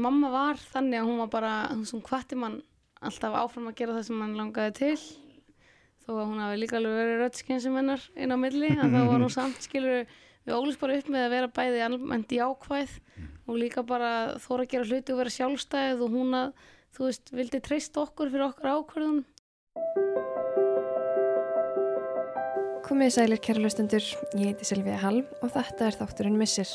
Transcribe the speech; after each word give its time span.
mamma 0.00 0.30
var 0.32 0.60
þannig 0.72 1.00
að 1.00 1.08
hún 1.08 1.20
var 1.22 1.30
bara 1.32 1.52
hún 1.72 1.84
sem 1.88 2.02
hvatti 2.06 2.38
mann 2.38 2.60
alltaf 3.02 3.34
áfram 3.36 3.68
að 3.70 3.78
gera 3.80 3.96
það 3.98 4.06
sem 4.08 4.20
mann 4.22 4.38
langaði 4.38 4.74
til. 4.78 4.96
Þó 6.02 6.10
að 6.16 6.26
hún 6.26 6.42
hafi 6.42 6.58
líka 6.58 6.78
alveg 6.78 6.98
verið 6.98 7.20
röddskinn 7.20 7.62
hennar 7.78 8.04
inn 8.16 8.34
á 8.34 8.38
milli 8.38 8.70
að 8.74 8.94
þá 8.94 9.00
var 9.06 9.22
hún 9.22 9.32
samt 9.32 9.66
skilur 9.66 10.06
við 10.42 10.54
ólist 10.56 10.80
bara 10.82 10.96
upp 10.98 11.10
með 11.12 11.26
að 11.26 11.34
vera 11.36 11.50
bæði 11.58 11.82
almennt 11.86 12.34
jákvæð 12.34 12.94
og 13.46 13.58
líka 13.58 13.84
bara 13.86 14.12
þóra 14.42 14.66
að 14.66 14.72
gera 14.72 14.88
hluti 14.88 15.14
og 15.14 15.20
vera 15.20 15.34
sjálfstæð 15.36 16.02
og 16.06 16.16
hún 16.16 16.38
að 16.38 16.64
þú 16.96 17.06
veist 17.08 17.32
vildi 17.34 17.60
treysta 17.62 18.02
okkur 18.02 18.32
fyrir 18.32 18.48
okkar 18.48 18.74
ákvörðun. 18.76 19.22
Komið 22.82 23.14
sælir 23.14 23.40
kæra 23.40 23.62
lustendur, 23.62 24.04
ég 24.36 24.50
heiti 24.50 24.66
Silvíða 24.68 24.98
Hall 25.00 25.22
og 25.40 25.52
þetta 25.54 25.86
er 25.86 25.96
þátturinn 26.00 26.36
Missir. 26.36 26.68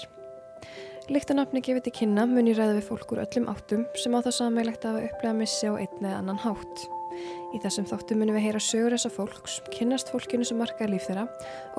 Líkt 1.08 1.30
að 1.32 1.38
nafni 1.40 1.62
gefið 1.64 1.86
til 1.86 1.92
kynna 2.02 2.26
mun 2.28 2.50
ég 2.50 2.58
ræða 2.58 2.74
við 2.76 2.88
fólk 2.90 3.12
úr 3.16 3.22
öllum 3.24 3.46
áttum 3.48 3.86
sem 3.96 4.12
á 4.12 4.20
það 4.20 4.34
sammeilegt 4.42 4.84
að 4.84 4.98
hafa 4.98 5.08
upplega 5.08 5.38
missi 5.38 5.70
á 5.72 5.80
einn 5.80 6.02
eða 6.04 6.18
annan 6.20 6.42
hátt. 6.44 6.82
Í 7.56 7.62
þessum 7.64 7.88
þáttum 7.88 8.20
munum 8.20 8.36
við 8.36 8.44
heyra 8.50 8.60
sögur 8.60 8.92
þessa 8.92 9.12
fólks, 9.16 9.54
kynnast 9.72 10.12
fólkinu 10.12 10.44
sem 10.44 10.60
markaði 10.60 10.98
líf 10.98 11.08
þeirra 11.08 11.24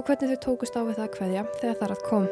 og 0.00 0.08
hvernig 0.08 0.32
þau 0.32 0.40
tókust 0.46 0.78
á 0.78 0.80
við 0.80 0.96
það 0.96 1.04
að 1.04 1.18
hverja 1.18 1.42
þegar 1.58 1.76
þar 1.82 1.94
að 1.98 2.06
kom. 2.08 2.30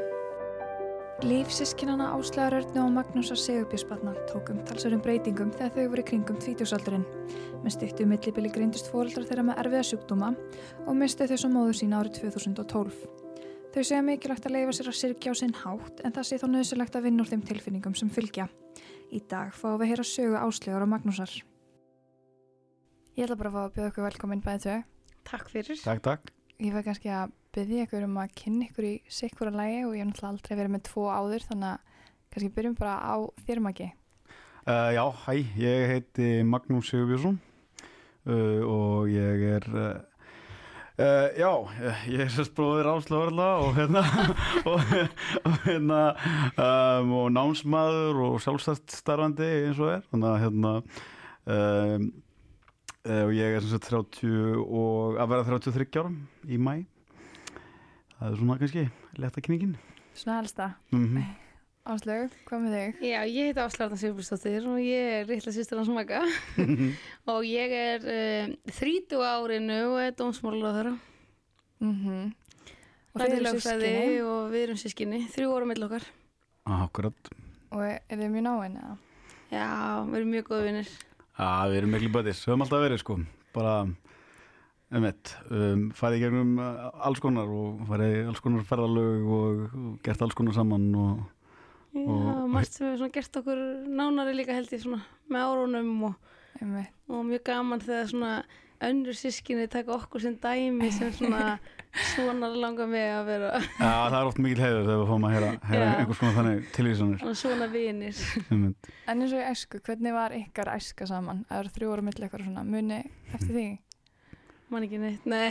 Lífsískinana 1.26 2.08
Áslegar 2.16 2.58
Örnu 2.62 2.82
og 2.86 2.90
Magnúsar 2.96 3.42
Segurbjörnsbatna 3.44 4.16
tókum 4.32 4.64
talsverðum 4.64 5.04
breytingum 5.04 5.52
þegar 5.52 5.76
þau 5.76 5.92
voru 5.92 6.06
kringum 6.14 6.40
20-saldurinn. 6.40 7.06
Með 7.60 7.76
styrtu 7.76 8.08
millibili 8.08 8.56
greindist 8.56 8.88
fóreldrar 8.88 9.28
þeirra 9.28 9.46
með 9.50 9.62
erfiða 9.66 9.86
sjúkdóma 9.92 10.32
og 10.86 10.96
mistu 10.96 11.28
þau 11.28 11.38
svo 11.44 11.52
móður 11.52 11.80
sína 11.82 12.00
árið 12.00 12.20
2012. 12.24 13.25
Þau 13.76 13.82
segja 13.84 14.00
mikilvægt 14.00 14.46
að 14.48 14.54
leifa 14.54 14.72
sér 14.72 14.86
að 14.88 14.94
sirkja 14.96 15.32
á 15.32 15.34
sinn 15.36 15.50
hátt 15.52 15.98
en 16.00 16.14
það 16.16 16.24
sé 16.24 16.36
þó 16.40 16.46
nöðsulegt 16.48 16.94
að 16.96 17.02
vinna 17.04 17.20
úr 17.20 17.28
þeim 17.28 17.42
tilfinningum 17.44 17.96
sem 17.98 18.08
fylgja. 18.08 18.46
Í 19.12 19.18
dag 19.28 19.50
fáum 19.52 19.74
við 19.76 19.84
að 19.84 19.90
heyra 19.90 20.06
sögu 20.08 20.38
Áslegar 20.40 20.84
og 20.86 20.88
Magnúsar. 20.88 21.34
Ég 23.18 23.26
ætla 23.26 23.36
bara 23.36 23.50
að 23.50 23.58
fá 23.58 23.60
að 23.66 23.74
bjóða 23.74 23.90
okkur 23.90 24.06
velkominn 24.06 24.42
bæðið 24.46 24.64
þau. 24.64 24.86
Takk 25.28 25.52
fyrir 25.52 25.82
Takk, 25.82 26.00
takk. 26.08 26.32
Ég 26.56 26.72
fæ 26.72 26.80
kannski 26.86 27.12
að 27.12 27.36
byggja 27.52 27.84
ykkur 27.84 28.08
um 28.08 28.16
að 28.24 28.32
kynna 28.40 28.70
ykkur 28.70 28.88
í 28.88 28.94
sikkura 29.12 29.52
lægi 29.52 29.84
og 29.84 29.92
ég 29.92 30.00
hef 30.00 30.08
náttúrulega 30.08 30.32
aldrei 30.32 30.56
verið 30.62 30.74
með 30.78 30.84
tvo 30.88 31.06
áður 31.12 31.46
þannig 31.50 31.74
að 31.74 32.02
kannski 32.32 32.52
byrjum 32.56 32.80
bara 32.80 32.96
á 32.96 33.16
þér 33.44 33.64
maki. 33.68 33.92
Uh, 34.64 34.90
já, 34.96 35.04
hæ, 35.26 35.32
ég 35.60 35.88
heiti 35.92 36.30
Magnús 36.48 36.88
Sigurbjörnsson 36.88 37.36
uh, 38.24 38.60
og 38.64 39.12
ég 39.12 39.48
er, 39.52 39.68
uh, 39.76 40.00
uh, 41.00 41.28
já, 41.36 41.50
ég 42.10 42.22
er 42.24 42.32
sérst 42.32 42.54
bróðir 42.56 42.88
áslöðurla 42.90 43.48
og 43.64 43.78
hérna, 43.78 44.02
og, 44.70 44.92
og 45.42 45.56
hérna, 45.66 46.02
um, 46.56 47.14
og 47.20 47.30
námsmaður 47.36 48.22
og 48.28 48.36
sjálfstætt 48.44 48.98
starfandi 48.98 49.48
eins 49.68 49.80
og 49.82 49.94
er, 49.96 50.04
þannig 50.10 50.30
að 50.32 50.38
hérna, 50.44 50.74
um, 51.56 52.06
uh, 53.06 53.22
og 53.22 53.34
ég 53.36 53.56
er 53.56 53.70
sagt 53.70 53.90
30 53.90 54.60
og 54.66 55.18
að 55.22 55.34
vera 55.34 55.48
33 55.50 55.88
ára 56.02 56.14
í 56.48 56.60
mæ, 56.60 56.76
það 58.18 58.30
er 58.30 58.38
svona 58.42 58.60
kannski 58.62 58.86
leta 59.20 59.42
kynningin. 59.42 59.76
Svona 60.16 60.40
helsta. 60.40 60.72
Mm 60.96 61.45
Áslögu, 61.86 62.30
hvað 62.48 62.62
með 62.64 62.72
þig? 62.76 63.02
Já, 63.06 63.18
ég 63.30 63.50
heiti 63.50 63.62
Áslarðan 63.62 64.00
Sigurbjörnsdóttir 64.00 64.64
og 64.66 64.78
ég 64.82 65.10
er 65.20 65.28
litla 65.30 65.52
sýstur 65.54 65.78
hans 65.78 65.90
maka 65.94 66.24
og 67.32 67.46
ég 67.46 67.74
er 67.78 68.06
uh, 68.10 68.72
30 68.74 69.22
árinu 69.22 69.76
og 69.92 70.00
er 70.02 70.16
dómsmálar 70.18 70.66
á 70.66 70.76
þeirra 70.80 70.96
Mm 71.76 71.92
-hmm. 71.92 72.34
Og 73.12 73.20
þið 73.20 73.34
eru 73.36 73.60
sískinni 73.60 74.20
og 74.24 74.50
við 74.52 74.62
erum 74.62 74.76
sískinni, 74.80 75.18
þrjú 75.28 75.56
ára 75.56 75.66
mill 75.66 75.84
okkar 75.84 76.04
Akkurat. 76.64 77.28
og 77.70 77.82
er 77.84 78.00
þið 78.08 78.30
mjög 78.32 78.42
náinn 78.42 78.76
eða? 78.76 78.96
Já, 79.50 79.68
við 80.08 80.16
erum 80.16 80.30
mjög 80.30 80.44
góða 80.48 80.64
vinnir 80.64 80.88
Já, 81.38 81.68
við 81.68 81.76
erum 81.76 81.90
miklu 81.90 82.08
bætis, 82.08 82.40
við 82.46 82.52
höfum 82.52 82.62
alltaf 82.62 82.80
verið 82.80 82.98
sko, 82.98 83.18
bara, 83.52 83.88
um 84.90 85.04
eitt, 85.04 85.36
um, 85.50 85.90
farið 85.92 86.16
í 86.16 86.20
gegnum 86.20 86.58
uh, 86.58 86.90
alls 87.06 87.20
konar 87.20 87.48
og 87.48 87.86
farið 87.88 88.16
í 88.16 88.26
alls 88.26 88.40
konar 88.40 88.64
ferðalög 88.64 89.26
og, 89.28 89.60
og 89.74 89.98
gert 90.02 90.22
alls 90.22 90.34
konar 90.34 90.54
saman 90.54 90.94
og, 90.94 91.20
Já, 91.96 92.44
margt 92.52 92.76
sem 92.76 92.90
við 92.90 93.00
svona 93.00 93.14
gert 93.14 93.40
okkur 93.40 93.64
nánari 93.88 94.36
líka 94.36 94.56
held 94.56 94.72
ég 94.74 94.82
svona 94.84 95.00
með 95.32 95.48
árunum 95.48 96.06
og, 96.10 96.30
og 97.08 97.26
mjög 97.30 97.42
gaman 97.46 97.82
þegar 97.84 98.10
svona 98.12 98.32
önnur 98.86 99.16
sískinni 99.16 99.64
taka 99.72 99.94
okkur 99.94 100.20
sem 100.20 100.34
dæmi 100.42 100.90
sem 100.92 101.14
svona 101.16 101.56
svona 102.12 102.50
langar 102.52 102.90
mig 102.90 103.06
að 103.08 103.30
vera 103.30 103.54
Já, 103.62 103.88
það 103.88 104.18
er 104.18 104.28
oft 104.28 104.42
mikil 104.44 104.60
heiður 104.60 104.82
þegar 104.82 105.00
við 105.00 105.08
fáum 105.12 105.26
að 105.28 105.34
heyra, 105.36 105.50
heyra 105.70 105.88
einhvers 105.94 106.20
konar 106.20 106.36
þannig 106.36 106.68
tilvísanir. 106.76 107.24
svona 107.40 107.70
vinir. 107.72 108.20
En 108.52 109.24
eins 109.24 109.32
og 109.32 109.40
í 109.40 109.48
æsku, 109.48 109.80
hvernig 109.88 110.16
var 110.16 110.36
ykkar 110.36 110.74
æska 110.76 111.08
saman? 111.08 111.46
Það 111.48 111.62
eru 111.62 111.74
þrjú 111.78 111.96
ára 111.96 112.06
milli 112.10 112.28
eitthvað 112.28 112.46
svona 112.50 112.68
muni 112.68 113.00
eftir 113.32 113.52
því? 113.56 113.66
man 114.72 114.86
ekki 114.86 114.98
neitt, 115.00 115.26
nei 115.28 115.50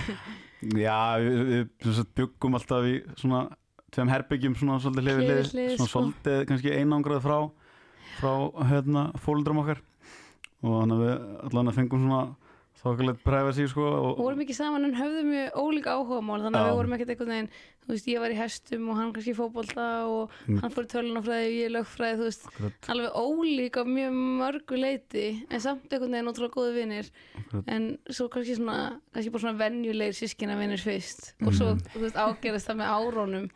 Já, 0.84 1.18
við, 1.18 1.66
við 1.82 1.96
sagt, 1.96 2.12
byggum 2.18 2.58
alltaf 2.58 2.86
í 2.86 2.98
svona 3.18 3.46
tveim 3.92 4.12
herbyggjum 4.12 4.54
svona 4.58 4.78
svolítið 4.82 5.08
hlið 5.08 5.18
við 5.20 5.32
Hlið 5.52 5.72
svona 5.76 5.88
sko. 5.88 5.90
svolítið 5.92 6.44
kannski 6.48 6.74
einangrað 6.76 7.24
frá, 7.26 7.38
frá 8.18 8.32
hérna 8.70 9.02
fólundrum 9.20 9.62
okkar 9.62 9.82
og 10.62 10.78
þannig 10.78 10.96
að 10.96 11.04
við 11.04 11.26
allan 11.48 11.72
að 11.72 11.78
fengum 11.80 12.06
svona 12.06 12.22
þokkalegt 12.82 13.22
privacy 13.22 13.66
sko 13.70 13.82
og, 13.86 14.08
og 14.18 14.24
vorum 14.26 14.40
ekki 14.44 14.54
saman 14.56 14.84
en 14.88 14.96
höfðum 14.98 15.28
mjög 15.30 15.60
ólíka 15.62 15.94
áhugamál 15.96 16.42
þannig 16.42 16.58
að 16.60 16.68
við 16.70 16.76
vorum 16.80 16.92
ekkert 16.96 17.12
einhvern 17.14 17.32
veginn 17.32 17.50
þú 17.82 17.90
veist, 17.92 18.06
ég 18.12 18.20
var 18.22 18.30
í 18.30 18.36
hestum 18.38 18.88
og 18.92 18.96
hann 18.98 19.12
kannski 19.12 19.32
í 19.32 19.38
fótbolta 19.38 19.86
og 20.06 20.30
Mm. 20.46 20.58
hann 20.62 20.70
fór 20.74 20.84
í 20.86 20.90
tölunafræði 20.90 21.46
og 21.46 21.54
ég 21.54 21.66
í 21.68 21.72
lögfræði, 21.72 22.16
þú 22.18 22.26
veist, 22.26 22.46
Akkurat. 22.46 22.88
alveg 22.90 23.16
ólíka 23.22 23.82
mjög 23.86 24.12
mörgu 24.42 24.78
leiti 24.78 25.24
en 25.50 25.60
samt 25.60 25.86
einhvern 25.92 26.12
veginn 26.12 26.30
ótrúlega 26.30 26.56
góði 26.56 27.10
Akkurat. 27.38 27.64
en 27.68 27.98
svo 28.10 28.28
kannski 28.28 28.56
svona 28.58 29.00
kannski 29.14 29.30
bara 29.32 29.42
svona 29.42 29.58
venjulegir 29.58 30.14
sískina 30.18 30.58
vinir 30.58 30.78
fyrst 30.82 31.34
og 31.46 31.52
svo, 31.54 31.74
Mhm. 31.74 31.82
þú 31.94 32.00
veist, 32.02 32.16
ágerðist 32.16 32.66
það 32.70 32.78
með 32.82 32.88
árónum 32.96 33.50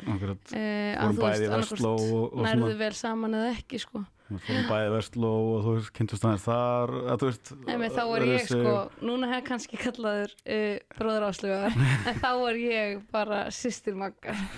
eh, 0.54 0.94
að 0.96 1.16
þú 1.16 1.22
veist, 1.26 1.84
og 1.84 2.44
nærðu 2.44 2.76
vel 2.78 2.92
saman 2.92 3.30
eða 3.34 3.56
ekki, 3.58 3.78
sko 3.80 3.98
Við 3.98 4.15
bæði 4.26 4.86
í 4.88 4.92
Vestló 4.96 5.28
og 5.54 5.60
þú 5.62 5.72
veist, 5.76 5.90
kynntust 5.94 6.24
aðeins 6.26 6.44
þar 6.48 6.92
að 7.12 7.20
þú 7.22 7.28
veist 7.30 7.50
Nei, 7.66 7.74
þá 7.94 8.00
var 8.10 8.24
ég 8.26 8.40
þessi- 8.40 8.58
sko, 8.60 8.72
núna 9.06 9.28
hef 9.30 9.44
kannski 9.46 9.78
kallaður 9.78 10.32
uh, 10.50 10.78
bróður 10.98 11.26
áslugar 11.28 11.76
en 12.10 12.18
þá 12.22 12.30
var 12.42 12.58
ég 12.58 12.96
bara 13.14 13.42
sýstir 13.54 13.94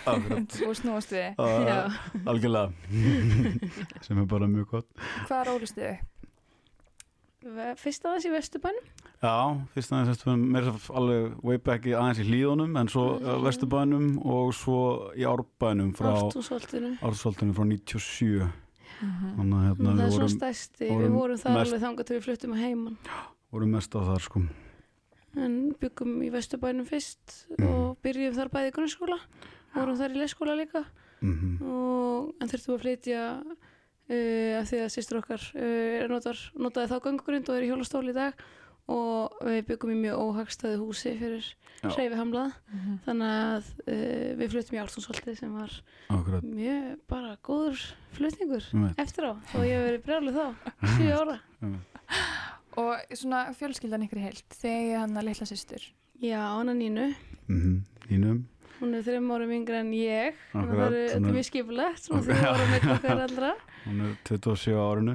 Akkurat, 0.09 0.57
Og 0.65 0.77
snúast 0.79 1.13
við. 1.13 1.35
Já. 1.37 1.81
algjörlega 2.25 2.73
sem 4.07 4.23
er 4.23 4.31
bara 4.31 4.49
mjög 4.49 4.71
gott 4.77 4.89
Hvað 5.29 5.43
er 5.43 5.51
upp? 5.59 5.99
Ve- 7.49 7.75
Fyrst 7.79 8.07
aðeins 8.09 8.25
í 8.27 8.33
Vesturbænum 8.35 8.89
Já, 9.23 9.35
fyrst 9.75 9.93
aðeins 9.95 10.15
eftir 10.17 10.41
mér 10.41 10.71
er 10.73 10.89
alveg 10.99 11.37
way 11.47 11.59
back 11.69 11.87
í 11.87 11.93
aðeins 11.95 12.23
í 12.23 12.27
hlíðunum 12.27 12.75
en 12.81 12.89
svo 12.91 13.05
mm. 13.19 13.45
Vesturbænum 13.45 14.09
og 14.25 14.51
svo 14.57 14.81
í 15.19 15.27
Árbænum 15.29 15.93
frá 15.99 16.15
Ársoltinu 16.17 17.53
frá 17.55 17.69
97 17.69 18.49
Mhm. 18.49 18.57
Þannig 19.01 19.59
að 19.59 19.67
hérna 19.69 19.93
Það 19.93 20.05
er 20.05 20.11
svona 20.11 20.15
vorum, 20.19 20.35
stærsti, 20.37 20.89
við 20.89 21.11
vorum 21.15 21.39
þar 21.43 21.55
mest- 21.59 21.73
alveg 21.73 21.83
þangað 21.87 22.07
til 22.09 22.17
við 22.19 22.25
fluttum 22.29 22.53
að 22.57 22.63
heiman 22.65 22.97
vorum 23.53 23.71
mest 23.77 23.93
á 23.97 24.01
þar 24.05 24.21
sko. 24.27 24.43
En 25.39 25.55
byggum 25.81 26.15
í 26.25 26.31
Vesturbænum 26.33 26.87
fyrst 26.89 27.47
Mhm. 27.59 27.69
og 27.69 27.99
byrjum 28.03 28.35
þar 28.35 28.49
bæði 28.51 28.71
í 28.73 28.75
grunnskóla. 28.75 29.19
Vorum 29.75 29.97
þar 29.97 30.11
í 30.17 30.19
leikskóla 30.23 30.57
líka. 30.57 30.85
Mm 31.23 31.59
og 31.63 32.35
en 32.41 32.49
þurftum 32.49 32.75
að 32.77 32.83
flytja 32.83 33.21
uh, 34.09 34.61
af 34.61 34.67
því 34.71 34.79
að 34.85 34.93
sýstur 34.95 35.19
okkar 35.21 35.43
uh, 35.55 36.07
notar, 36.09 36.39
notaði 36.57 36.89
þá 36.93 37.01
göngugrind 37.05 37.49
og 37.49 37.57
er 37.59 37.63
í 37.67 37.71
hjólastól 37.71 38.09
í 38.09 38.15
dag 38.15 38.35
og 38.89 39.35
við 39.45 39.59
byggum 39.69 39.91
í 39.93 39.97
mjög 40.01 40.21
óhagstæðu 40.25 40.79
húsi 40.81 41.13
fyrir 41.21 41.45
Já. 41.83 41.91
hreyfi 41.93 42.17
hamlað 42.19 42.53
Mhm. 42.73 42.95
þannig 43.05 43.33
að 43.39 43.69
uh, 43.85 44.31
við 44.41 44.51
fluttum 44.55 44.79
í 44.79 44.83
Álstonsholti 44.83 45.37
sem 45.37 45.53
var 45.55 45.75
Akkurat. 46.11 46.43
mjög 46.43 46.99
bara 47.09 47.37
góður 47.45 47.83
flutningur 48.17 48.65
eftir 48.97 49.29
á 49.29 49.33
og 49.37 49.63
ég 49.69 49.77
hef 49.77 49.87
verið 49.89 50.05
brjálu 50.09 50.33
þá 50.33 50.55
7 50.97 51.13
ára. 51.13 51.39
Og 52.79 52.95
svona 53.19 53.41
fjölskyldan 53.59 54.05
ykkur 54.07 54.21
heilt, 54.23 54.45
þegar 54.55 55.01
hann 55.03 55.17
að 55.19 55.25
litla 55.29 55.47
systur. 55.51 55.83
já, 56.23 56.39
hana 56.41 56.73
Nínu. 56.75 57.15
Mm 57.49 57.85
Þínum 58.09 58.45
hún 58.81 58.95
er 58.95 59.03
þreim 59.03 59.27
árum 59.35 59.51
yngri 59.51 59.75
en 59.75 59.89
ég. 59.93 60.35
Þannig 60.53 60.69
að 60.71 60.71
Akkurat, 60.71 60.93
það 60.93 60.95
er, 60.95 61.09
er 61.11 61.17
er- 61.17 61.33
mjög 61.35 61.47
skipulegt 61.49 61.99
svona 62.05 62.23
þrjú 62.23 62.45
árum 62.47 62.69
með 62.73 62.85
okkar 62.95 63.23
allra. 63.25 63.51
Hún 63.85 64.01
er 64.07 64.13
27 64.25 64.77
á 64.79 64.83
árinu 64.87 65.15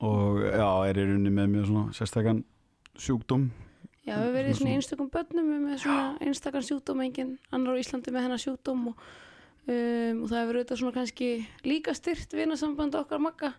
og 0.00 0.40
já, 0.44 0.68
er 0.88 1.00
í 1.00 1.06
rauninni 1.08 1.32
með 1.34 1.50
mjög 1.54 1.66
svona 1.70 1.96
sérstakann 1.96 2.44
sjúkdóm 3.00 3.50
Já, 4.08 4.16
við 4.16 4.30
verið 4.34 4.50
í 4.50 4.58
svona 4.58 4.76
einstökum 4.78 5.08
börnum 5.12 5.48
með 5.66 5.80
svona 5.82 6.04
einstakann 6.24 6.64
sjúkdóm 6.64 7.02
engin 7.04 7.34
annar 7.52 7.76
á 7.76 7.80
Íslandi 7.82 8.14
með 8.14 8.24
hennar 8.26 8.40
sjúkdóm 8.40 8.86
og, 8.90 9.02
um, 9.68 10.22
og 10.24 10.30
það 10.30 10.38
hefur 10.40 10.58
auðvitað 10.58 10.80
svona 10.80 10.96
kannski 10.96 11.28
líka 11.68 11.94
styrt 11.96 12.32
vinasamband 12.34 12.96
okkar 12.96 13.20
makka 13.22 13.52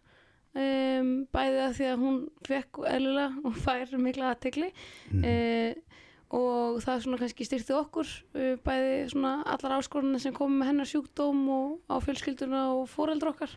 um, 0.58 1.14
bæði 1.32 1.62
að 1.68 1.78
því 1.78 1.88
að 1.92 2.04
hún 2.08 2.20
fekk 2.48 2.82
eðlilega 2.90 3.46
og 3.46 3.62
fær 3.62 3.96
mikla 4.02 4.34
aðtegli 4.34 4.72
mm. 5.14 5.24
uh, 5.30 6.02
og 6.42 6.82
það 6.82 7.06
svona 7.06 7.20
kannski 7.22 7.48
styrti 7.48 7.78
okkur 7.78 8.10
uh, 8.10 8.56
bæði 8.66 8.98
svona 9.14 9.38
allar 9.54 9.78
áskorunna 9.78 10.20
sem 10.24 10.36
komið 10.36 10.58
með 10.58 10.72
hennar 10.72 10.90
sjúkdóm 10.90 11.46
og 11.54 11.78
á 11.92 11.96
fjölskylduna 12.02 12.66
og 12.80 12.90
fóreldra 12.90 13.36
okkar. 13.36 13.54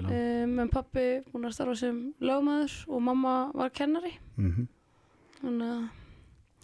Um, 0.00 0.58
en 0.58 0.68
pappi 0.72 1.06
búin 1.32 1.44
að 1.48 1.52
starfa 1.56 1.76
sem 1.76 1.98
lögmaður 2.20 2.76
og 2.88 3.02
mamma 3.02 3.34
var 3.54 3.70
kennari 3.70 4.14
Mhm. 4.38 4.68
þannig 5.42 5.68
að 5.72 5.88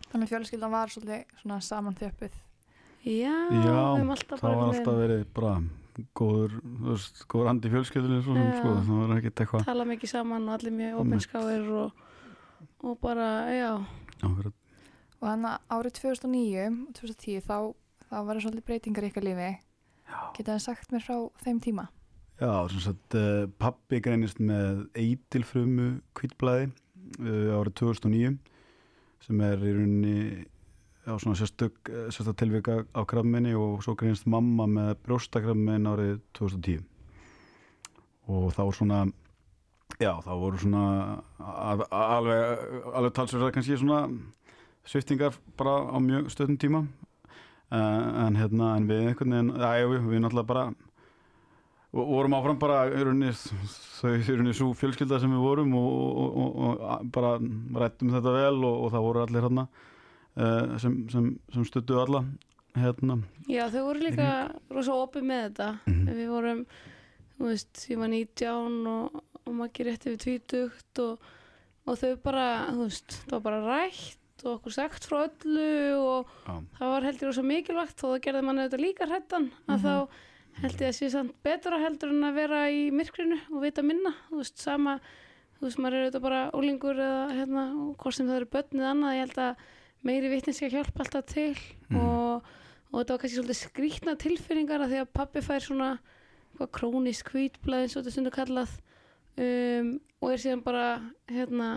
Þannig 0.08 0.28
fjölskyldan 0.30 0.70
var 0.72 0.88
svolítið 0.88 1.24
svona 1.42 1.60
saman 1.60 1.94
þjöppið. 1.94 2.32
já, 3.04 3.34
Já, 3.52 3.60
það 3.60 4.06
var 4.40 4.72
alltaf 4.72 4.94
verið 4.96 5.24
bara 5.34 5.50
góður, 6.16 6.54
þú 6.62 6.86
veist, 6.88 7.26
góður 7.28 7.48
andi 7.50 7.68
í 7.68 7.72
fjölskyldunni 7.74 8.22
svo 8.24 8.34
sem, 8.34 8.46
Já. 8.48 8.56
sko, 8.58 8.68
það 8.86 9.08
var 9.08 9.16
ekkert 9.18 9.34
eitthvað 9.44 9.64
tala 9.66 9.84
mikið 9.84 10.08
saman 10.08 10.48
og 10.48 10.54
allir 10.60 10.72
mjög 10.72 11.00
opinskáir 11.02 11.68
og, 11.70 11.92
og 12.84 13.00
bara, 13.00 13.28
já 13.52 13.84
ákveður, 14.22 14.52
Og 15.20 15.28
þannig 15.28 15.50
að 15.50 15.60
árið 15.76 15.92
2009 15.98 16.88
og 16.88 16.94
2010 16.94 17.40
þá, 17.42 17.74
þá 18.08 18.16
var 18.24 18.34
það 18.36 18.42
svolítið 18.46 18.64
breytingar 18.64 19.02
í 19.04 19.08
ykkar 19.10 19.24
lífi. 19.26 19.58
Geta 20.38 20.52
það 20.54 20.60
sagt 20.62 20.92
mér 20.92 21.02
frá 21.04 21.16
þeim 21.44 21.60
tíma? 21.60 21.88
Já, 22.38 22.68
sem 22.70 22.80
sagt, 22.80 23.14
uh, 23.18 23.48
pappi 23.58 23.98
greinist 23.98 24.38
með 24.38 24.84
eitilfrumu 24.94 25.88
kvítblæði 26.14 26.68
uh, 26.68 27.56
árið 27.58 27.74
2009 27.80 28.36
sem 29.26 29.42
er 29.42 29.58
í 29.58 29.72
rauninni 29.74 30.20
á 31.08 31.18
svona 31.18 31.34
sérstök, 31.34 31.80
eh, 31.88 32.10
sérstök 32.14 32.36
tilvika 32.36 32.84
á 32.94 33.00
krafminni 33.08 33.54
og 33.56 33.82
svo 33.82 33.96
greinist 33.98 34.26
mamma 34.26 34.68
með 34.68 34.94
brjóstakrafmin 35.06 35.88
árið 35.88 36.20
2010 36.36 36.84
og 38.28 38.52
þá 38.52 38.62
svona 38.76 39.00
já, 39.98 40.12
þá 40.22 40.32
voru 40.38 40.60
svona 40.60 40.84
alveg, 41.40 42.66
alveg 42.92 43.14
talsverða 43.16 43.52
kannski 43.56 43.78
svona 43.80 44.02
sviftingar 44.86 45.34
bara 45.56 45.80
á 45.90 45.96
mjög 46.00 46.30
stöðnum 46.32 46.60
tíma. 46.60 46.86
Uh, 47.68 48.24
en 48.24 48.36
hérna, 48.38 48.76
en 48.78 48.86
við 48.88 49.10
einhvern 49.10 49.34
veginn, 49.34 49.50
já, 49.60 49.88
við, 49.90 50.20
náttúrulega 50.22 50.48
bara 50.48 50.62
vorum 51.92 52.34
áfram 52.36 52.58
bara 52.60 52.82
þau 52.90 54.52
svo 54.56 54.72
fjölskylda 54.76 55.18
sem 55.22 55.32
við 55.32 55.40
vorum 55.44 55.72
og, 55.78 55.86
og, 55.88 56.36
og, 56.42 56.58
og 56.84 57.06
bara 57.14 57.30
rættum 57.80 58.10
þetta 58.12 58.34
vel 58.34 58.58
og, 58.68 58.74
það 58.92 59.06
voru 59.06 59.22
allir 59.24 59.46
hérna 59.48 59.64
uh, 60.36 60.76
sem, 60.82 60.98
sem, 61.12 61.30
sem 61.54 61.64
stuttu 61.64 61.96
alla 62.02 62.20
hérna 62.78 63.16
já, 63.48 63.64
þau 63.72 63.80
voru 63.88 64.04
líka 64.04 64.28
rosa 64.70 64.98
opið 65.00 65.26
með 65.32 65.42
þetta 65.48 65.70
Mhm. 65.88 66.12
við 66.20 66.28
vorum, 66.34 66.60
þú 67.38 67.48
veist, 67.48 67.82
ég 67.90 67.98
var 68.04 68.12
19 68.12 68.86
og, 68.92 69.18
og 69.46 69.52
maður 69.56 69.72
rétt 69.88 70.06
yfir 70.12 70.20
tvítugt 70.26 71.02
og, 71.02 71.26
og 71.88 71.98
þau 71.98 72.12
bara, 72.22 72.46
þú 72.70 72.84
veist, 72.84 73.18
það 73.24 73.36
var 73.38 73.44
bara 73.48 73.64
rætt 73.64 74.44
og 74.44 74.52
okkur 74.60 74.70
sagt 74.76 75.08
frá 75.08 75.24
öllu 75.24 75.70
og 75.98 76.28
Já. 76.46 76.54
það 76.78 76.92
var 76.92 77.06
heldur 77.08 77.32
rosa 77.32 77.42
mikilvægt 77.42 78.04
og 78.04 78.12
það 78.12 78.20
gerði 78.28 78.42
manni 78.46 78.66
þetta 78.68 78.78
líka 78.84 79.08
hrættan 79.10 79.48
að 79.66 79.86
þá 79.88 79.94
held 80.62 80.82
ég 80.82 80.90
að 80.90 80.96
sé 80.96 81.08
samt 81.12 81.34
betra 81.46 81.78
heldur 81.82 82.12
en 82.12 82.26
að 82.28 82.38
vera 82.40 82.60
í 82.72 82.88
myrkrinu 82.94 83.38
og 83.52 83.64
vita 83.64 83.84
minna. 83.86 84.12
Þú 84.28 84.40
veist, 84.40 84.60
sama, 84.62 84.98
þú 85.58 85.66
veist, 85.66 85.80
maður 85.82 85.98
er 85.98 86.06
auðvitað 86.06 86.24
bara 86.26 86.40
ólingur 86.56 87.02
eða 87.02 87.26
hérna, 87.36 87.64
hvort 88.00 88.16
sem 88.16 88.28
það 88.28 88.40
eru 88.40 88.50
börn 88.54 88.80
eða 88.82 88.92
annað, 88.94 89.16
ég 89.16 89.26
held 89.26 89.42
að 89.44 89.66
meiri 90.08 90.32
vittinska 90.32 90.70
hjálpa 90.72 91.04
alltaf 91.04 91.28
til. 91.32 91.52
Og, 91.94 92.48
og 92.90 92.96
þetta 92.96 93.14
var 93.14 93.22
kannski 93.22 93.38
svolítið 93.38 93.60
skrýtna 93.62 94.16
tilfinningar 94.24 94.84
að 94.84 94.94
því 94.94 95.02
að 95.02 95.12
pappi 95.20 95.44
fær 95.44 95.64
svona 95.64 95.92
hvað 96.58 96.72
krónist 96.74 97.26
hvítblæð 97.28 97.84
eins 97.84 97.94
og 97.94 98.02
þetta 98.02 98.16
stundu 98.16 98.34
kallað. 98.34 98.74
Um, 99.38 99.92
og 100.18 100.32
er 100.34 100.42
síðan 100.42 100.64
bara 100.66 100.86
hérna, 101.30 101.68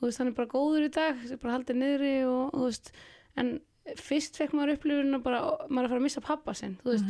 þú 0.00 0.08
veist, 0.08 0.18
hann 0.18 0.32
er 0.32 0.38
bara 0.40 0.50
góður 0.50 0.88
í 0.88 0.90
dag 0.94 1.20
sem 1.28 1.38
bara 1.38 1.54
haldið 1.54 1.78
niðri 1.78 2.14
og 2.26 2.50
þú 2.50 2.64
veist, 2.66 2.90
en 3.38 3.52
fyrst 4.00 4.40
fekk 4.40 4.56
maður 4.56 4.74
upplifun 4.78 5.18
að 5.18 5.24
bara, 5.28 5.40
maður 5.68 5.84
er 5.84 5.86
að 5.86 5.92
fara 5.92 6.00
að 6.00 6.06
missa 6.08 6.24
pappa 6.24 6.54
sinn, 6.58 6.74
þú 6.82 6.90
veist, 6.90 7.06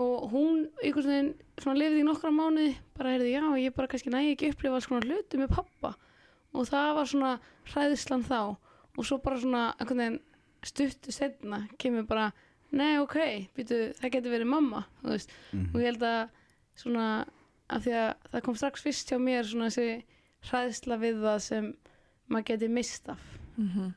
og 0.00 0.30
hún 0.32 0.62
einhvern 0.82 1.10
veginn 1.12 1.32
svona 1.60 1.76
lifið 1.78 2.00
í 2.00 2.06
nokkra 2.08 2.30
mánuði 2.32 2.76
bara 2.96 3.12
heyrði 3.12 3.32
já 3.34 3.42
ég 3.60 3.74
bara 3.76 3.88
kannski 3.92 4.10
nægi 4.14 4.32
ekki 4.36 4.50
upplifa 4.54 4.74
alls 4.78 4.86
konar 4.88 5.04
hluti 5.08 5.40
með 5.40 5.52
pappa 5.56 5.94
og 6.54 6.66
það 6.68 6.94
var 6.96 7.10
svona 7.10 7.32
hræðislan 7.72 8.24
þá 8.28 8.38
og 8.96 9.04
svo 9.08 9.18
bara 9.24 9.40
svona 9.40 9.64
einhvern 9.78 10.00
veginn 10.02 10.20
stuttu 10.64 11.12
setna 11.12 11.62
kemur 11.78 12.06
bara 12.08 12.30
nei 12.72 12.96
ok, 13.02 13.16
býtu, 13.56 13.92
það 14.00 14.12
getur 14.16 14.32
verið 14.32 14.48
mamma 14.48 14.84
þú 15.02 15.10
veist, 15.12 15.32
og 15.74 15.76
ég 15.82 15.90
held 15.90 16.02
að 16.08 16.28
svona 16.80 17.06
af 17.72 17.82
því 17.84 17.92
að 17.98 18.10
það 18.32 18.44
kom 18.46 18.56
strax 18.56 18.82
fyrst 18.86 19.10
hjá 19.12 19.18
mér 19.20 19.44
svona 19.48 19.68
þessi 19.68 20.04
hræðisla 20.48 20.96
við 21.02 21.20
það 21.22 21.38
sem 21.44 21.68
maður 22.32 22.48
geti 22.52 22.68
mist 22.72 23.08
af 23.12 23.20
Mhm. 23.60 23.90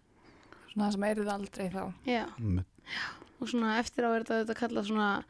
Svona 0.73 0.89
það 0.89 0.91
sem 0.91 1.03
eruð 1.07 1.29
aldrei 1.31 1.69
þá. 1.71 1.83
já, 2.05 2.25
Einmitt. 2.35 2.65
og 3.39 3.47
svona 3.47 3.77
eftir 3.79 4.03
á 4.03 4.11
er 4.11 4.23
þetta, 4.25 4.39
þetta 4.43 4.57
kallað 4.59 4.87
svona 4.89 5.23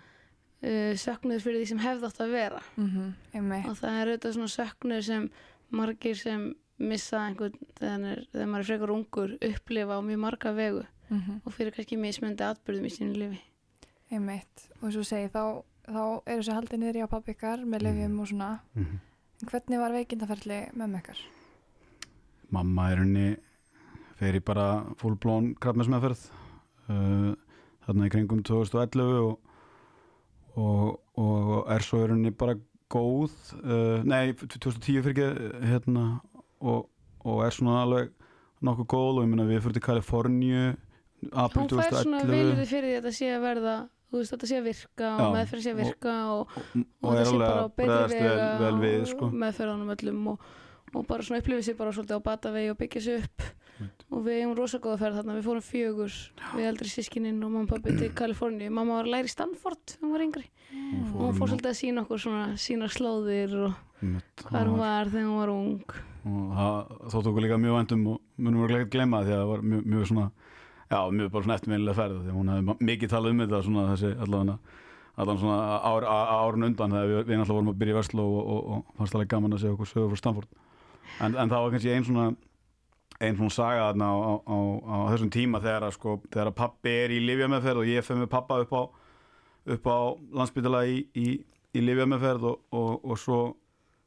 uh, 0.65 0.91
söknuður 0.97 1.41
fyrir 1.45 1.61
því 1.61 1.67
sem 1.71 1.81
hefði 1.85 2.09
átt 2.09 2.21
að 2.25 2.31
vera 2.35 2.61
Mm 2.77 2.89
-hmm. 2.89 3.69
og 3.69 3.77
það 3.77 3.99
er 4.01 4.07
auðvitað 4.11 4.33
svona 4.33 4.53
söknur 4.57 5.01
sem 5.03 5.29
margir 5.71 6.15
sem 6.17 6.53
missa 6.79 7.17
einhvern 7.27 7.53
þegar, 7.79 8.25
þegar 8.33 8.47
maður 8.47 8.59
er 8.59 8.65
frekar 8.69 8.91
ungur 8.91 9.37
upplifa 9.41 9.93
á 9.95 10.01
mjög 10.01 10.19
marga 10.19 10.51
vegu 10.53 10.83
Mhm. 11.09 11.41
og 11.45 11.53
fyrir 11.53 11.71
kannski 11.71 11.97
mismöndi 11.97 12.41
atbyrðum 12.43 12.85
í 12.85 12.89
sínu 12.97 13.13
lifi 13.15 13.39
Einmitt. 14.11 14.69
Og 14.81 14.91
svo 14.91 15.01
segi 15.03 15.29
þá, 15.33 15.63
þá 15.87 16.21
eru 16.27 16.41
þessi 16.41 16.53
haldið 16.53 16.79
niður 16.79 16.95
í 16.95 17.03
á 17.05 17.07
pappi 17.09 17.31
ykkar 17.33 17.65
með 17.65 17.81
lefjum 17.81 18.19
og 18.19 18.27
svona. 18.27 18.59
Mhm. 18.75 18.99
En 19.41 19.47
hvernig 19.49 19.79
var 19.79 19.91
veikindaferli 19.91 20.59
með 20.75 20.97
ykkar? 21.01 21.17
mamma 22.51 22.91
er 22.91 22.97
henni 22.97 23.37
fer 24.19 24.33
í 24.35 24.39
bara 24.39 24.83
fullblón 25.01 25.55
krabbmessmeðferð 25.59 26.29
uh, 26.89 27.35
þarna 27.85 28.05
í 28.07 28.09
kringum 28.13 28.43
2011 28.43 29.01
og, 29.25 29.39
og, 30.55 30.99
og 31.19 31.71
er 31.75 31.83
svo 31.85 32.01
er 32.03 32.13
henni 32.15 32.31
bara 32.31 32.55
góð 32.91 33.33
uh, 33.63 34.03
nei, 34.07 34.33
2010 34.37 35.01
fyrir 35.05 35.15
ekki 35.15 35.65
hérna, 35.71 36.05
og, 36.61 36.85
og 37.25 37.41
er 37.45 37.55
svona 37.55 37.81
alveg 37.83 38.11
nokkuð 38.65 38.87
góð 38.93 39.19
og 39.19 39.25
ég 39.25 39.31
meina 39.33 39.47
við 39.49 39.63
fyrir 39.65 39.77
til 39.79 39.85
Kaliforníu 39.89 40.63
april 41.33 41.65
hún 41.65 41.81
fær 41.81 41.97
svona 42.03 42.21
2011 42.23 42.31
viljiði 42.31 42.69
fyrir 42.69 42.87
því 42.89 42.95
að 42.95 43.01
þetta 43.01 43.13
sé 43.19 43.31
að 43.35 43.43
verða 43.49 43.75
þú 44.05 44.19
veist 44.21 44.33
þetta 44.35 44.47
sé 44.51 44.59
að 44.61 44.67
virka 44.69 45.09
og 45.15 45.21
Já, 45.25 45.27
meðferð 45.35 45.63
sé 45.65 45.71
að 45.71 45.75
og- 45.75 45.81
virka 45.83 46.13
og, 46.31 46.39
og, 46.39 46.67
og, 46.75 47.09
og 47.09 47.17
þetta 47.17 47.25
sé 47.31 47.39
bara 47.41 47.55
á 47.55 47.67
betri 47.67 47.87
bregðast 47.89 48.15
vel, 48.15 48.23
vega 48.29 48.49
vel 48.61 48.75
við 48.85 48.97
og 49.01 49.09
sko. 49.11 49.29
meðferðanum 49.43 49.93
öllum 49.95 50.27
og, 50.33 50.49
og 50.95 51.07
bara 51.09 51.25
svona 51.27 51.41
upplifið 51.41 51.67
sér 51.69 51.77
bara 51.81 51.95
svolítið 51.97 52.21
á 52.21 52.27
batavegi 52.29 52.71
og 52.71 52.77
byggja 52.79 53.01
sér 53.09 53.25
upp. 53.25 53.47
Og 53.83 54.23
við 54.25 54.39
eigum 54.39 54.55
rosa 54.57 54.79
góða 54.83 54.99
ferð 55.01 55.19
þarna, 55.19 55.35
við 55.37 55.47
fórum 55.49 55.65
fjögur 55.65 56.17
við 56.55 56.67
eldri 56.69 56.91
sískininn 56.91 57.43
og 57.43 57.51
mamma 57.51 57.65
og 57.65 57.73
pappi 57.73 57.95
til 57.97 58.11
Kaliforníu. 58.21 58.71
Mamma 58.71 58.99
var 58.99 59.09
að 59.09 59.13
læra 59.15 59.29
í 59.29 59.33
Stanford 59.33 59.97
hún 60.01 60.13
var 60.15 60.25
yngri. 60.25 60.45
Hún 60.71 61.03
og 61.11 61.21
hún 61.25 61.37
fór 61.39 61.51
svolítið 61.51 61.71
að 61.71 61.79
sína 61.81 62.05
okkur 62.05 62.23
svona 62.25 62.45
sína 62.61 62.89
slóðir 62.91 63.55
og 63.65 63.75
hvað 64.45 64.71
hún 64.71 64.81
var 64.81 65.11
þegar 65.11 65.29
hún 65.29 65.39
var 65.41 65.53
ung. 65.53 65.99
Og 66.25 66.55
það 66.57 66.95
þóttu 67.13 67.31
okkur 67.31 67.45
líka 67.45 67.61
mjög 67.61 67.77
væntum 67.79 68.07
og 68.13 68.23
munum 68.37 68.65
við 68.65 68.79
ekki 68.79 68.95
gleyma 68.95 69.21
það 69.21 69.27
því 69.27 69.35
að 69.35 69.43
það 69.43 69.51
var 69.51 69.67
mjög, 69.73 69.85
mjög 69.93 70.09
svona 70.11 70.25
já, 70.89 70.99
mjög 71.11 71.29
bara 71.31 71.45
svona 71.45 71.59
eftirminnilega 71.59 71.97
ferð 71.99 72.17
því 72.23 72.33
hún 72.35 72.51
hefði 72.53 72.75
mikið 72.89 73.13
talað 73.13 73.35
um 73.35 73.43
þetta 73.43 73.61
svona 73.65 73.85
þessi 73.91 74.11
allavega 74.25 74.57
allavega 75.15 75.41
svona 75.41 75.59
ár, 75.89 76.07
árun 76.45 76.67
undan 76.69 76.95
þegar 76.95 77.11
við, 77.11 77.19
við 77.21 77.39
náttúrulega 77.39 77.57
vorum 77.59 77.71
að 77.71 77.79
byrja 77.81 77.95
í 77.95 77.97
Vestló 77.99 78.25
og, 78.25 78.49
og, 78.55 78.65
og 78.75 78.99
fannst 78.99 79.15
alveg 79.15 79.31
gaman 79.31 79.55
að 79.55 79.63
segja 79.63 79.75
okkur 79.75 79.91
sögur 79.91 80.11
frá 80.11 80.21
Stanford. 80.21 80.49
En, 81.21 81.37
en 81.37 81.53
það 81.53 81.63
var 81.63 81.75
kannski 81.75 81.93
ein 81.93 82.07
svona 82.07 82.25
ein 83.23 83.35
svona 83.37 83.53
saga 83.55 83.85
þarna 83.91 84.07
á, 84.11 84.15
á, 84.15 84.31
á, 84.43 84.57
á 84.83 84.95
þessum 85.13 85.31
tíma 85.31 85.61
þegar 85.63 85.85
að 85.87 85.93
sko, 85.95 86.15
þegar 86.31 86.49
að 86.51 86.55
pappi 86.59 86.93
er 87.05 87.13
í 87.15 87.19
Livjameðferð 87.25 87.81
og 87.83 87.87
ég 87.91 88.03
fer 88.05 88.17
með 88.19 88.29
pappa 88.33 88.57
upp 88.65 88.73
á 88.75 88.81
upp 89.75 89.87
á 89.89 89.97
landsbytala 90.37 90.81
í, 90.85 90.97
í, 91.17 91.27
í 91.73 91.81
Livjameðferð 91.81 92.43
og, 92.51 92.59
og, 92.75 92.91
og 93.05 93.17
svo 93.21 93.39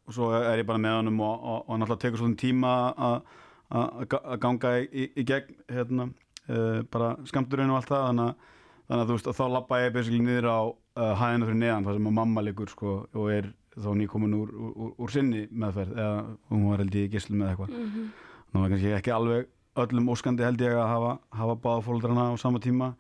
og 0.09 0.15
svo 0.17 0.29
er 0.33 0.61
ég 0.63 0.67
bara 0.69 0.81
með 0.81 0.95
honum 1.03 1.19
og, 1.21 1.43
og 1.69 1.75
náttúrulega 1.81 2.01
tekur 2.05 2.21
svona 2.23 2.39
tíma 2.41 2.71
að- 2.97 4.39
ganga 4.41 4.71
í, 4.81 5.09
í, 5.21 5.25
gegn 5.29 5.57
hérna, 5.69 6.07
uh, 6.49 6.79
bara 6.89 7.11
skamturinn 7.29 7.69
og 7.69 7.77
allt 7.83 7.91
það 7.93 8.07
þannig, 8.07 8.47
þannig 8.89 9.03
að 9.03 9.11
þú 9.11 9.17
veist 9.19 9.29
að 9.29 9.37
þá 9.37 9.45
lappa 9.53 9.81
ég 9.83 9.93
basically 9.93 10.23
niður 10.25 10.49
á 10.49 10.61
uh, 10.65 11.13
hæðina 11.21 11.49
fyrir 11.51 11.61
neðan 11.61 11.85
þar 11.89 11.99
sem 11.99 12.09
að 12.09 12.17
mamma 12.23 12.45
liggur 12.47 12.73
sko 12.73 12.95
og 13.13 13.29
er 13.35 13.51
þá 13.79 13.91
nýkomin 14.01 14.39
úr, 14.39 14.55
úr, 14.57 14.95
úr 14.97 15.13
sinni 15.13 15.45
meðferð 15.53 15.93
eða 16.01 16.23
hún 16.49 16.65
var 16.71 16.81
held 16.87 16.97
ég 16.97 17.11
í 17.11 17.13
gislu 17.19 17.37
með 17.37 17.53
eitthvað 17.53 17.77
Mhm. 17.77 18.09
Þannig 18.51 18.65
að 18.65 18.73
kannski 18.75 18.95
ekki 18.97 19.15
alveg 19.15 19.49
öllum 19.79 20.11
óskandi 20.13 20.47
held 20.47 20.63
ég 20.65 20.75
að 20.75 20.89
hafa, 20.91 21.13
hafa 21.39 21.55
báða 21.63 21.85
fóldrana 21.87 22.25
á 22.31 22.35
sama 22.41 22.61
tíma 22.63 22.93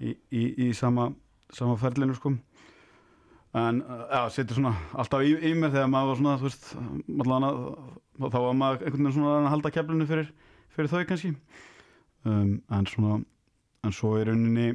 í, 0.00 0.14
í, 0.30 0.44
í 0.66 0.70
sama, 0.76 1.10
sama 1.54 1.76
ferlinu 1.80 2.14
sko. 2.18 2.34
En 3.58 3.80
uh, 3.82 4.04
já, 4.06 4.20
setur 4.36 4.60
svona 4.60 4.76
alltaf 4.94 5.24
í, 5.26 5.32
í 5.34 5.54
mér 5.58 5.72
þegar 5.74 5.90
maður 5.90 6.12
var 6.12 6.20
svona 6.20 6.36
þú 6.38 6.46
veist, 6.46 6.68
allan 7.24 7.48
að 7.48 7.58
þá 8.20 8.38
var 8.44 8.54
maður 8.60 8.84
einhvern 8.84 9.08
veginn 9.08 9.16
svona 9.16 9.32
að 9.40 9.50
halda 9.54 9.74
keflinu 9.74 10.06
fyrir, 10.06 10.30
fyrir 10.76 10.92
þau 10.92 11.02
kannski. 11.08 11.32
Um, 12.28 12.54
en 12.70 12.86
svona 12.86 13.18
en 13.86 13.96
svo 13.96 14.12
í 14.20 14.26
rauninni 14.28 14.68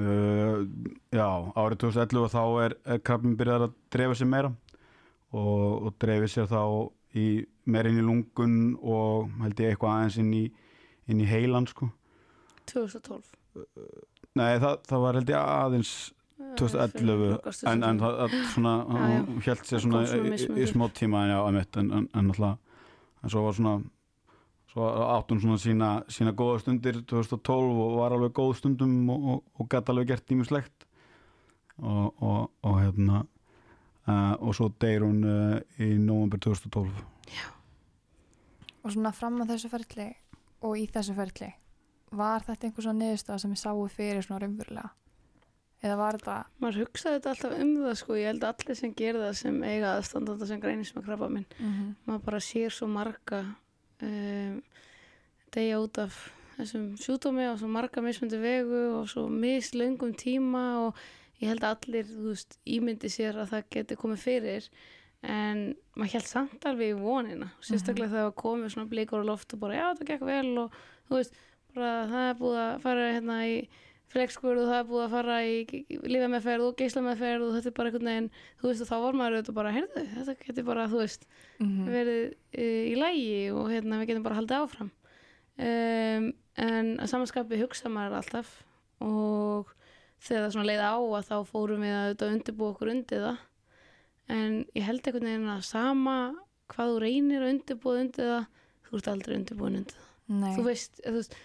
uh, 0.00 0.64
já, 1.12 1.28
árið 1.54 1.82
2011 1.84 2.32
þá 2.34 2.42
er, 2.64 2.76
er 2.94 3.02
krabbin 3.04 3.36
byrjað 3.38 3.68
að 3.68 3.76
drefa 3.94 4.18
sér 4.18 4.30
meira 4.32 4.52
og, 5.30 5.88
og 5.88 5.94
drefi 6.00 6.30
sér 6.32 6.48
þá 6.50 6.62
í 7.18 7.28
meira 7.68 7.90
inn 7.92 8.00
í 8.00 8.06
lungun 8.06 8.58
og 8.80 9.28
held 9.44 9.60
ég 9.62 9.74
eitthvað 9.74 9.94
aðeins 9.96 10.20
inn 10.22 10.32
í 10.36 10.44
inn 11.08 11.20
í 11.24 11.26
heilan 11.28 11.66
sko. 11.68 11.88
2012 12.68 13.34
Nei, 14.38 14.58
það, 14.60 14.74
það 14.86 15.04
var 15.04 15.18
held 15.18 15.30
ég 15.32 15.38
aðeins 15.40 15.92
2011 16.58 17.36
Ágúst 17.38 17.64
en, 17.66 17.82
en 17.82 17.98
2011. 17.98 18.02
það 18.02 18.18
það 18.20 18.50
svona, 18.52 18.72
Já, 18.78 18.88
já. 18.88 18.98
hann 19.02 19.46
held 19.46 19.62
sér 19.68 19.84
svona, 19.84 20.02
í, 20.06 20.48
í 20.62 20.66
smá 20.70 20.84
tíma 20.94 21.22
en 21.24 21.32
já, 21.32 21.38
emitt, 21.50 21.78
en, 21.80 21.88
en, 21.98 22.10
en 22.14 22.34
alltaf 22.34 23.24
en 23.24 23.32
svo 23.32 23.42
var 23.46 23.56
svona 23.56 23.72
svo 24.68 24.90
átt 25.08 25.32
hún 25.32 25.40
svona 25.42 25.58
sína, 25.62 25.88
sína 26.12 26.34
góða 26.36 26.60
stundir 26.62 27.00
2012 27.08 27.82
og 27.86 27.96
var 27.98 28.14
alveg 28.14 28.36
góð 28.36 28.54
stundum 28.60 28.94
og, 29.14 29.26
og, 29.32 29.42
og 29.58 29.70
gæti 29.72 29.94
alveg 29.94 30.12
gert 30.12 30.26
tímislegt 30.28 30.86
og, 31.78 32.12
og, 32.22 32.50
og 32.62 32.80
hérna 32.82 33.24
uh, 33.24 34.34
og 34.38 34.54
svo 34.54 34.70
deyr 34.82 35.06
hún 35.06 35.22
uh, 35.24 35.56
í 35.82 35.96
november 35.98 36.38
2012 36.44 36.92
Og 38.84 38.94
svona 38.94 39.12
fram 39.14 39.40
að 39.42 39.54
þessu 39.54 39.72
ferli 39.72 40.08
og 40.66 40.78
í 40.78 40.86
þessu 40.90 41.14
ferli, 41.16 41.50
var 42.18 42.46
þetta 42.46 42.68
einhver 42.68 42.86
svona 42.86 43.04
niðurstaða 43.04 43.42
sem 43.42 43.54
ég 43.54 43.60
sáu 43.60 43.84
fyrir 43.92 44.24
svona 44.24 44.40
raunverulega? 44.44 44.94
Eða 45.78 45.96
var 46.00 46.16
þetta, 46.18 46.36
maður 46.58 46.80
hugsaði 46.82 47.18
þetta 47.18 47.30
alltaf 47.32 47.52
um 47.62 47.68
það 47.84 47.92
sko, 48.00 48.14
ég 48.18 48.32
held 48.32 48.46
að 48.46 48.54
allir 48.64 48.78
sem 48.80 48.94
gera 48.98 49.20
það 49.22 49.36
sem 49.38 49.60
eiga 49.62 49.92
aðstandanda 49.94 50.48
sem 50.48 50.62
greinist 50.62 50.96
með 50.96 51.04
krabba 51.06 51.28
minn 51.30 51.46
mm 51.58 51.92
maður 52.08 52.24
bara 52.24 52.40
sér 52.42 52.74
svo 52.74 52.88
marga 52.90 53.38
um, 54.02 54.56
degja 55.54 55.78
út 55.78 56.00
af 56.02 56.18
þessum 56.56 56.88
sjúdómi 56.98 57.46
og 57.52 57.60
svo 57.60 57.70
marga 57.70 58.02
mismundi 58.02 58.40
vegu 58.42 58.82
og 58.98 59.06
svo 59.12 59.28
mislöngum 59.30 60.16
tíma 60.18 60.64
og 60.88 60.98
ég 61.38 61.52
held 61.52 61.62
að 61.62 61.76
allir, 61.76 62.10
þú 62.10 62.32
veist, 62.32 62.58
ímyndi 62.66 63.10
sér 63.14 63.38
að 63.38 63.52
það 63.52 63.68
geti 63.76 63.98
komið 64.02 64.24
fyrir 64.24 64.70
en 65.26 65.64
maður 65.98 66.14
held 66.14 66.28
samt 66.30 66.64
alveg 66.68 66.94
í 66.94 67.00
vonina. 67.00 67.50
Sérstaklega 67.64 68.14
þegar 68.14 68.38
komið 68.38 68.72
svona 68.74 68.90
blíkur 68.90 69.24
á 69.26 69.28
loft 69.28 69.54
og 69.54 69.62
bara 69.64 69.78
já, 69.78 69.86
það 69.98 70.10
gekk 70.12 70.24
vel 70.28 70.52
og 70.62 70.80
þú 71.08 71.18
veist, 71.18 71.38
bara 71.74 71.92
það 72.12 72.28
er 72.28 72.40
búið 72.42 72.58
að 72.62 72.82
fara 72.84 73.08
hérna 73.12 73.38
í 73.48 73.56
flekskur 74.08 74.56
og 74.56 74.68
það 74.70 74.78
er 74.78 74.86
búið 74.88 75.02
að 75.04 75.14
fara 75.16 75.38
í 75.44 75.56
lífameðferð 76.14 76.66
og 76.68 76.78
geislameðferð 76.78 77.46
og 77.48 77.56
þetta 77.56 77.68
er 77.70 77.76
bara 77.76 77.90
einhvern 77.90 78.10
veginn, 78.10 78.30
þú 78.60 78.70
veist, 78.70 78.84
og 78.84 78.88
þá 78.88 78.96
var 79.04 79.18
maður 79.18 79.36
auðvitað 79.36 79.58
bara, 79.58 79.72
heyrðu, 79.74 80.04
þetta 80.14 80.36
getur 80.44 80.68
bara, 80.68 80.86
þú 80.88 81.02
veist 81.02 81.26
-hmm. 81.58 81.90
verið 81.92 82.22
uh, 82.30 82.84
í 82.88 82.94
lægi 83.02 83.50
og 83.52 83.68
hérna 83.72 83.98
við 84.00 84.08
getum 84.12 84.24
bara 84.24 84.38
haldið 84.38 84.62
áfram. 84.62 84.90
Um, 85.58 86.32
en 86.54 86.88
að 87.02 87.10
samanskapi 87.10 87.58
hugsa 87.58 87.90
maður 87.90 88.20
alltaf 88.20 88.54
og 89.02 89.74
þegar 90.22 90.44
það 90.44 90.52
svona 90.54 90.68
leiði 90.68 90.86
á 90.86 90.96
að 90.98 91.28
þá 91.28 91.36
fórum 91.46 91.84
við 91.84 91.94
að 91.94 92.04
auðvitað 92.06 92.34
undirbúa 92.36 92.72
okkur 92.72 92.92
undir 92.94 93.24
það 93.26 93.38
en 94.32 94.62
ég 94.76 94.86
held 94.86 95.02
einhvern 95.02 95.28
veginn 95.30 95.50
að 95.52 95.66
sama 95.68 96.16
hvað 96.68 96.94
þú 96.94 97.02
reynir 97.04 97.44
að 97.44 97.52
undirbúa 97.54 98.00
undir 98.02 98.32
það 98.32 98.46
þú 98.88 98.98
ert 98.98 99.10
aldrei 99.12 99.36
undirbúin 99.38 99.78
undir 99.82 99.98
það. 99.98 100.08
Nei, 100.28 100.50
þú 100.56 100.64
veist, 100.66 100.98
þú 101.04 101.14
veist 101.16 101.36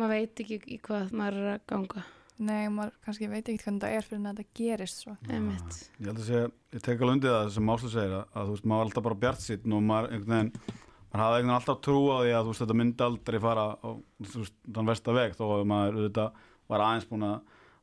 maður 0.00 0.16
veit 0.16 0.42
ekki 0.44 0.58
í 0.66 0.80
hvað 0.84 1.14
maður 1.16 1.38
er 1.40 1.52
að 1.54 1.62
ganga. 1.72 2.04
Nei, 2.40 2.68
maður 2.72 2.92
kannski 3.04 3.28
veit 3.28 3.48
ekki 3.52 3.64
hvernig 3.66 3.82
það 3.82 3.94
er 3.96 4.06
fyrir 4.06 4.20
en 4.20 4.28
þetta 4.30 4.60
gerist 4.60 5.02
svo. 5.02 5.16
einmitt 5.28 5.80
Ég 6.00 6.06
held 6.08 6.20
að 6.20 6.28
segja, 6.28 6.52
ég 6.76 6.84
tek 6.86 7.02
alveg 7.02 7.16
undir 7.18 7.34
það 7.34 7.50
sem 7.56 7.72
Áslu 7.74 7.90
segir 7.92 8.14
að, 8.16 8.22
að 8.32 8.46
þú 8.46 8.54
veist, 8.54 8.68
maður 8.70 8.80
var 8.80 8.88
alltaf 8.88 9.06
bara 9.08 9.18
bjart 9.24 9.44
sitt 9.44 9.66
og 9.68 9.84
maður 9.84 10.14
einhvern 10.14 10.36
veginn, 10.36 10.52
maður 11.10 11.24
hafði 11.24 11.40
einhvern 11.40 11.50
veginn 11.50 11.56
alltaf 11.58 11.82
trú 11.84 11.98
á 12.08 12.16
því 12.20 12.32
að 12.32 12.46
þú 12.46 12.54
veist, 12.54 12.62
þetta 12.64 12.78
myndi 12.80 13.06
aldrei 13.06 13.40
fara 13.44 13.66
á 13.76 13.88
þú 13.90 14.44
veist, 14.44 14.56
þann 14.70 14.90
versta 14.92 15.16
veg. 15.16 15.36
Þó 15.36 15.44
að 15.50 15.66
maður 15.74 15.98
auðvitað 16.00 16.40
var 16.70 16.86
aðeins 16.86 17.08
búin 17.10 17.28
að 17.28 17.36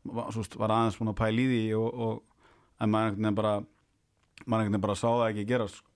var, 0.08 0.74
aðeins 0.74 0.98
búin 0.98 1.14
að 1.14 1.20
pæla 1.22 1.44
í 1.44 1.48
því 1.52 1.64
og, 1.78 2.02
og 2.08 2.82
en 2.82 2.94
maður 2.94 3.12
einhvern 3.12 3.28
veginn 3.28 3.42
bara 3.42 3.56
einhvern 4.46 4.68
veginn 4.68 4.86
bara 4.86 4.98
sá 5.00 5.08
það 5.10 5.30
ekki 5.30 5.48
gerast 5.52 5.82
sko. 5.82 5.90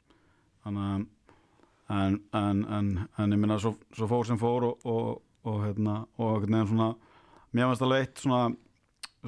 þannig 0.65 0.88
að 0.88 1.07
en, 1.91 2.89
ég 3.33 3.39
minna 3.39 3.60
svo, 3.60 3.75
svo 3.95 4.07
fór 4.07 4.27
sem 4.27 4.39
fór 4.39 4.69
og, 4.69 4.86
og, 4.88 5.21
og 5.48 5.63
hérna, 5.65 6.01
og 6.17 6.45
veginn 6.45 6.67
svona 6.69 6.91
mér 7.51 7.71
finnst 7.71 7.86
alveg 7.86 8.05
eitt 8.05 8.21
svona 8.24 8.43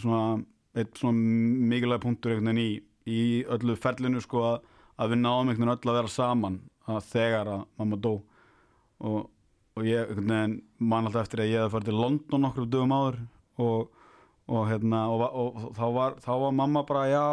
svona, 0.02 0.44
eitt 0.78 1.00
svona 1.00 1.18
mikilvæg 1.70 2.04
punktur 2.04 2.38
í, 2.58 2.70
í 3.06 3.22
öllu 3.52 3.76
ferlinu 3.80 4.22
sko 4.24 4.46
að, 4.48 4.70
að 4.98 5.14
við 5.14 5.22
náum 5.24 5.50
einhvern 5.50 5.74
veginn 5.74 5.76
öll 5.76 5.92
að 5.92 6.00
vera 6.00 6.14
saman 6.14 6.62
að 6.90 7.10
þegar 7.12 7.52
að 7.52 7.66
mamma 7.80 8.00
dó 8.00 8.14
og, 9.04 9.20
og 9.76 9.88
ég 9.88 10.16
man 10.24 11.08
alltaf 11.08 11.28
eftir 11.28 11.44
að 11.44 11.52
ég 11.52 11.62
hefði 11.64 11.76
farið 11.76 11.92
til 11.92 12.00
London 12.00 12.46
nokkur 12.46 12.70
dögum 12.72 12.96
áður 12.96 13.20
og, 13.64 13.94
og 14.50 14.66
hérna 14.72 15.06
og 15.12 15.62
þá, 15.78 15.86
var, 15.96 16.18
þá 16.24 16.34
var 16.46 16.58
mamma 16.58 16.84
bara 16.88 17.06
já, 17.12 17.26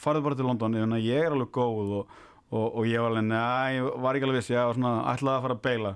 farið 0.00 0.26
bara 0.26 0.38
til 0.38 0.48
London 0.48 0.78
ég, 0.78 0.94
ég 1.06 1.26
er 1.26 1.34
alveg 1.34 1.52
góð 1.54 1.92
og, 2.00 2.14
og 2.52 2.86
ég 2.86 3.02
var 3.02 3.10
alveg, 3.10 3.26
neða, 3.30 3.74
ég 3.74 4.00
var 4.04 4.18
ekki 4.18 4.28
alveg 4.28 4.40
viss 4.40 4.54
ég 4.54 4.70
var 4.70 4.78
svona, 4.78 4.94
ætlaði 5.12 5.36
að 5.36 5.46
fara 5.46 5.58
að 5.58 5.66
beila 5.66 5.92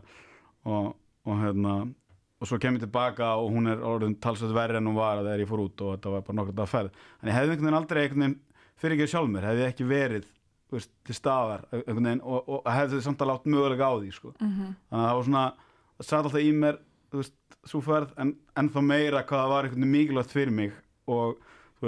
og, 0.65 0.93
og 1.27 1.41
hérna 1.45 1.79
og 2.41 2.49
svo 2.49 2.59
kem 2.61 2.77
ég 2.79 2.85
tilbaka 2.85 3.35
og 3.37 3.51
hún 3.53 3.69
er 3.69 3.83
orðin 3.85 4.17
talsveit 4.23 4.55
verri 4.57 4.81
en 4.81 4.89
hún 4.89 4.97
var 4.97 5.21
þegar 5.21 5.43
ég 5.43 5.51
fór 5.51 5.65
út 5.67 5.83
og 5.85 5.97
þetta 5.97 6.15
var 6.15 6.23
bara 6.27 6.39
nokkur 6.39 6.57
dag 6.57 6.71
ferð 6.71 7.03
en 7.21 7.31
ég 7.31 7.37
hefði 7.37 7.55
einhvern 7.55 7.69
veginn 7.69 7.81
aldrei 7.81 8.03
einhvern 8.03 8.25
veginn 8.25 8.39
fyrir 8.81 8.97
ekki 8.97 9.13
sjálf 9.13 9.29
mér, 9.29 9.49
hefði 9.51 9.67
ekki 9.67 9.89
verið 9.91 10.29
veist, 10.73 10.93
til 11.05 11.17
staðar 11.17 11.67
veginn 11.71 12.23
og, 12.25 12.49
og 12.49 12.71
hefði 12.71 13.03
samt 13.05 13.21
að 13.21 13.33
látt 13.33 13.51
mögulega 13.51 13.91
á 13.91 13.95
því 13.99 14.13
sko. 14.17 14.33
Mm 14.39 14.53
-hmm. 14.53 14.75
þannig 14.89 15.05
að 15.05 15.09
það 15.11 15.17
var 15.19 15.29
svona 15.29 15.45
satt 16.01 16.25
alltaf 16.25 16.41
í 16.41 16.53
mér 16.53 16.81
þú 17.11 17.21
veist, 17.21 17.37
svo 17.69 17.81
ferð 17.85 18.13
en 18.17 18.35
ennþá 18.57 18.83
meira 18.83 19.23
hvað 19.23 19.43
það 19.43 19.53
var 19.53 19.65
einhvern 19.65 19.81
veginn 19.81 19.97
mikilvægt 19.97 20.33
fyrir 20.33 20.53
mig 20.53 20.73
og 21.07 21.37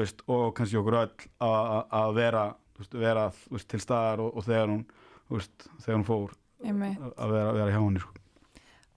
veist, 0.00 0.22
og 0.28 0.54
kannski 0.56 0.76
okkur 0.80 0.96
öll 1.02 1.14
að- 1.40 1.70
að 1.70 1.84
að 2.00 2.14
vera, 2.14 2.44
þú 2.74 2.78
veist, 2.84 2.94
vera 3.04 3.24
þú 3.30 3.50
veist, 3.56 3.68
til 3.68 3.80
staðar 3.80 4.20
og, 4.24 4.36
og 4.36 4.44
þegar 4.44 4.68
hún 4.72 4.84
þú 5.28 5.36
veist, 5.38 5.66
þegar 5.84 5.96
hún 5.98 6.06
fór 6.08 6.36
að 6.62 7.32
vera, 7.32 7.52
vera 7.52 7.70
hjá 7.72 7.80
henni 7.82 8.00
sko. 8.00 8.14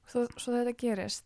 Svo, 0.06 0.28
svo 0.38 0.54
þetta 0.54 0.76
gerist, 0.78 1.26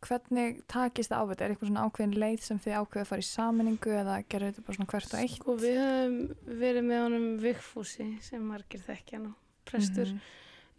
hvernig 0.00 0.62
takist 0.66 1.10
það 1.12 1.20
á 1.22 1.28
þetta? 1.30 1.44
Er 1.44 1.50
eitthvað 1.54 1.68
svona 1.70 1.84
ákveðin 1.86 2.18
leið 2.18 2.40
sem 2.42 2.58
þið 2.58 2.76
ákveða 2.80 3.04
að 3.04 3.10
fara 3.12 3.20
í 3.24 3.28
saminningu 3.28 3.90
eða 4.00 4.14
gerur 4.28 4.50
þetta 4.50 4.64
bara 4.66 4.76
svona 4.78 4.90
hvert 4.90 5.14
og 5.14 5.20
eitt? 5.20 5.36
Sko 5.38 5.56
við 5.60 5.78
höfum 5.80 6.58
verið 6.64 6.84
með 6.88 7.02
honum 7.04 7.26
Vigfúsi 7.44 8.06
sem 8.24 8.42
margir 8.48 8.80
þekkja 8.86 9.20
nú, 9.22 9.32
prestur. 9.68 10.12
Mhm. 10.14 10.20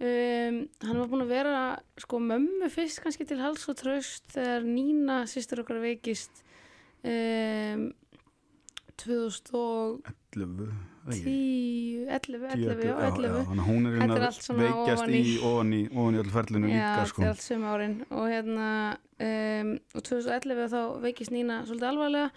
Um, 0.01 0.55
hann 0.81 0.97
var 0.97 1.07
búinn 1.11 1.21
að 1.27 1.29
vera 1.29 1.57
sko 2.01 2.17
mömmu 2.17 2.71
fyrst 2.73 3.03
kannski 3.03 3.27
til 3.29 3.37
hals 3.37 3.67
og 3.69 3.75
traust 3.77 4.31
þegar 4.33 4.63
Nína 4.65 5.19
sýstur 5.29 5.61
okkar 5.61 5.77
veikist 5.83 6.41
um, 7.05 7.91
2010 9.01 10.15
11 10.37 10.71
11, 11.11 12.11
11, 12.11 12.51
Tíu, 12.53 12.73
já, 12.85 12.93
11 13.09 13.45
þannig 13.47 13.61
að 13.63 13.67
hún 13.67 13.87
er 13.89 13.95
hérna 13.97 14.17
veikjast 14.21 15.13
í 15.17 15.21
ofan 15.49 15.71
í, 15.73 15.79
öll 16.21 16.29
ferlinu 16.33 16.69
líka 16.69 16.91
þetta 16.91 17.05
sko. 17.09 17.23
er 17.25 17.31
allt 17.31 17.45
sömu 17.45 17.69
árin. 17.71 17.95
Og 18.13 18.27
hérna 18.29 18.67
um, 19.25 19.71
og 19.97 20.05
2011 20.05 20.67
þá 20.75 20.81
veikist 21.07 21.33
Nína 21.33 21.61
svolítið 21.65 21.89
alvarlega 21.89 22.29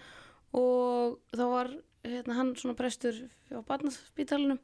og 0.55 1.19
þá 1.35 1.43
var 1.51 1.71
hérna, 2.05 2.37
hann 2.39 2.53
svona 2.57 2.77
prestur 2.79 3.21
á 3.53 3.59
barnaspítalunum 3.69 4.59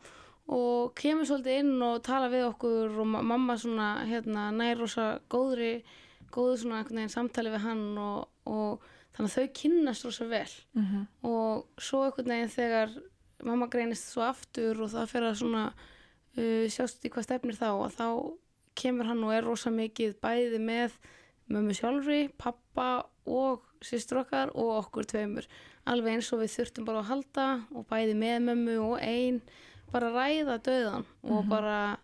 og 0.51 0.95
kemur 0.97 1.29
svolítið 1.29 1.61
inn 1.61 1.75
og 1.85 2.01
tala 2.05 2.31
við 2.33 2.47
okkur 2.49 2.97
og 3.03 3.07
ma- 3.13 3.21
mamma 3.21 3.57
svona 3.61 3.91
hérna 4.09 4.49
nær 4.55 4.81
rosa 4.81 5.19
góðri 5.29 5.83
góðu 6.33 6.57
svona 6.63 6.81
einhvern 6.81 7.03
veginn 7.03 7.13
samtali 7.13 7.53
við 7.53 7.65
hann 7.67 7.85
og, 8.01 8.27
og 8.49 8.81
þannig 9.15 9.31
að 9.31 9.37
þau 9.37 9.55
kynnast 9.61 10.05
rosa 10.07 10.27
vel. 10.31 10.51
Mhm. 10.77 11.07
og 11.27 11.81
svo 11.81 12.03
einhvern 12.05 12.33
veginn 12.33 12.55
þegar 12.55 12.93
mamma 13.43 13.67
greinist 13.67 14.11
svo 14.11 14.23
aftur 14.27 14.81
og 14.81 14.91
það 14.93 15.09
fer 15.09 15.25
að 15.27 15.39
svona 15.41 15.65
uh, 16.37 16.65
sjást 16.69 17.05
í 17.05 17.09
hvað 17.09 17.27
stefnir 17.27 17.57
þá 17.57 17.69
og 17.73 17.91
þá 17.95 18.07
kemur 18.75 19.09
hann 19.09 19.23
og 19.23 19.33
er 19.35 19.43
rosa 19.43 19.71
mikið 19.73 20.15
bæði 20.21 20.61
með 20.61 20.95
mömmu 21.51 21.75
sjálfri, 21.75 22.29
pappa 22.39 23.03
og 23.27 23.65
sýstur 23.83 24.21
okkar 24.21 24.53
og 24.55 24.69
okkur 24.85 25.09
tveimur. 25.09 25.47
Alveg 25.89 26.15
eins 26.15 26.29
og 26.31 26.39
við 26.43 26.53
þurftum 26.55 26.87
bara 26.87 27.01
að 27.01 27.09
halda 27.09 27.47
og 27.75 27.87
bæði 27.89 28.15
með 28.15 28.37
mömmu 28.45 28.77
og 28.85 29.01
ein 29.03 29.41
bara 29.91 30.13
ræða 30.13 30.57
döðan 30.63 31.05
og 31.27 31.49
bara 31.49 31.97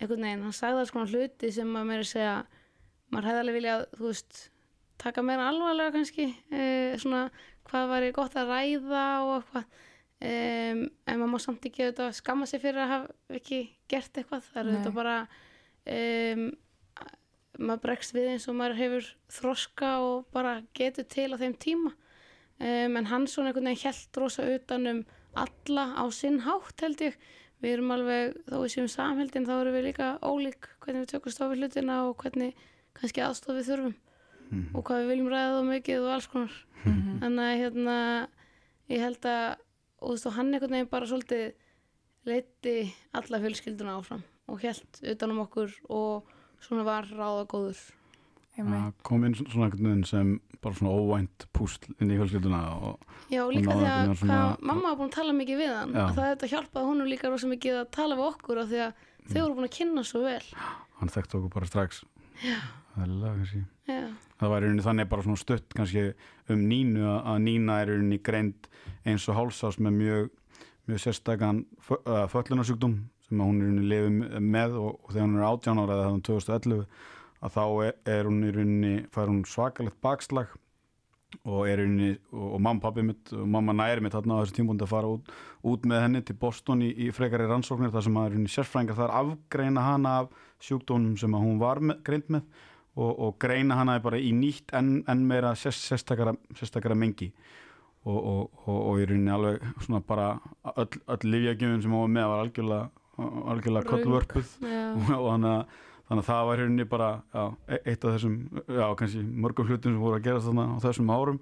einhvern 0.00 0.24
veginn, 0.24 0.44
hann 0.46 0.56
sagði 0.56 0.80
alls 0.80 0.92
konar 0.94 1.12
hluti 1.12 1.50
sem 1.52 1.76
að 1.76 1.88
mér 1.90 2.06
segja 2.08 2.36
maður 3.12 3.28
hefði 3.28 3.42
alveg 3.42 3.58
viljað, 3.58 3.84
þú 3.98 4.06
veist 4.08 4.38
taka 5.00 5.24
meira 5.26 5.48
alvarlega 5.50 5.94
kannski 5.96 6.28
eh, 6.52 6.94
svona 7.00 7.26
hvað 7.68 7.90
væri 7.90 8.12
gott 8.14 8.36
að 8.38 8.52
ræða 8.52 9.06
og 9.24 9.34
eitthvað. 9.38 9.82
Um, 10.24 10.84
en 11.10 11.18
maður 11.20 11.32
má 11.34 11.40
samt 11.42 11.66
ekki 11.68 11.82
auðvitað 11.84 12.14
skamma 12.16 12.46
sig 12.48 12.62
fyrir 12.62 12.80
að 12.84 12.92
hafa 12.92 13.38
ekki 13.40 13.58
gert 13.90 14.20
eitthvað. 14.20 14.46
Það 14.46 14.60
er 14.60 14.68
Nei. 14.68 14.70
auðvitað 14.74 14.96
bara 14.96 15.16
um, 15.96 16.44
maður 17.58 17.82
bregst 17.82 18.14
við 18.14 18.30
eins 18.32 18.46
og 18.48 18.56
maður 18.56 18.78
hefur 18.78 19.10
þroska 19.36 19.90
og 20.04 20.30
bara 20.34 20.54
getur 20.76 21.08
til 21.10 21.28
á 21.34 21.36
þeim 21.42 21.56
tíma. 21.60 21.92
Um, 22.62 22.96
en 23.00 23.10
hann 23.10 23.26
svona 23.28 23.50
einhvern 23.50 23.68
veginn 23.72 23.84
held 23.84 24.20
rosa 24.22 24.46
utan 24.54 24.90
um 24.92 25.02
alla 25.34 25.88
á 25.98 26.04
sinn 26.14 26.40
hátt 26.46 26.86
held 26.86 27.04
ég. 27.04 27.18
Við 27.64 27.78
erum 27.78 27.92
alveg, 27.94 28.34
þó 28.48 28.56
við 28.60 28.72
séum 28.74 28.88
samheldin 28.92 29.46
þá 29.48 29.54
erum 29.56 29.76
við 29.76 29.86
líka 29.88 30.08
ólík 30.20 30.68
hvernig 30.84 31.04
við 31.04 31.12
tökum 31.14 31.32
stofið 31.32 31.62
hlutina 31.62 32.00
og 32.08 32.18
hvernig 32.20 32.58
kannski 32.96 33.24
aðstof 33.24 33.56
við 33.58 33.70
þurfum 34.44 34.64
Mhm. 34.64 34.74
og 34.76 34.84
hvað 34.84 35.00
við 35.02 35.08
viljum 35.12 35.28
ræða 35.32 35.54
þá 35.54 35.62
mikið 35.72 36.00
og 36.04 36.12
alls 36.14 36.26
konar 36.26 36.52
Mhm. 36.84 37.18
þannig 37.20 37.44
að 37.50 37.60
hérna 37.62 38.28
ég 38.90 39.00
held 39.00 39.20
að 39.20 39.56
og 40.00 40.08
þú 40.08 40.12
veist 40.14 40.26
og 40.26 40.32
hann 40.34 40.52
einhvern 40.54 40.70
veginn 40.70 40.90
bara 40.90 41.06
svolítið 41.06 41.52
leiti 42.26 42.92
alla 43.14 43.38
fjölskylduna 43.40 43.98
áfram 44.00 44.22
og 44.48 44.60
held 44.60 45.00
utanum 45.02 45.38
okkur 45.46 45.72
og 45.90 46.24
svona 46.60 46.84
var 46.84 47.04
ráða 47.04 47.46
góður 47.46 47.78
að 48.58 48.92
kom 49.02 49.24
inn 49.24 49.34
svona 49.34 49.66
einhvern 49.66 49.88
veginn 49.88 50.04
sem 50.06 50.40
bara 50.62 50.74
svona 50.74 50.92
óvænt 50.94 51.46
púsl 51.52 51.88
inn 52.00 52.10
í 52.10 52.16
fjölskylduna 52.20 52.60
og 52.82 53.00
Já, 53.30 53.42
og 53.46 53.52
líka 53.52 53.72
því 53.72 53.88
að 53.88 54.14
svona- 54.16 54.56
hvað, 54.56 54.62
mamma 54.62 54.82
var 54.88 54.96
búin 54.96 55.08
að 55.10 55.16
tala 55.18 55.32
mikið 55.32 55.58
við 55.58 55.74
hann 55.74 55.92
Já. 55.92 56.04
og 56.08 56.14
það 56.16 56.36
þetta 56.36 56.50
hjálpaði 56.52 56.84
honum 56.86 57.06
líka 57.08 57.28
rosa 57.30 57.46
mikið 57.46 57.80
að 57.80 57.90
tala 57.90 58.14
við 58.16 58.28
okkur 58.34 58.58
af 58.62 58.68
því 58.68 58.80
að 58.86 58.92
þau 59.32 59.40
voru 59.42 59.54
búin 59.54 59.68
að 59.68 59.76
kynna 59.78 60.04
svo 60.04 60.22
vel 60.22 60.42
hann 61.00 61.08
þekkti 61.08 61.34
okkur 61.40 61.50
bara 61.54 61.66
strax 61.66 62.04
Já. 62.44 62.56
Já, 63.88 64.04
það 64.40 64.52
var 64.52 64.62
í 64.62 64.68
rauninni 64.68 64.84
þannig 64.86 65.10
bara 65.10 65.24
svona 65.26 65.40
stutt 65.40 65.74
kannski 65.76 66.04
um 66.52 66.62
Nínu 66.70 67.04
að, 67.10 67.40
Nína 67.44 67.80
er 67.82 67.90
í 67.90 67.96
rauninni 67.98 68.20
greind 68.24 68.68
eins 69.04 69.26
og 69.28 69.38
hálsás 69.38 69.80
með 69.82 69.98
mjög, 69.98 70.30
mjög 70.88 71.02
sérstakann 71.04 71.64
föllunarsjúkdóm 71.88 72.98
sem 73.24 73.40
hún 73.42 73.60
er 73.60 73.64
í 73.64 73.70
rauninni 73.70 73.90
lifið 73.90 74.42
með 74.44 74.76
og, 74.80 74.98
og 75.02 75.14
þegar 75.14 75.26
hún 75.26 75.38
er 75.40 75.46
18 75.48 75.82
ára 75.82 75.96
eða 75.96 76.10
þannig 76.10 76.28
2011 76.30 76.84
að 77.44 77.56
þá 77.56 77.64
er, 77.86 77.96
er 78.16 78.28
hún 78.30 78.44
í 78.44 78.52
rauninni 78.54 78.92
fær 79.14 79.32
hún 79.32 79.42
svakalegt 79.48 79.98
bakslag 80.04 80.52
og 81.42 81.66
er 81.66 81.82
í 81.82 81.84
rauninni 81.84 82.10
og, 82.30 82.44
og 82.54 82.60
mamma 82.62 82.84
pappi 82.84 83.04
mitt 83.06 83.32
og 83.34 83.48
mamma 83.50 83.74
næri 83.76 84.04
mitt 84.04 84.14
þarna 84.14 84.38
á 84.38 84.42
þessu 84.44 84.58
tímpundi 84.60 84.86
að 84.86 84.92
fara 84.94 85.10
út, 85.16 85.32
út 85.66 85.88
með 85.90 86.04
henni 86.06 86.22
til 86.24 86.36
Boston 86.40 86.84
í, 86.86 86.92
í 86.94 87.10
frekari 87.14 87.48
rannsóknir 87.50 87.92
þar 87.94 88.06
sem 88.06 88.20
að 88.20 88.28
í 88.28 88.34
rauninni 88.34 88.54
sérfræðingar 88.54 89.00
þar 89.00 89.16
afgreina 89.20 89.84
hana 89.84 90.14
af 90.22 90.30
sjúkdónum 90.62 91.18
sem 91.20 91.34
að 91.34 91.44
hún 91.48 91.58
var 91.60 91.82
með, 91.82 92.00
greind 92.06 92.30
með 92.36 92.46
og, 92.96 93.10
og 93.18 93.38
greina 93.42 93.74
hana 93.80 93.98
bara 94.02 94.18
í 94.22 94.30
nýtt 94.34 94.74
enn 94.78 95.00
en 95.10 95.24
meira 95.26 95.54
sérst, 95.58 95.82
sérstakara, 95.88 96.34
sérstakara 96.58 96.94
mengi. 96.98 97.32
Og, 98.04 98.18
og, 98.20 98.50
og, 98.68 98.78
og 98.90 98.98
í 99.00 99.06
rauninni 99.08 99.32
alveg 99.32 99.62
svona 99.80 100.02
bara 100.04 100.26
öll, 100.76 100.90
öll 101.08 101.22
livjagjöfun 101.24 101.80
sem 101.82 101.94
hún 101.94 102.02
var 102.04 102.10
með 102.12 102.26
var 102.28 102.42
algjörlega, 102.44 102.88
algjörlega 103.54 103.88
kollvörpuð 103.88 104.50
og 105.16 105.30
þannig 105.30 105.48
að, 105.54 105.78
þannig 106.10 106.20
að 106.20 106.28
það 106.28 106.42
var 106.50 106.58
í 106.60 106.66
rauninni 106.66 106.86
bara 106.90 107.08
já, 107.32 107.44
e- 107.72 107.80
eitt 107.94 108.04
af 108.04 108.12
þessum, 108.18 108.34
já 108.76 108.84
kannski 109.00 109.22
mörgum 109.46 109.70
hlutum 109.72 109.94
sem 109.96 110.02
voru 110.04 110.18
að 110.18 110.26
gerast 110.28 110.50
þarna 110.50 110.66
á 110.68 110.76
þessum 110.84 111.14
árum. 111.16 111.40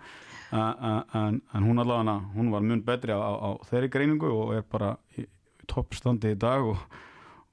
A- 0.53 0.63
a- 0.93 1.05
en, 1.25 1.41
en 1.51 1.67
hún 1.67 1.83
allavega 1.83 2.15
hún 2.37 2.55
var 2.55 2.63
mun 2.71 2.85
betri 2.87 3.11
á, 3.11 3.19
á, 3.19 3.33
á 3.43 3.51
þeirri 3.67 3.91
greiningu 3.97 4.31
og 4.31 4.55
er 4.61 4.63
bara 4.71 4.95
í, 5.19 5.27
í 5.27 5.67
toppstandi 5.67 6.37
í 6.37 6.39
dag 6.39 6.63
og, 6.63 6.79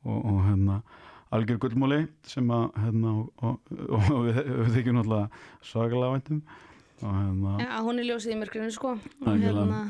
og, 0.05 0.17
og 0.21 0.39
hérna 0.51 0.81
algjör 1.35 1.59
gullmóli 1.61 1.99
sem 2.27 2.49
að 2.53 2.65
hérna, 2.83 3.13
og, 3.21 3.43
og, 3.45 3.73
og 3.99 4.21
við, 4.27 4.39
við 4.47 4.71
þykjum 4.77 4.99
náttúrulega 4.99 5.43
svakalega 5.71 6.13
væntum. 6.15 6.39
Og 6.99 7.11
hérna 7.15 7.57
já, 7.63 7.73
hún 7.85 8.01
er 8.01 8.07
ljósið 8.09 8.35
í 8.35 8.39
myrkrinu 8.39 8.71
sko. 8.75 8.95
Og, 9.23 9.43
hérna, 9.43 9.83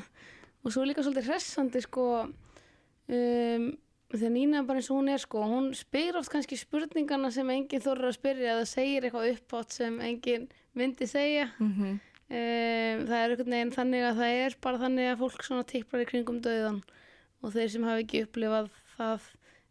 og 0.64 0.76
svo 0.76 0.84
líka 0.86 1.06
svolítið 1.06 1.32
hressandi 1.32 1.82
sko 1.86 2.10
um, 2.28 3.70
þegar 4.10 4.34
Nína 4.36 4.60
er 4.60 4.68
bara 4.68 4.82
eins 4.82 4.92
og 4.92 5.00
hún 5.00 5.14
er 5.14 5.22
sko 5.22 5.46
hún 5.48 5.72
spyr 5.78 6.20
oft 6.20 6.34
kannski 6.34 6.60
spurningana 6.60 7.32
sem 7.34 7.50
enginn 7.54 7.84
þorður 7.86 8.12
að 8.12 8.20
spyrja 8.20 8.54
eða 8.58 8.70
segir 8.70 9.08
eitthvað 9.08 9.34
uppátt 9.36 9.76
sem 9.80 10.00
enginn 10.06 10.48
myndi 10.78 11.10
segja. 11.10 11.50
Mhm. 11.58 11.98
Um, 12.30 13.06
það 13.10 13.16
er 13.18 13.32
einhvern 13.34 13.54
veginn 13.56 13.72
þannig 13.74 14.04
að 14.06 14.20
það 14.20 14.40
er 14.44 14.56
bara 14.62 14.80
þannig 14.84 15.08
að 15.10 15.22
fólk 15.24 15.46
svona 15.48 15.66
tipplar 15.66 16.04
í 16.04 16.10
kringum 16.12 16.44
döðan 16.46 16.84
og 17.42 17.56
þeir 17.56 17.72
sem 17.74 17.88
hafa 17.88 18.04
ekki 18.04 18.22
upplifað 18.28 18.68
það 19.00 19.24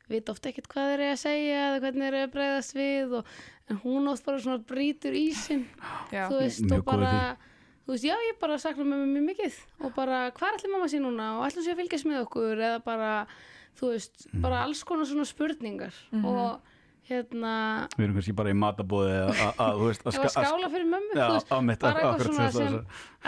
vita 0.09 0.33
oft 0.33 0.47
ekkert 0.51 0.69
hvað 0.73 0.91
þeir 0.93 1.01
eru 1.05 1.11
að 1.15 1.21
segja 1.25 1.59
eða 1.67 1.83
hvernig 1.85 2.05
þeir 2.07 2.15
eru 2.15 2.23
að 2.29 2.33
breyðast 2.37 2.77
við 2.79 3.15
og, 3.21 3.35
en 3.69 3.81
hún 3.85 4.09
oft 4.13 4.25
bara 4.29 4.41
svona 4.45 4.63
brýtur 4.71 5.19
ísinn. 5.19 5.67
Já, 6.15 6.25
þú 6.31 6.41
veist 6.43 6.65
Mjög 6.65 6.79
og 6.79 6.81
í 6.83 6.89
bara 6.89 7.13
þú 7.89 7.95
veist 7.95 8.05
já 8.05 8.15
ég 8.29 8.41
bara 8.41 8.59
sakna 8.61 8.85
með 8.85 9.05
mjög 9.15 9.29
mikið 9.33 9.61
og 9.85 9.93
bara 9.97 10.17
hvað 10.37 10.59
ætli 10.59 10.73
mamma 10.73 10.89
sé 10.93 10.99
núna 11.01 11.29
og 11.39 11.47
ætlum 11.49 11.65
sé 11.65 11.73
að 11.73 11.79
fylgjast 11.83 12.09
með 12.09 12.19
okkur 12.27 12.59
eða 12.61 12.81
bara 12.85 13.13
þú 13.79 13.93
veist 13.95 14.27
Mm. 14.29 14.43
bara 14.45 14.65
alls 14.67 14.83
konar 14.85 15.07
svona 15.09 15.25
spurningar 15.25 15.95
og 16.21 16.59
hérna 17.09 17.53
við 17.97 18.05
erum 18.05 18.17
kannski 18.19 18.35
bara 18.37 18.51
í 18.53 18.57
matabóði 18.59 19.15
að, 19.17 19.31
að, 19.33 19.61
að, 19.65 19.79
þú 19.79 19.87
veist, 19.89 20.03
að, 20.05 20.19
ef 20.19 20.25
að 20.27 20.33
skála 20.35 20.71
fyrir 20.75 20.89
mömmu 20.91 21.15
Já, 21.17 21.23
þú 21.25 21.37
veist, 21.39 21.53
mitt, 21.69 21.81
bara 21.81 22.03
eitthvað 22.03 22.27
svona 22.27 22.49
sem 22.53 22.75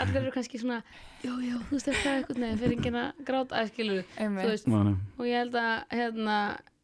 allir 0.03 0.19
eru 0.21 0.33
kannski 0.35 0.61
svona 0.61 0.77
já, 1.23 1.31
já, 1.47 1.55
þú 1.57 1.77
veist 1.77 1.89
eitthvað 1.89 2.17
eitthvað 2.19 2.41
neðan 2.43 2.61
fyrir 2.61 2.75
enginn 2.77 2.99
að 3.01 3.23
gráta 3.31 3.63
Nei, 4.21 4.93
og 5.17 5.25
ég 5.25 5.39
held 5.41 5.57
að 5.63 5.73
hérna 5.97 6.37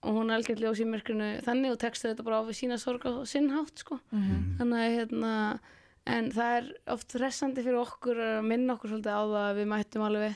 og 0.08 0.16
hún 0.16 0.32
er 0.32 0.40
algjörlega 0.40 0.72
ljós 0.72 0.80
í 0.84 0.88
myrkrinu 0.88 1.30
þannig 1.46 1.74
og 1.76 1.80
texta 1.84 2.10
þetta 2.14 2.24
bara 2.28 2.40
á 2.40 2.48
við 2.48 2.58
sína 2.62 2.78
sorg 2.80 3.04
á 3.04 3.12
sinnhátt 3.28 3.84
sko, 3.84 4.00
Mhm. 4.12 4.58
þannig 4.60 4.80
að 4.84 4.96
hérna 4.98 5.60
en 6.08 6.32
það 6.32 6.58
er 6.58 6.68
oft 6.96 7.12
hressandi 7.20 7.64
fyrir 7.66 7.82
okkur 7.84 8.16
að 8.24 8.44
minna 8.48 8.76
okkur 8.78 8.90
svolítið 8.96 9.12
á 9.12 9.24
það 9.28 9.48
að 9.52 9.58
við 9.60 9.68
mættum 9.74 10.06
alveg 10.08 10.36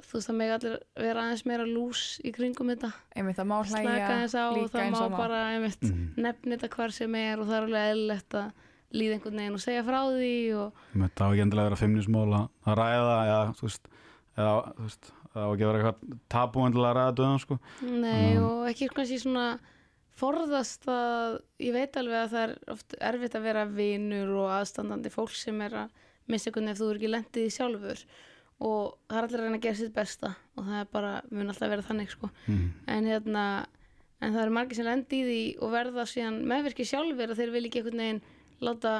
þú 0.00 0.12
veist 0.16 0.28
það 0.30 0.36
meg 0.40 0.50
allir 0.54 0.76
vera 0.96 1.20
aðeins 1.24 1.44
meira 1.48 1.64
lús 1.68 2.02
í 2.24 2.30
kringum 2.32 2.68
þetta 2.72 2.92
einmitt, 3.16 3.36
það 3.36 3.48
má 3.50 3.56
á 3.60 3.60
og 3.60 4.70
það 4.72 4.90
má 4.94 5.00
og 5.04 5.10
bara 5.16 5.40
einmitt, 5.54 5.82
Mhm. 5.82 6.14
nefna 6.16 6.56
þetta 6.56 6.68
hvar 6.76 6.92
sem 6.92 7.14
er 7.14 7.40
og 7.40 7.46
það 7.48 7.56
er 7.56 7.66
alveg 7.66 7.90
eðlilegt 7.92 8.32
að 8.40 8.52
líða 8.92 9.14
einhvern 9.16 9.36
veginn 9.40 9.54
og 9.54 9.60
segja 9.60 9.82
frá 9.84 10.00
því 10.10 10.54
og 10.56 10.72
Þetta 10.94 11.20
á 11.20 11.28
ekki 11.30 11.42
endilega 11.44 11.64
að 11.64 11.68
vera 11.70 11.80
feimnismól 11.82 12.30
að 12.34 12.48
að 12.66 12.76
ræða 12.80 13.16
eða 13.30 13.54
þú 13.56 13.62
veist, 13.68 13.84
eða, 14.36 14.54
þú 14.76 14.82
veist 14.88 15.12
það 15.34 15.46
á 15.46 15.50
ekki 15.50 15.66
að 15.66 15.70
vera 15.70 15.80
eitthvað 15.80 16.16
tabu 16.32 16.64
endilega 16.66 16.90
að 16.90 16.98
ræða 16.98 17.16
döðan 17.20 17.42
sko. 17.44 17.58
Nei, 17.86 18.34
Já. 18.34 18.40
og 18.46 18.62
ekki 18.70 18.90
kannski 18.94 19.20
svona 19.22 19.46
forðast 20.20 20.88
að 20.90 21.38
ég 21.62 21.76
veit 21.76 21.96
alveg 21.96 22.24
að 22.24 22.32
það 22.34 22.42
er 22.46 22.56
oft 22.74 22.96
erfitt 23.10 23.36
að 23.38 23.46
vera 23.46 23.66
vinur 23.68 24.32
og 24.42 24.54
aðstandandi 24.58 25.12
fólk 25.12 25.36
sem 25.38 25.60
er 25.64 25.76
að 25.84 25.94
missa 26.30 26.50
einhvern 26.50 26.68
veginn 26.68 26.74
ef 26.74 26.80
þú 26.80 26.90
er 26.90 26.98
ekki 27.00 27.12
lendið 27.14 27.46
í 27.46 27.54
sjálfur 27.54 28.02
og 28.60 28.96
það 29.08 29.18
er 29.18 29.26
allir 29.26 29.40
að 29.40 29.46
reyna 29.46 29.58
að 29.58 29.64
gera 29.66 29.78
sitt 29.78 29.94
besta 29.94 30.32
og 30.56 30.66
það 30.66 30.80
er 30.80 30.90
bara, 30.92 31.12
mun 31.30 31.52
alltaf 31.52 31.72
vera 31.72 31.86
þannig 31.86 32.12
sko 32.12 32.28
mm. 32.44 32.66
en 32.92 33.08
hérna, 33.08 33.44
en 34.20 34.34
það 34.34 34.42
eru 34.42 34.56
margir 34.58 34.78
sem 34.78 34.88
lendi 34.88 35.20
í 35.20 35.24
því 35.28 35.40
og 35.64 35.72
verða 35.74 36.04
síðan 36.10 36.42
meðvirki 36.50 36.86
sjálfur 36.90 37.32
að 37.32 37.40
þeir 37.40 37.54
vil 37.54 37.64
ekki 37.70 37.80
einhvern 37.80 38.04
veginn 38.04 38.22
láta 38.60 38.94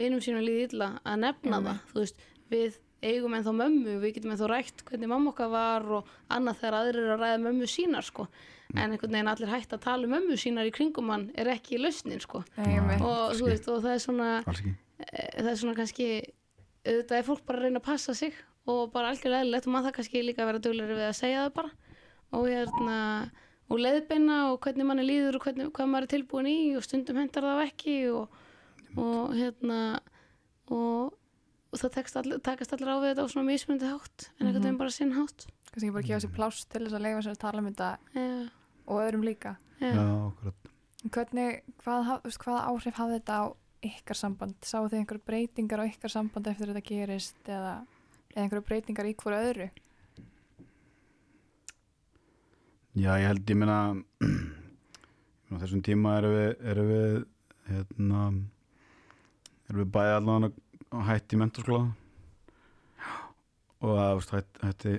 vinum 0.00 0.24
sínum 0.24 0.46
líði 0.46 0.70
illa 0.70 0.94
að 1.04 1.20
nefna 1.26 1.58
Einmitt. 1.58 1.68
það, 1.68 1.92
þú 1.92 2.00
veist, 2.00 2.26
við 2.52 2.80
eigum 3.02 3.34
ennþá 3.36 3.52
mömmu, 3.58 3.96
við 4.02 4.14
getum 4.16 4.32
ennþá 4.34 4.48
rætt 4.52 4.84
hvernig 4.88 5.10
mamma 5.10 5.32
okkar 5.32 5.50
var 5.52 5.86
og 5.98 6.10
annað 6.30 6.60
þegar 6.60 6.76
aðrir 6.78 7.00
eru 7.02 7.14
að 7.16 7.24
ræða 7.24 7.40
mömmu 7.46 7.68
sínar 7.70 8.06
sko. 8.06 8.28
En 8.72 8.92
einhvern 8.94 9.12
veginn 9.12 9.28
allir 9.32 9.50
hægt 9.52 9.74
að 9.76 9.82
tala 9.84 10.06
um 10.08 10.14
mömmu 10.16 10.38
sínar 10.40 10.68
í 10.68 10.72
kringum 10.72 11.10
hann 11.12 11.26
er 11.36 11.50
ekki 11.52 11.80
lausnin 11.82 12.22
sko. 12.22 12.44
Einmitt. 12.56 13.02
og 13.02 13.34
þú 13.36 13.50
veist, 13.50 13.68
og 13.68 13.82
það 13.84 13.96
er 13.96 14.02
svona 14.06 14.30
alls 14.46 14.62
ekki. 14.62 14.74
eh, 15.02 15.28
það 15.42 15.50
er 15.52 15.60
svona 15.60 15.78
kannski 15.80 16.08
auðvitað 16.86 17.18
er 17.18 17.28
fólk 17.28 17.44
bara 17.46 17.58
að 17.58 17.66
reyna 17.68 17.82
að 17.82 17.88
passa 17.90 18.14
sig 18.14 18.34
og 18.66 18.92
bara 18.94 19.10
algjörlega 19.12 19.42
eðlilegt 19.44 19.66
og 19.66 19.74
maður 19.74 19.88
það 19.90 19.96
kannski 19.98 20.22
líka 20.22 20.42
að 20.42 20.50
vera 20.52 20.62
duglegri 20.66 20.98
við 20.98 21.08
að 21.08 21.18
segja 21.18 21.42
það 21.44 21.54
bara. 21.58 21.70
Og 22.32 22.46
hérna 22.48 22.98
og 23.72 23.80
leiðbeina 23.80 24.38
og 24.52 24.60
hvernig 24.64 24.86
manni 24.88 25.04
líður 25.06 25.38
og 25.38 25.46
hvernig, 25.46 25.70
hvað 25.72 25.90
maður 25.90 26.06
er 26.06 26.12
tilbúin 26.12 26.48
í 26.50 26.56
og 26.76 26.84
stundum 26.86 27.20
hendar 27.20 27.46
það 27.48 27.62
ekki 27.66 27.96
og, 28.12 28.40
og 29.00 29.34
hérna 29.36 29.78
og, 30.72 31.12
og 31.72 31.80
það 31.80 32.16
all, 32.20 32.34
takast 32.44 32.74
allir 32.76 32.90
á 32.92 32.96
við 33.00 33.10
þetta 33.12 33.24
á 33.24 33.32
svona 33.32 33.48
mismundi 33.48 33.88
hátt 33.88 34.26
en 34.36 34.46
einhvern 34.46 34.66
veginn 34.66 34.80
bara 34.80 34.92
sinn 34.92 35.14
hátt. 35.16 35.46
Kannski 35.72 35.92
bara 35.94 36.04
gefa 36.04 36.20
sér 36.20 36.34
pláss 36.36 36.66
til 36.68 36.82
þess 36.84 36.98
að 36.98 37.04
leifa 37.06 37.22
sér 37.24 37.32
að 37.32 37.40
tala 37.46 37.62
um 37.62 37.68
þetta 37.70 37.90
já, 38.12 38.26
og 38.84 39.00
öðrum 39.00 39.24
líka. 39.24 39.54
Já. 39.80 39.92
Já, 39.96 40.52
hvernig, 41.14 41.62
hvað, 41.80 42.10
hvaða 42.44 42.64
áhrif 42.68 42.98
hafði 43.00 43.16
þetta 43.18 43.38
á 43.40 43.44
ykkar 43.88 44.20
samband? 44.20 44.58
Sáu 44.68 44.84
þið 44.84 44.98
einhverju 45.00 45.24
breytingar 45.30 45.82
á 45.82 45.88
ykkar 45.88 46.12
samband 46.12 46.50
eftir 46.52 46.70
þetta 46.70 46.84
gerist 46.90 47.48
eða, 47.48 47.72
eða 48.34 48.44
einhverju 48.44 48.66
breytingar 48.68 49.08
í 49.08 49.16
hverju 49.22 49.48
öðru? 49.48 49.70
Já, 52.92 53.16
ég 53.16 53.30
held, 53.30 53.48
ég 53.52 53.56
meina 53.56 53.78
á 55.48 55.54
þessum 55.56 55.80
tíma 55.84 56.18
erum 56.20 56.36
við 56.36 56.68
erum 56.74 56.92
við 56.92 57.16
hérna 57.72 58.20
erum 59.70 59.80
við 59.80 59.90
bæði 59.96 60.14
allan 60.18 60.52
að 60.92 61.06
hætti 61.08 61.38
menturskóla 61.40 61.86
og 63.82 63.96
að, 63.98 64.12
þú 64.12 64.18
veist, 64.20 64.34
hætti, 64.36 64.66
hætti 64.66 64.92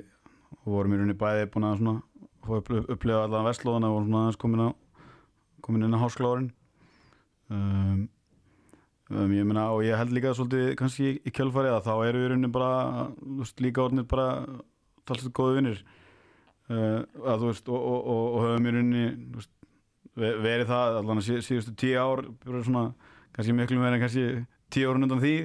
og 0.63 0.73
vorum 0.73 0.93
í 0.95 0.99
rauninni 0.99 1.15
bæði 1.19 1.45
búin 1.53 1.67
að 1.69 1.77
svona 1.79 1.95
fá 2.43 2.51
upp, 2.60 2.71
upplifa 2.91 3.21
allan 3.27 3.47
vestlóðan 3.47 3.88
og 3.88 3.95
vorum 3.97 4.17
aðeins 4.19 4.39
komin, 4.41 4.65
á, 4.67 4.69
komin 5.63 5.86
inn 5.88 5.95
á 5.95 6.03
háskólaárin. 6.03 6.49
Um, 7.53 8.03
um, 9.12 9.32
ég 9.36 9.47
meina 9.47 9.69
og 9.71 9.84
ég 9.86 9.95
held 9.99 10.13
líka 10.15 10.34
svolítið 10.36 10.73
kannski 10.79 11.10
í, 11.12 11.15
í 11.27 11.34
kjölfarið 11.36 11.77
að 11.77 11.88
þá 11.88 11.93
eru 12.10 12.21
við 12.21 12.27
í 12.27 12.32
rauninni 12.34 12.51
bara 12.56 12.71
veist, 13.39 13.63
líka 13.63 13.84
orðinir 13.86 14.08
bara 14.12 14.27
talsið 15.08 15.34
góði 15.36 15.58
vinnir 15.60 15.82
uh, 16.71 17.03
að 17.23 17.43
þú 17.43 17.49
veist 17.51 17.71
og, 17.71 17.79
og, 17.79 17.99
og, 18.13 18.23
og 18.23 18.45
höfum 18.47 18.67
í 18.69 18.73
rauninni 18.75 19.06
veist, 19.38 19.51
ve- 20.19 20.36
verið 20.43 20.71
það 20.71 20.99
að 21.03 21.23
sí, 21.27 21.39
síðustu 21.47 21.75
tíu 21.84 21.99
ár 22.03 22.23
svona, 22.65 22.86
kannski 23.36 23.56
miklu 23.56 23.79
meira 23.79 23.99
en 23.99 24.03
kannski 24.06 24.27
tíu 24.73 24.89
árun 24.89 25.07
undan 25.07 25.21
því. 25.23 25.36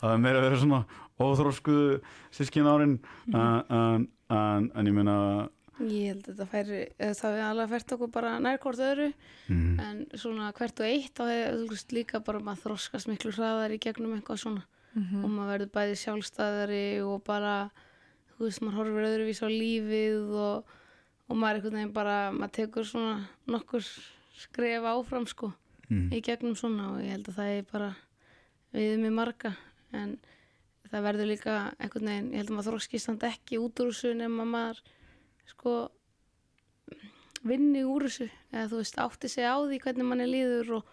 Það 0.00 0.14
er 0.14 0.24
meira 0.24 0.40
að 0.40 0.48
vera 0.48 0.62
svona 0.62 0.80
óþróskuðu 1.18 2.00
sískin 2.34 2.68
árin. 2.70 2.98
En, 3.32 3.38
en, 3.68 4.08
en, 4.32 4.68
en 4.74 4.90
ég 4.90 4.96
meina 4.96 5.16
ég 5.78 6.10
held 6.10 6.24
að 6.24 6.32
þetta 6.32 6.46
færi 6.50 6.80
það 6.98 7.34
við 7.36 7.44
alveg 7.46 7.70
fært 7.70 7.92
okkur 7.94 8.10
bara 8.14 8.32
nær 8.42 8.58
hvort 8.62 8.82
öðru. 8.82 9.12
Mm, 9.46 9.76
en 9.82 10.00
svona 10.18 10.50
hvert 10.56 10.82
og 10.82 10.88
eitt 10.88 11.14
þá 11.14 11.22
hefur 11.28 11.60
þú 11.60 11.68
veist 11.74 11.94
líka 11.94 12.20
bara 12.26 12.42
maður 12.42 12.64
þroskast 12.64 13.10
miklu 13.10 13.32
hraðar 13.36 13.74
í 13.76 13.80
gegnum 13.82 14.16
eitthvað 14.16 14.42
svona. 14.42 14.64
Mm 14.96 15.22
og 15.22 15.30
maður 15.30 15.50
verður 15.52 15.70
bæði 15.76 15.96
sjálfstæðari 16.00 16.84
og 17.04 17.20
bara, 17.26 17.54
þú 18.34 18.46
veist, 18.46 18.62
maður 18.64 18.78
horfir 18.80 19.08
öðruvís 19.12 19.42
á 19.44 19.48
lífið 19.52 20.32
og, 20.42 20.72
og 21.28 21.38
maður 21.38 21.60
einhvern 21.60 21.78
veginn 21.78 21.94
bara, 21.94 22.16
maður 22.34 22.54
tekur 22.56 22.88
svona 22.88 23.18
nokkur 23.46 23.84
skref 24.38 24.88
áfram 24.88 25.28
sko 25.30 25.52
mm, 25.86 26.08
í 26.16 26.22
gegnum 26.24 26.56
svona. 26.58 26.94
Og 26.94 27.04
ég 27.04 27.14
held 27.14 27.30
að 27.30 27.38
það 27.38 27.52
er 27.52 27.68
bara 27.70 27.92
við 28.74 28.98
með 29.02 29.14
marga 29.16 29.54
en 29.96 30.16
það 30.88 31.04
verður 31.04 31.30
líka 31.32 31.56
einhvern 31.78 32.10
veginn, 32.10 32.32
ég 32.32 32.42
held 32.42 32.50
að 32.50 32.56
maður 32.56 32.70
þróskist 32.70 33.08
samt 33.08 33.24
ekki 33.28 33.60
út 33.60 33.80
úr 33.82 33.92
þessu 33.92 34.14
nema 34.16 34.46
maður 34.48 34.82
sko 35.48 35.74
vinni 37.46 37.84
úr 37.86 38.06
þessu. 38.08 38.28
Eða 38.52 38.68
þú 38.72 38.80
veist 38.82 39.00
átti 39.04 39.30
sig 39.32 39.46
á 39.46 39.56
því 39.56 39.80
hvernig 39.84 40.08
manni 40.08 40.28
líður 40.28 40.78
og 40.78 40.92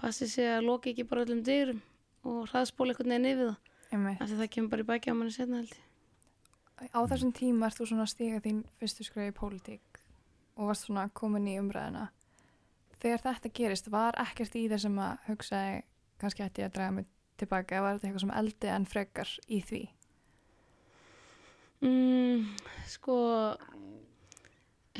passi 0.00 0.28
sig 0.30 0.48
að 0.50 0.68
loki 0.68 0.92
ekki 0.92 1.06
bara 1.08 1.24
öllum 1.26 1.42
dyrum 1.46 1.80
og 2.24 2.48
hraðspóla 2.50 2.94
einhvern 2.94 3.14
veginn 3.14 3.30
yfir 3.32 3.50
það. 3.50 3.60
Af 4.18 4.28
því 4.28 4.38
það 4.40 4.52
kemur 4.56 4.72
bara 4.72 4.84
í 4.84 4.88
baki 4.88 5.12
á 5.12 5.14
manni 5.14 5.34
setna 5.34 5.60
held 5.60 5.74
ég. 5.74 5.90
Á 6.90 7.00
þessum 7.06 7.32
tíma 7.36 7.68
ert 7.68 7.78
þú 7.78 7.88
svona 7.88 8.04
að 8.04 8.12
stíga 8.14 8.42
þín 8.42 8.64
fyrstu 8.80 9.06
skrefi 9.06 9.30
í 9.30 9.36
pólitík 9.36 10.00
og 10.58 10.70
varst 10.70 10.88
svona 10.88 11.06
komin 11.14 11.46
í 11.50 11.58
umræðina. 11.60 12.08
Þegar 13.04 13.22
þetta 13.28 13.52
gerist, 13.54 13.90
var 13.92 14.16
ekkert 14.18 14.56
í 14.58 14.64
þessum 14.72 14.98
að 15.04 15.28
hugsaði 15.28 15.82
kannski 16.20 16.44
ætti 16.46 16.64
ég 16.64 16.70
að 16.70 16.78
draga 16.78 16.96
mig 16.98 17.10
tilbaka. 17.40 17.76
Eða 17.76 17.84
var 17.84 17.96
þetta 17.98 18.08
eitthvað 18.08 18.24
sem 18.24 18.36
eldi 18.40 18.72
en 18.74 18.88
frekar 18.88 19.34
í 19.48 19.60
því? 19.68 19.82
Mm, 21.84 22.44
sko 22.88 23.16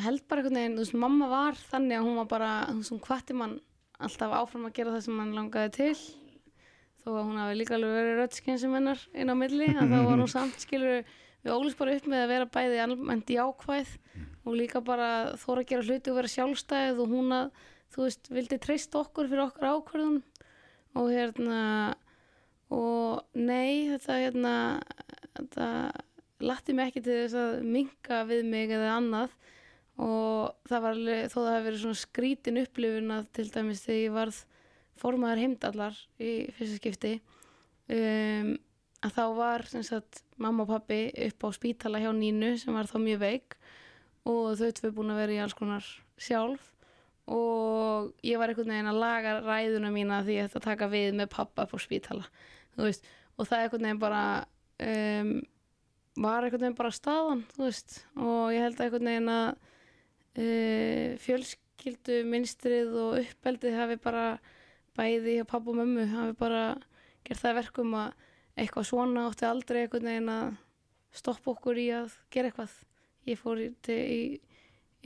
held 0.05 0.25
bara 0.29 0.43
einhvern 0.43 0.59
veginn, 0.59 0.75
þú 0.77 0.83
veist, 0.83 0.99
mamma 0.99 1.31
var 1.31 1.59
þannig 1.71 2.01
að 2.01 2.09
hún 2.09 2.19
var 2.19 2.29
bara, 2.33 2.51
þú 2.69 2.81
veist, 2.81 2.93
hún 2.93 3.05
hvatti 3.07 3.37
mann 3.39 3.57
alltaf 4.03 4.35
áfram 4.35 4.69
að 4.69 4.77
gera 4.79 4.95
það 4.97 5.05
sem 5.07 5.19
mann 5.21 5.35
langaði 5.37 5.75
til. 5.79 5.95
Þó 7.05 7.11
að 7.13 7.27
hún 7.29 7.41
hafi 7.41 7.59
líka 7.59 7.77
alveg 7.77 7.95
verið 7.99 8.19
röddskinn 8.19 8.61
sem 8.61 8.75
hennar 8.75 9.05
inn 9.13 9.31
á 9.31 9.37
milli 9.39 9.69
að 9.71 9.93
þá 9.93 9.99
var 10.09 10.19
hún 10.25 10.33
samt, 10.35 10.59
skilur 10.65 11.05
við 11.45 11.53
ólust 11.53 11.79
bara 11.79 11.95
upp 11.99 12.09
með 12.09 12.25
að 12.25 12.33
vera 12.33 12.51
bæði 12.57 12.81
almennt 12.81 13.33
jákvæð 13.33 13.97
og 14.45 14.57
líka 14.57 14.81
bara 14.85 15.09
þóra 15.41 15.63
að 15.63 15.71
gera 15.71 15.87
hluti 15.87 16.13
og 16.13 16.19
vera 16.19 16.33
sjálfstæð 16.33 17.03
og 17.05 17.13
hún 17.13 17.35
að, 17.37 17.51
þú 17.93 18.07
veist, 18.07 18.31
vildi 18.33 18.61
treysta 18.61 19.03
okkur 19.03 19.29
fyrir 19.31 19.45
okkar 19.45 19.77
ákvörðun 19.77 20.23
og 20.95 21.11
hérna 21.11 21.61
og 22.75 23.23
nei, 23.37 23.91
þetta 23.93 24.19
hérna 24.23 24.55
þetta 25.35 25.69
latti 26.45 26.75
mig 26.75 26.91
ekki 26.91 27.05
til 27.05 27.19
þess 27.23 27.39
að 27.39 27.55
minka 27.77 28.23
við 28.29 28.45
mig 28.49 28.73
eða 28.75 28.97
annað. 28.99 29.35
Og 30.03 30.51
það 30.67 30.83
var 30.83 30.97
alveg, 30.97 31.29
þó 31.31 31.37
það 31.37 31.53
hefði 31.53 31.67
verið 31.69 31.83
svona 31.85 32.01
skrítin 32.01 32.61
upplifun 32.65 33.15
að 33.15 33.29
til 33.37 33.47
dæmis 33.55 33.83
þegar 33.85 34.01
ég 34.01 34.17
varð 34.17 34.41
formaður 34.99 35.43
heimdallar 35.45 36.01
í 36.19 36.33
fyrsta 36.57 36.79
skipti 36.81 37.13
um, 37.95 38.51
að 39.05 39.15
þá 39.15 39.25
var 39.39 39.67
sem 39.71 39.85
sagt 39.87 40.23
mamma 40.41 40.65
og 40.65 40.73
pappi 40.73 40.99
upp 41.29 41.47
á 41.47 41.49
spítala 41.55 42.03
hjá 42.03 42.11
Nínu 42.15 42.55
sem 42.59 42.75
var 42.75 42.91
þá 42.91 42.99
mjög 43.05 43.23
veik 43.23 43.57
og 44.27 44.55
þau 44.59 44.71
tvö 44.79 44.93
búin 44.97 45.15
að 45.15 45.21
vera 45.23 45.37
í 45.37 45.41
alls 45.45 45.57
konar 45.59 45.87
sjálf 46.19 46.74
og 47.31 48.13
ég 48.27 48.41
var 48.41 48.51
einhvern 48.53 48.73
veginn 48.75 48.91
að 48.91 49.01
laga 49.01 49.35
ræðuna 49.41 49.91
mína 49.95 50.21
því 50.27 50.39
ég 50.39 50.49
ætti 50.49 50.61
að 50.61 50.67
taka 50.69 50.89
við 50.93 51.15
með 51.17 51.31
pappa 51.33 51.65
á 51.65 51.77
spítala 51.81 52.27
veist, 52.77 53.07
og 53.39 53.49
það 53.49 53.63
einhvern 53.63 53.87
veginn 53.89 54.03
bara 54.03 54.25
um, 54.85 55.31
var 56.21 56.45
einhvern 56.45 56.67
veginn 56.67 56.81
bara 56.81 56.95
staðan 56.95 57.45
veist, 57.57 58.03
og 58.17 58.53
ég 58.53 58.67
held 58.67 58.77
að 58.77 58.87
einhvern 58.89 59.11
veginn 59.11 59.33
að 59.33 59.49
uh, 60.43 61.09
fjölskyldu 61.25 62.21
minnstrið 62.29 62.99
og 63.07 63.23
uppeldið 63.23 63.79
hafi 63.81 63.99
bara 64.05 64.27
bæði 64.95 65.39
hjá 65.39 65.47
pappa 65.49 65.73
og 65.73 65.81
mömmu 65.81 66.07
hafi 66.13 66.37
bara 66.39 66.67
gert 67.25 67.41
það 67.41 67.51
að 67.55 67.61
verkum 67.63 67.97
að 67.99 68.13
eitthvað 68.61 68.89
svona 68.91 69.29
átti 69.31 69.47
aldrei 69.49 69.81
einhvern 69.83 70.11
veginn 70.11 70.33
að 70.35 70.51
stoppa 71.15 71.55
okkur 71.55 71.79
í 71.79 71.89
að 71.95 72.19
gera 72.35 72.51
eitthvað. 72.51 72.75
Ég 73.25 73.41
fór 73.41 73.63
í, 73.63 73.69
í, 73.89 74.21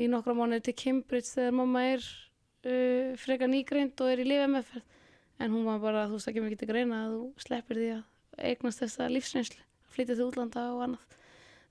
í 0.05 0.09
nokkra 0.11 0.37
mánuði 0.37 0.69
til 0.69 0.77
Cambridge 0.83 1.31
þegar 1.33 1.57
mamma 1.59 1.85
er 1.95 2.05
uh, 2.05 3.17
freka 3.21 3.49
nýgreind 3.51 4.01
og 4.05 4.13
er 4.13 4.23
í 4.23 4.29
lifemeðferð 4.29 4.97
en 5.39 5.55
hún 5.55 5.69
var 5.69 5.79
bara, 5.83 6.07
þú 6.11 6.19
veist, 6.19 6.29
það 6.29 6.37
kemur 6.37 6.51
ekki 6.51 6.61
til 6.63 6.71
greina 6.73 7.05
að 7.05 7.15
þú 7.15 7.45
sleppir 7.45 7.79
því 7.79 7.91
að 7.95 8.49
eignast 8.49 8.83
þessa 8.83 9.09
lífsreynslu 9.13 9.63
flytja 9.95 10.17
til 10.19 10.27
útlanda 10.27 10.65
og 10.75 10.83
annað. 10.87 11.17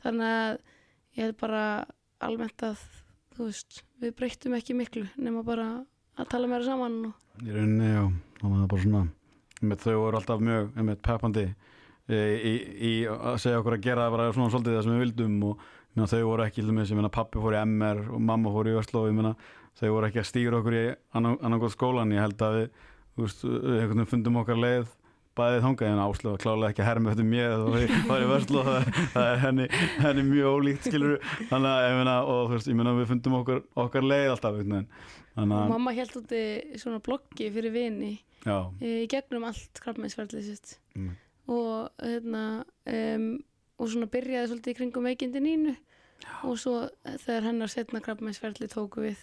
Þannig 0.03 0.31
að 0.37 0.55
ég 1.17 1.21
hef 1.25 1.37
bara 1.41 1.63
almennt 2.23 2.63
að, 2.65 2.81
þú 3.35 3.49
veist 3.49 3.81
við 4.01 4.15
breyttum 4.17 4.55
ekki 4.57 4.75
miklu 4.77 5.05
nema 5.19 5.43
bara 5.47 5.67
að 6.17 6.29
tala 6.31 6.49
meira 6.49 6.65
saman 6.65 6.99
Í 7.43 7.53
rauninni, 7.53 7.91
já, 7.91 8.03
þannig 8.39 8.47
að 8.47 8.57
það 8.57 8.63
er 8.63 8.71
bara 8.71 8.85
svona 8.85 9.07
þau 9.83 9.97
voru 9.97 10.19
alltaf 10.19 10.43
mjög 10.43 10.93
peppandi 11.05 11.43
í, 12.07 12.17
í, 12.17 12.53
í 12.89 12.93
að 13.11 13.39
segja 13.43 13.59
okkur 13.61 13.77
að 13.77 13.85
gera 13.85 14.07
bara 14.13 14.29
svona 14.33 14.53
svolítið 14.53 14.77
það 14.77 14.85
sem 14.85 14.95
við 14.95 15.03
vildum 15.05 15.37
og 15.49 15.65
meina, 15.97 16.09
þau 16.11 16.21
voru 16.27 16.45
ekki, 16.45 16.63
ég 16.63 16.93
meina, 16.97 17.13
pappi 17.13 17.41
fór 17.41 17.57
í 17.57 17.63
MR 17.63 18.03
og 18.13 18.21
mamma 18.21 18.53
fór 18.53 18.69
í 18.69 18.77
Öslo, 18.77 19.07
ég 19.09 19.17
meina, 19.17 19.33
þau 19.79 19.89
voru 19.95 20.09
ekki 20.09 20.21
að 20.21 20.29
stýra 20.29 20.61
okkur 20.61 20.77
í 20.77 20.85
góð 21.57 21.73
skólan, 21.73 22.13
ég 22.15 22.23
held 22.23 22.45
að 22.45 22.61
við, 22.61 22.85
veist, 23.23 23.43
við 23.43 24.07
fundum 24.11 24.39
okkar 24.43 24.61
leið 24.61 24.95
bæðið 25.37 25.65
þangað. 25.65 25.91
En 25.91 26.01
Áslöf 26.03 26.33
var 26.33 26.41
klálega 26.43 26.73
ekki 26.73 26.83
að 26.83 26.89
herma 26.89 27.13
eftir 27.13 27.27
mér 27.27 27.55
og 27.65 27.75
það 27.75 28.15
er 28.15 28.31
vörslu 28.31 28.61
og 28.61 28.69
það, 29.13 29.27
er 29.27 29.41
henni, 29.43 29.67
henni 30.01 30.25
mjög 30.31 30.57
ólíkt 30.57 30.89
skilur 30.89 31.17
þannig 31.51 31.69
að 31.73 31.85
ég 31.85 31.99
meina 31.99 32.15
og 32.33 32.53
veist 32.53 32.71
ég 32.71 32.79
meina 32.79 32.95
við 32.97 33.11
fundum 33.11 33.37
okkar, 33.41 33.61
okkar 33.85 34.07
leið 34.07 34.33
alltaf 34.33 34.61
og 35.37 35.45
mamma 35.45 35.93
held 35.93 36.15
úti 36.17 36.41
svona 36.81 36.97
bloggi 37.05 37.51
fyrir 37.53 37.73
vini 37.75 38.15
í 38.81 39.05
gegnum 39.11 39.45
allt 39.45 39.81
krabbmeinsferðlið 39.83 40.47
sitt. 40.47 40.77
Mm, 40.97 41.11
og 41.53 41.91
hérna 42.01 42.43
um, 42.89 43.27
og 43.77 43.91
svona 43.91 44.09
byrjaði 44.09 44.49
svolítið 44.49 44.73
í 44.73 44.77
kringum 44.79 45.05
veikindi 45.05 45.43
nínu 45.43 45.75
og 46.43 46.57
svo 46.59 46.75
þegar 47.05 47.49
hennar 47.49 47.71
setna 47.71 48.01
krabbmeinsferðli 48.03 48.69
tóku 48.71 49.03
við. 49.05 49.19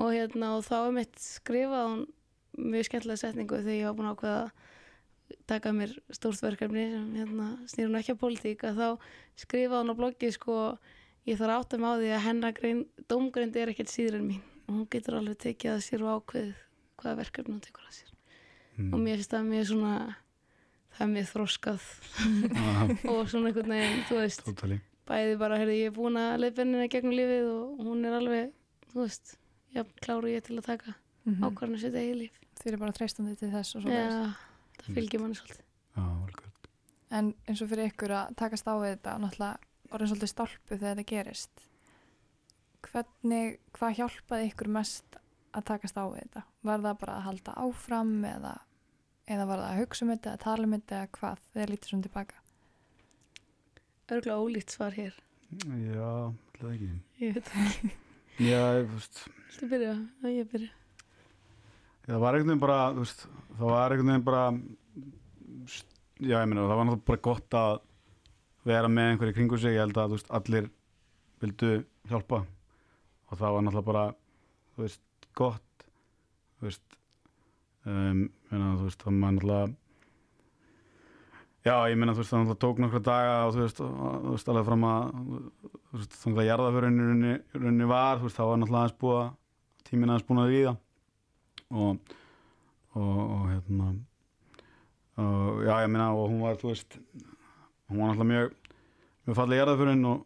Og 0.00 0.14
hérna 0.14 0.54
og 0.58 0.64
þá 0.66 0.76
er 0.80 0.94
mitt 0.96 1.18
skrifað 1.22 1.88
hún 1.90 2.04
mjög 2.54 2.88
skemmtilega 2.88 3.20
setningu 3.20 3.60
þegar 3.60 3.78
ég 3.78 3.88
var 3.88 3.98
búin 3.98 4.08
að 4.08 4.16
ákveða 4.16 4.40
að 4.44 5.44
taka 5.48 5.72
mér 5.74 5.94
stórt 6.14 6.42
verkefni 6.44 6.84
sem 6.92 7.06
hérna 7.18 7.48
snýr 7.70 7.88
hún 7.88 8.00
ekki 8.00 8.14
að 8.14 8.20
pólitík 8.20 8.64
að 8.68 8.80
þá 8.80 8.88
skrifaði 9.44 9.80
hún 9.80 9.94
á 9.94 10.00
bloggi 10.00 10.30
sko 10.34 10.56
ég 11.28 11.38
þarf 11.40 11.60
átt 11.60 11.76
að 11.76 11.84
má 11.84 11.90
því 11.92 12.10
að 12.14 12.26
hennar 12.26 12.60
dómgreind 13.10 13.56
er 13.56 13.72
ekkert 13.72 13.92
síður 13.92 14.20
en 14.20 14.28
mín. 14.32 14.42
Og 14.64 14.76
hún 14.78 14.90
getur 14.92 15.18
alveg 15.18 15.40
tekið 15.44 15.74
að 15.74 15.84
sér 15.84 16.04
og 16.04 16.20
ákveðið 16.20 16.60
hvaða 17.00 17.18
verkefni 17.20 17.54
hún 17.56 17.64
tekur 17.64 17.88
að 17.88 17.96
sér. 17.98 18.12
Mm, 18.74 18.90
og 18.90 19.02
mér 19.04 19.20
finnst 19.20 19.34
það 19.34 19.50
mjög 19.50 19.66
svona 19.70 19.96
það 20.94 21.04
er 21.06 21.12
mjög 21.12 21.30
þroskað. 21.32 21.86
Og 23.12 23.30
svona 23.30 23.50
einhvern 23.50 23.74
veginn, 23.74 24.02
þú 24.08 24.18
veist. 24.20 24.44
Totally. 24.46 24.80
Bæði 25.08 25.38
bara, 25.38 25.58
heyrði, 25.60 25.78
ég 25.82 25.92
er 25.92 25.96
búin 25.96 26.16
að 26.20 26.38
leiðbennina 26.42 26.90
gegnum 26.92 27.16
lífið 27.16 27.48
og 27.52 27.86
hún 27.86 28.04
er 28.08 28.18
alveg 28.18 28.52
þú 28.92 29.00
veist, 29.02 29.36
já, 29.74 29.82
kláru 30.00 30.30
ég 30.32 30.44
til 30.46 30.58
að 30.58 30.68
taka 30.72 30.94
Mm 31.24 31.34
-hmm. 31.34 31.44
ákvarðinu 31.46 31.78
sitt 31.80 31.94
eigið 31.94 32.16
líf 32.20 32.40
Þið 32.54 32.66
eru 32.66 32.78
bara 32.78 32.92
treystandi 32.92 33.36
til 33.36 33.50
þess 33.50 33.76
og 33.76 33.82
svo 33.82 33.90
já, 33.90 34.34
það 34.78 34.94
fylgir 34.94 35.20
manni 35.20 35.34
svolítið 35.34 35.64
Já, 35.96 36.02
vel 36.24 36.34
gott. 36.36 36.68
En 37.10 37.34
eins 37.48 37.62
og 37.62 37.68
fyrir 37.68 37.88
ykkur 37.88 38.10
að 38.10 38.34
takast 38.36 38.68
á 38.68 38.74
við 38.76 38.90
þetta 38.92 39.18
náttúrulega 39.18 39.58
orðin 39.90 40.08
svolítið 40.08 40.28
stálpu 40.28 40.76
þegar 40.76 40.96
þetta 40.96 41.10
gerist 41.12 41.68
hvernig, 42.82 43.58
hvað 43.72 43.96
hjálpaði 43.98 44.50
ykkur 44.50 44.68
mest 44.68 45.16
að 45.54 45.64
takast 45.64 45.96
á 45.96 46.04
við 46.12 46.20
þetta? 46.20 46.42
Var 46.62 46.78
það 46.80 46.98
bara 47.00 47.16
að 47.16 47.26
halda 47.28 47.52
áfram 47.56 48.24
eða, 48.24 48.54
eða 49.26 49.46
var 49.46 49.58
það 49.58 49.70
að 49.70 49.80
hugsa 49.80 50.04
um 50.04 50.10
þetta 50.12 50.30
eða 50.30 50.44
tala 50.44 50.64
um 50.64 50.76
þetta 50.76 50.96
eða 50.96 51.08
hvað 51.18 51.38
þegar 51.52 51.70
lítið 51.70 51.88
svona 51.88 52.02
tilbaka? 52.02 52.34
Örgulega 54.10 54.40
ólíkt 54.44 54.70
svar 54.74 54.92
hér. 54.96 55.14
Já, 55.64 56.10
ætlaði 56.54 56.74
ekki. 56.74 56.90
ég 57.22 57.34
veit 57.36 57.50
ekki, 57.54 57.90
Já, 58.42 58.60
þú 58.82 58.94
veist, 58.96 59.20
viltu 59.48 59.68
byrja? 59.70 59.92
Já, 60.24 60.28
ég 60.34 60.48
byrja. 60.50 60.70
Það 62.04 62.20
var 62.24 62.34
einhvern 62.36 62.50
veginn 62.50 62.62
bara, 62.64 62.78
þú 62.92 63.04
veist, 63.04 63.22
það 63.58 63.70
var 63.70 63.94
einhvern 63.94 64.10
veginn 64.12 64.24
bara, 64.26 64.42
já, 66.20 66.36
ég 66.40 66.48
meina, 66.50 66.64
það 66.66 66.80
var 66.80 66.88
náttúrulega 66.88 67.08
bara 67.10 67.22
gott 67.28 67.56
að 67.60 67.76
vera 68.68 68.90
með 68.92 69.12
einhverju 69.12 69.36
kringu 69.38 69.60
sig, 69.60 69.76
ég 69.76 69.84
held 69.84 70.00
að, 70.00 70.10
þú 70.10 70.18
veist, 70.18 70.32
allir 70.40 70.68
vildu 71.44 71.70
hjálpa. 72.10 72.42
Og 73.30 73.38
það 73.40 73.54
var 73.56 73.64
náttúrulega 73.68 73.88
bara, 73.92 74.04
þú 74.74 74.84
veist, 74.84 75.02
gott, 75.38 75.86
þú 76.58 76.68
veist, 76.68 76.98
um, 77.86 78.26
meina, 78.50 78.74
þú 78.80 78.88
veist, 78.90 79.00
það 79.06 79.10
var 79.22 79.34
náttúrulega, 79.38 79.72
já, 81.64 81.74
ég 81.90 81.98
meina, 82.00 82.14
þú 82.14 82.22
veist, 82.22 82.34
það 82.34 82.56
tók 82.64 82.82
nokkra 82.82 83.02
daga 83.04 83.36
og 83.46 83.54
þú 83.54 83.62
veist, 83.64 83.82
þú 83.82 84.32
veist, 84.34 84.50
alveg 84.52 84.66
fram 84.68 84.88
að, 84.88 85.20
þú 85.90 86.00
veist, 86.00 86.18
þannig 86.22 86.42
að 86.42 86.50
jarðaförunni 86.50 87.06
runni, 87.10 87.36
runni 87.58 87.90
var, 87.90 88.20
þú 88.20 88.28
veist, 88.28 88.40
það 88.40 88.50
var 88.50 88.60
náttúrulega 88.62 88.82
aðeins 88.84 88.98
búið 89.04 89.20
að, 89.20 89.30
tíminn 89.88 90.14
aðeins 90.14 90.28
búin 90.28 90.42
að 90.44 90.52
líða. 90.54 90.74
Og, 91.74 92.16
og, 92.94 93.16
og 93.24 93.46
hérna 93.48 93.94
og 95.14 95.62
já 95.62 95.74
ég 95.84 95.90
meina 95.90 96.10
og 96.14 96.30
hún 96.30 96.42
var 96.42 96.56
þú 96.58 96.72
veist 96.72 96.96
hún 97.88 98.00
var 98.00 98.08
náttúrulega 98.08 98.30
mjög 98.30 98.54
mjög 99.24 99.36
fallið 99.38 99.60
jarðaförinn 99.60 100.08
og 100.10 100.24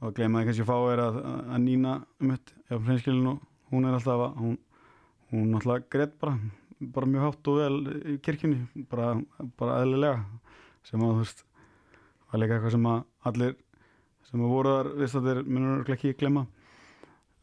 og 0.00 0.16
gleymaði 0.16 0.48
kannski 0.48 0.64
að 0.64 0.70
fá 0.70 0.76
er 0.92 1.02
að, 1.04 1.16
að 1.54 1.62
nýna 1.64 1.94
um 2.20 2.32
þetta 2.32 2.58
hjá 2.68 2.78
hreinskilin 2.86 3.30
og 3.34 3.40
hún 3.72 3.86
er 3.88 3.96
alltaf 3.96 4.24
að 4.26 4.38
hún, 4.40 4.54
hún 5.32 5.50
náttúrulega 5.54 5.92
greitt 5.92 6.14
bara 6.20 6.36
bara 6.80 7.10
mjög 7.10 7.26
hátt 7.26 7.50
og 7.52 7.58
vel 7.60 7.74
í 8.14 8.16
kirkjunni 8.24 8.86
bara, 8.90 9.12
bara 9.60 9.80
eðlilega 9.82 10.24
sem 10.86 11.02
að 11.02 11.12
þú 11.12 11.24
veist 11.24 11.44
var 12.30 12.40
líka 12.40 12.56
eitthvað 12.56 12.74
sem 12.76 12.88
að 12.88 13.02
allir 13.30 13.54
sem 14.30 14.42
að 14.44 14.54
voru 14.54 14.72
þar 14.76 14.90
viðst 15.00 15.18
að 15.18 15.28
þeir 15.28 15.42
munur 15.50 15.94
ekki 15.96 16.16
glemma 16.20 16.46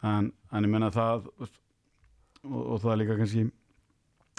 en, 0.07 0.31
en 0.51 0.67
ég 0.67 0.71
menna 0.71 0.89
það 0.93 1.29
og, 1.37 1.55
og 2.47 2.81
það 2.81 2.91
er 2.93 3.01
líka 3.03 3.19
kannski 3.21 3.47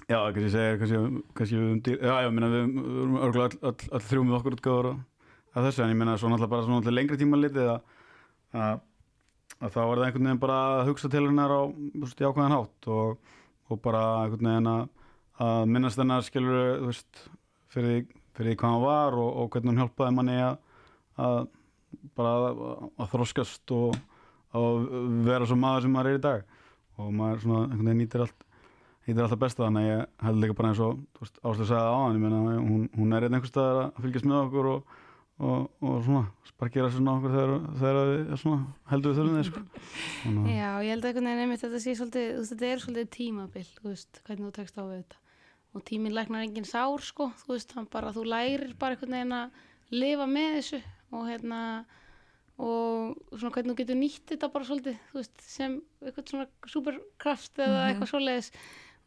Já, 0.08 0.22
kannski 0.32 0.50
segja, 0.54 0.76
kannski, 0.80 1.22
kannski 1.36 1.56
við 1.58 1.68
um 1.68 1.80
dýr, 1.84 1.96
já, 2.00 2.14
já, 2.24 2.28
minna 2.32 2.48
við 2.48 2.62
erum 2.64 3.16
örgulega 3.26 3.58
öll, 3.58 3.66
öll, 3.68 3.88
öll 3.98 4.04
þrjú 4.08 4.22
með 4.24 4.36
okkur 4.38 4.54
útgáður 4.56 4.86
af 4.88 5.66
þessu, 5.66 5.82
en 5.84 5.92
ég 5.92 5.98
minna 6.00 6.14
svo 6.16 6.30
náttúrulega 6.32 6.52
bara 6.54 6.64
svona 6.64 6.78
náttúrulega 6.78 6.96
lengri 6.96 7.18
tíma 7.20 7.40
litið 7.42 7.68
að, 7.74 7.90
að, 8.56 8.78
að 9.58 9.74
þá 9.74 9.80
er 9.82 9.90
það 9.90 10.04
einhvern 10.06 10.30
veginn 10.30 10.40
bara 10.46 10.56
að 10.70 10.88
hugsa 10.88 11.10
til 11.12 11.24
hennar 11.26 11.52
á 11.52 11.60
jákvæðan 12.22 12.56
hátt 12.56 12.88
og, 12.94 13.34
og 13.68 13.80
bara 13.84 14.02
einhvern 14.22 14.50
veginn 14.50 14.70
að, 14.72 14.82
að 15.44 15.60
minnast 15.74 16.00
hennar 16.00 16.24
skilur, 16.26 16.58
veist, 16.86 17.22
fyrir, 17.72 18.04
fyrir 18.36 18.52
því 18.52 18.58
hvað 18.62 18.74
hann 18.74 18.84
var 18.86 19.18
og, 19.18 19.30
og 19.42 19.50
hvernig 19.52 19.72
hún 19.72 19.82
hjálpaði 19.82 20.16
manni 20.16 20.38
að, 20.42 20.58
að 21.20 21.38
bara 22.18 22.34
að, 22.48 22.62
að 22.98 23.10
þroskast 23.14 23.74
og 23.76 23.96
að 24.58 24.84
vera 25.28 25.48
svo 25.48 25.58
maður 25.60 25.86
sem 25.86 25.96
maður 25.96 26.10
er 26.12 26.20
í 26.20 26.26
dag. 26.28 26.44
Og 26.98 27.10
maður 27.14 27.42
svona 27.44 27.64
einhvern 27.68 27.90
veginn 27.90 28.04
nýtir 28.04 28.24
allt 28.24 28.46
er 29.08 29.24
alltaf 29.24 29.40
besta 29.40 29.64
þannig 29.64 29.86
að 29.86 29.88
ég 29.88 30.24
held 30.26 30.40
líka 30.42 30.56
bara 30.58 30.70
eins 30.72 30.80
og 30.84 30.98
Áslu 31.18 31.64
sagði 31.64 31.84
á 31.88 31.96
hann, 31.96 32.16
ég 32.18 32.24
meina 32.24 32.56
hún, 32.58 32.82
hún 32.92 33.14
er 33.16 33.24
einn 33.24 33.38
einhvers 33.38 33.52
staðar 33.54 33.78
að 33.86 34.02
fylgjast 34.04 34.28
með 34.28 34.40
okkur 34.42 34.68
og, 34.74 34.96
og, 35.38 35.68
og 35.84 36.00
svona 36.04 36.24
sparkera 36.48 36.90
svona 36.90 37.14
okkur 37.18 37.34
þegar, 37.34 37.52
við 37.78 38.32
heldur 38.90 39.12
við 39.12 39.18
þurfum 39.20 39.36
þeir 39.38 39.48
sko. 39.48 39.62
Já, 40.50 40.70
ég 40.82 40.90
held 40.94 41.04
að 41.04 41.10
einmitt 41.44 41.62
þetta 41.62 41.80
sé 41.84 41.94
svolítið, 41.98 42.40
þetta 42.50 42.66
er 42.72 42.82
svolítið 42.84 43.10
tímabil, 43.14 43.64
þú 43.78 43.92
veist, 43.92 44.20
hvernig 44.26 44.48
þú 44.48 44.52
tekst 44.58 44.78
á 44.78 44.82
við 44.82 44.96
þetta. 44.98 45.20
Og 45.76 45.84
tíminn 45.84 46.14
læknar 46.16 46.42
engin 46.46 46.66
sár, 46.66 47.04
sko, 47.04 47.28
þú 47.44 47.54
veist, 47.54 47.72
hann 47.76 47.86
bara, 47.92 48.10
þú 48.16 48.24
lærir 48.26 48.74
bara 48.80 48.96
einhvern 48.96 49.14
veginn 49.14 49.36
að 49.36 49.64
lifa 49.94 50.26
með 50.26 50.56
þessu 50.58 50.80
og 51.12 51.26
hérna, 51.28 51.60
og 52.58 53.14
svona 53.38 53.52
hvernig 53.54 53.72
þú 53.74 53.78
getur 53.78 53.98
nýtt 54.00 54.32
þetta 54.32 54.50
bara 54.52 54.66
svolítið, 54.66 54.96
þú 55.12 55.20
veist, 55.20 55.42
sem 55.46 55.76
eitthvað 56.02 56.32
svona 56.32 56.48
superkraft 56.72 57.60
eða 57.62 57.76
Mhm. 57.78 57.88
eitthvað 57.92 58.10
svoleiðis. 58.12 58.50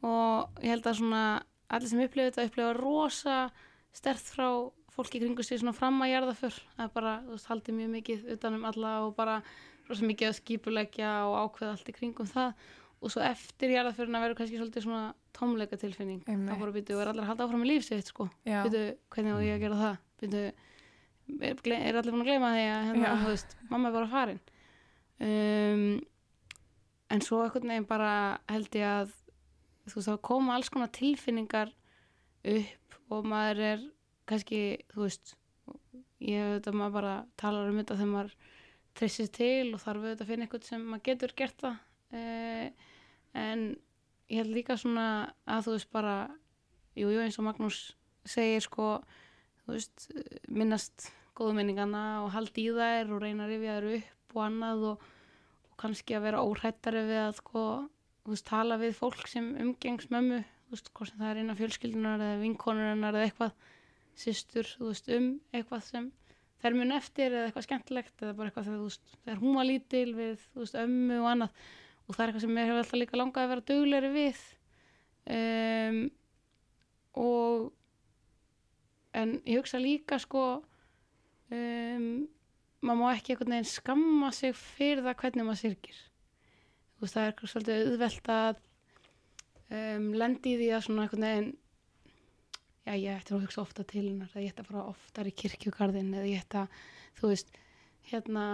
Og 0.02 0.62
ég 0.64 0.70
held 0.72 0.84
að 0.88 0.98
svona, 1.02 1.24
allir 1.70 1.90
sem 1.90 2.00
upplifa 2.00 2.32
þetta 2.32 2.46
upplifa 2.48 2.74
rosa 2.80 3.52
stert 3.94 4.24
frá 4.32 4.72
fólki 4.92 5.20
í 5.20 5.24
kringu 5.24 5.44
sig 5.46 5.62
svona 5.62 5.74
fram 5.76 6.02
að 6.04 6.12
jarða 6.14 6.36
fyrr. 6.38 6.60
Það 6.76 6.86
er 6.86 6.94
bara, 6.96 7.16
þú 7.26 7.36
veist, 7.36 7.50
haldið 7.52 7.78
mjög 7.78 7.92
mikið 7.96 8.30
utanum 8.36 8.68
alla 8.70 8.92
og 9.06 9.16
bara 9.18 9.40
rosa 9.88 10.08
mikið 10.08 10.30
að 10.30 10.38
skipuleggja 10.40 11.12
og 11.30 11.36
ákveða 11.46 11.74
allt 11.76 11.92
í 11.92 11.96
kringum 11.96 12.30
það. 12.30 12.66
Og 13.02 13.10
svo 13.10 13.24
eftir 13.26 13.72
jarðaföruna 13.74 14.20
verður 14.22 14.38
kannski 14.38 14.60
svolítið 14.60 14.84
svona 14.86 15.06
tómleika 15.34 15.78
tilfinning 15.82 16.20
þá 16.28 16.60
bara 16.60 16.74
býtu 16.76 17.00
er 17.02 17.10
allir 17.10 17.24
að 17.24 17.32
halda 17.32 17.48
áfram 17.48 17.64
með 17.64 17.72
líf 17.72 17.88
sitt 17.88 18.12
sko. 18.12 18.28
Býtu, 18.46 18.84
hvernig 19.16 19.34
á 19.34 19.40
ég 19.42 19.56
að 19.56 19.64
gera 19.64 19.80
það? 19.80 19.96
Býtu, 20.22 20.42
er, 21.48 21.98
allir 21.98 22.14
búin 22.14 22.22
að 22.22 22.30
gleyma 22.30 22.52
því 22.54 22.68
að 22.68 22.86
hérna, 22.90 23.14
þú 23.24 23.32
veist, 23.32 23.56
mamma 23.72 23.90
er 23.90 23.96
bara 23.96 24.12
farin. 24.12 24.42
Um, 25.22 25.88
en 27.12 27.26
svo 27.26 27.42
einhvern 27.42 27.74
veginn 27.74 27.90
bara 27.90 28.14
held 28.52 28.78
ég 28.78 28.86
að 28.86 29.16
þú 29.90 29.96
veist, 29.98 30.12
þá 30.12 30.22
koma 30.30 30.56
alls 30.60 30.70
konar 30.74 30.94
tilfinningar 30.94 31.74
upp 32.54 33.00
og 33.12 33.26
maður 33.34 33.64
er 33.72 33.90
kannski, 34.30 34.62
þú 34.94 35.06
veist 35.06 35.36
ég 36.22 36.38
hef 36.38 36.58
þetta 36.58 36.74
maður 36.78 36.98
bara 37.00 37.14
talar 37.40 37.70
um 37.72 37.80
þetta 37.82 37.98
þegar 37.98 38.12
maður 38.12 38.36
treysir 38.98 39.32
til 39.34 39.72
og 39.72 39.82
þarf 39.82 40.04
auðvitað 40.04 40.26
að 40.26 40.32
finna 40.32 40.48
eitthvað 40.48 40.68
sem 40.68 40.84
maður 40.86 41.06
getur 41.08 41.34
gert 41.40 41.64
það. 41.64 41.80
Uh, 42.12 42.90
en 43.40 43.66
ég 44.32 44.42
held 44.42 44.54
líka 44.56 44.78
svona 44.80 45.08
að 45.48 45.66
þú 45.68 45.76
veist 45.78 45.92
bara 45.96 46.16
jú, 47.00 47.08
jú, 47.08 47.20
eins 47.24 47.40
og 47.40 47.48
Magnús 47.48 47.80
segir 48.28 48.64
sko 48.64 48.94
þú 49.66 49.76
veist, 49.76 50.08
minnast 50.52 51.10
góðu 51.38 51.56
minningana 51.58 52.04
og 52.26 52.32
haldi 52.36 52.68
í 52.68 52.76
þær 52.76 53.16
og 53.16 53.24
reyna 53.24 53.48
að 53.48 53.54
rifja 53.56 53.78
þær 53.78 53.90
upp 53.98 54.36
og 54.36 54.44
annað 54.46 54.86
og, 54.92 55.06
og 55.72 55.76
kannski 55.82 56.18
að 56.18 56.26
vera 56.28 56.44
óhrættari 56.46 57.04
við 57.08 57.22
að 57.26 57.36
sko, 57.40 57.66
þú 58.26 58.34
veist, 58.36 58.48
tala 58.48 58.80
við 58.82 58.98
fólk 59.00 59.28
sem 59.32 59.52
umgengs 59.64 60.10
mömmu, 60.12 60.42
þú 60.68 60.76
veist, 60.76 60.92
hvort 60.96 61.12
sem 61.12 61.22
það 61.22 61.32
er 61.32 61.42
innan 61.44 61.60
fjölskyldunar 61.60 62.26
eða 62.28 62.42
vinkonurinnar 62.44 63.20
eða 63.20 63.30
eitthvað 63.30 63.70
systur, 64.20 64.68
þú 64.78 64.90
veist, 64.90 65.12
um 65.16 65.30
eitthvað 65.54 65.86
sem 65.88 66.10
þær 66.62 66.78
mun 66.78 66.96
eftir 66.96 67.34
eða 67.34 67.50
eitthvað 67.50 67.68
skemmtilegt 67.68 68.24
eða 68.24 68.38
bara 68.38 68.52
eitthvað 68.52 68.68
þegar, 68.68 68.80
þú 68.82 68.90
veist, 68.90 69.14
þegar 69.26 69.40
hún 69.42 69.58
var 69.58 69.68
lítil 69.70 70.10
við, 70.18 70.48
þú 70.54 70.64
veist, 70.64 70.80
ömmu 70.82 71.20
og 71.22 71.30
annað. 71.32 71.62
Og 72.06 72.16
það 72.16 72.24
er 72.24 72.32
eitthvað 72.32 72.46
sem 72.46 72.56
mér 72.58 72.68
hefur 72.70 72.82
alltaf 72.82 73.00
líka 73.00 73.22
langað 73.22 73.46
að 73.46 73.54
vera 73.54 73.68
duglegri 73.72 74.12
við. 74.16 74.42
Um, 75.32 76.02
og 77.22 77.72
en 79.18 79.34
ég 79.46 79.60
hugsa 79.60 79.82
líka 79.82 80.18
sko 80.22 80.44
um, 81.52 82.06
maður 82.82 83.00
má 83.02 83.08
ekki 83.12 83.34
einhvern 83.34 83.56
veginn 83.56 83.70
skamma 83.70 84.32
sig 84.36 84.56
fyrir 84.58 85.04
það 85.06 85.18
hvernig 85.22 85.48
maður 85.48 85.62
syrgir. 85.62 86.00
Þú 86.96 87.06
veist 87.06 87.18
það 87.18 87.24
er 87.24 87.34
eitthvað 87.34 87.54
svolítið 87.54 87.82
auðvelt 87.92 88.32
að 88.36 88.62
um, 89.78 90.08
lendi 90.22 90.54
í 90.54 90.60
því 90.62 90.72
að 90.76 90.86
svona 90.88 91.06
einhvern 91.06 91.28
veginn 91.28 91.52
já 92.88 92.94
ég 92.98 93.20
ætti 93.20 93.36
að 93.36 93.44
hugsa 93.46 93.62
ofta 93.62 93.86
til 93.88 94.06
hennar 94.08 94.32
eða 94.34 94.46
ég 94.46 94.54
ætti 94.54 94.64
að 94.64 94.70
fara 94.72 94.88
oftar 94.90 95.30
í 95.30 95.36
kirkjugarðin 95.38 96.14
eða 96.18 96.30
ég 96.32 96.46
ætti 96.46 96.62
að 96.64 96.80
þú 97.20 97.32
veist 97.32 97.52
hérna 98.12 98.46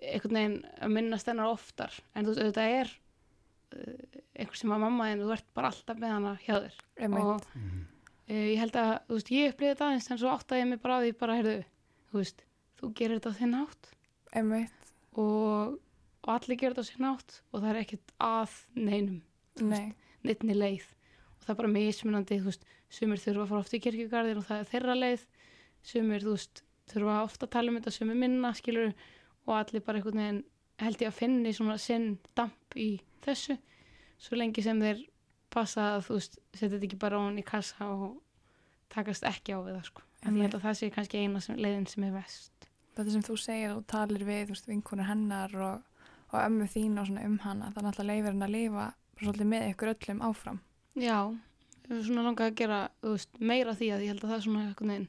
einhvern 0.00 0.38
veginn 0.38 0.58
að 0.82 0.94
minnast 0.96 1.28
hennar 1.28 1.52
oftar. 1.52 1.94
En 2.14 2.24
þú 2.24 2.32
veist 2.32 2.42
auðvitað 2.42 2.76
er 2.78 2.92
uh, 3.76 4.20
einhver 4.40 4.60
sem 4.60 4.74
að 4.74 4.84
mamma 4.84 5.08
en 5.12 5.24
þú 5.24 5.34
ert 5.36 5.48
bara 5.56 5.72
alltaf 5.72 6.00
með 6.00 6.14
hana 6.16 6.34
hjá 6.42 6.54
þér. 6.54 6.78
Einmitt. 7.06 7.28
og 7.28 7.46
uh, 7.58 8.38
ég 8.38 8.62
held 8.62 8.78
að, 8.80 8.92
þú 9.08 9.18
veist, 9.18 9.32
ég 9.36 9.52
upplýði 9.52 9.74
þetta 9.74 9.88
aðeins 9.88 10.10
en 10.10 10.22
svo 10.22 10.32
áttaði 10.32 10.64
ég 10.64 10.70
mig 10.72 10.82
bara 10.82 10.98
á 10.98 11.02
því 11.04 11.12
bara, 11.20 11.38
heyrðu, 11.40 11.56
þú 12.12 12.22
veist, 12.22 12.46
þú 12.80 12.92
gerir 12.98 13.20
þetta 13.20 13.34
á 13.36 13.38
þinn 13.40 13.58
átt 13.60 13.92
einmitt. 14.32 14.90
og, 15.20 15.76
og 16.24 16.32
allir 16.38 16.60
gerir 16.62 16.76
þetta 16.78 16.88
á 16.88 16.90
þinn 16.90 17.10
átt 17.12 17.38
og 17.50 17.60
það 17.60 17.70
er 17.74 17.82
ekkert 17.82 18.16
að 18.32 18.58
neinum, 18.78 19.20
Nei, 19.60 19.92
neittni 20.24 20.56
leið 20.56 20.88
og 21.42 21.46
það 21.48 21.54
er 21.54 21.58
bara 21.58 21.72
mismunandi, 21.72 22.38
þú 22.38 22.50
veist, 22.52 22.68
sumir 22.92 23.18
þurfa 23.18 23.42
að 23.42 23.50
fara 23.50 23.62
oft 23.64 23.74
í 23.74 23.80
kirkjugarðin 23.82 24.38
og 24.38 24.46
það 24.46 24.62
er 24.62 24.68
þeirra 24.70 24.94
leið, 24.98 25.24
sumir, 25.82 26.22
þú 26.22 26.36
veist, 26.36 26.62
þurfa 26.92 27.16
ofta 27.24 27.48
að 27.48 27.52
tala 27.56 27.72
um 27.72 27.78
þetta, 27.80 27.94
sumir 27.96 28.20
minna, 28.20 28.52
skilur, 28.54 28.92
og 29.48 29.54
allir 29.58 29.82
bara 29.82 29.98
einhvern 29.98 30.22
veginn 30.22 30.42
held 30.82 31.02
ég 31.02 31.10
að 31.10 31.18
finni 31.18 31.54
svona 31.56 31.78
sinn 31.82 32.12
damp 32.38 32.76
í 32.78 32.90
þessu, 33.24 33.58
svo 34.22 34.38
lengi 34.38 34.62
sem 34.62 34.78
þeir 34.82 35.02
passa 35.52 35.96
að 35.96 36.06
þú 36.06 36.18
veist, 36.20 36.38
setja 36.54 36.72
þetta 36.76 36.88
ekki 36.88 37.02
bara 37.02 37.20
án 37.20 37.38
í 37.42 37.46
kassa 37.46 37.90
og 37.90 38.20
takast 38.92 39.26
ekki 39.28 39.56
á 39.56 39.58
við 39.60 39.76
það 39.76 39.86
sko. 39.90 40.06
En 40.22 40.36
ég 40.38 40.46
held 40.46 40.58
að 40.58 40.66
það 40.68 40.78
sé 40.78 40.90
kannski 40.94 41.22
eina 41.22 41.42
sem, 41.42 41.58
leiðin 41.58 41.88
sem 41.90 42.06
er 42.06 42.14
vest. 42.14 42.68
þetta 42.94 43.14
sem 43.14 43.24
þú 43.26 43.36
segir 43.40 43.74
og 43.74 43.86
talir 43.90 44.24
við, 44.28 44.44
þú 44.46 44.54
veist, 44.54 44.68
vinkunur 44.70 45.08
hennar 45.08 45.54
og, 45.66 46.04
og 46.30 46.38
ömmu 46.42 46.68
þín 46.70 47.00
og 47.00 47.08
svona 47.08 47.24
um 47.26 47.38
hana, 47.42 47.72
það 47.72 47.88
náttúrulega 47.88 48.12
leifir 48.12 48.30
henn 48.30 48.46
að 48.46 48.54
lifa 48.54 48.90
svolítið 49.22 49.50
með 49.52 49.68
ykkur 49.72 49.92
öllum 49.94 50.22
áfram. 50.28 50.60
Já, 50.96 51.18
ég 51.88 51.96
er 51.96 52.02
svona 52.04 52.24
langað 52.26 52.50
að 52.50 52.56
gera 52.60 52.80
þú 53.02 53.12
veist, 53.16 53.38
meira 53.40 53.72
því 53.78 53.88
að 53.94 54.02
ég 54.04 54.12
held 54.12 54.24
að 54.24 54.28
það 54.30 54.36
er 54.36 54.44
svona 54.46 54.64
einhvern 54.68 54.92
veginn, 54.92 55.08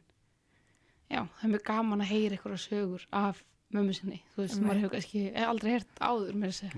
já, 1.12 1.20
það 1.24 1.44
er 1.44 1.52
mjög 1.54 1.64
gaman 1.70 2.02
að 2.06 2.12
heyra 2.14 2.38
einhverja 2.38 2.62
sögur 2.64 3.06
af 3.12 3.44
mömmu 3.74 3.94
sinni, 3.98 4.22
þú 4.36 4.42
veist, 4.46 4.62
maður 4.62 4.80
hefur 4.84 4.94
kannski 4.96 5.24
hef 5.34 5.48
aldrei 5.50 5.72
heyrt 5.76 6.00
áður 6.00 6.34
með 6.40 6.52
þessi. 6.54 6.72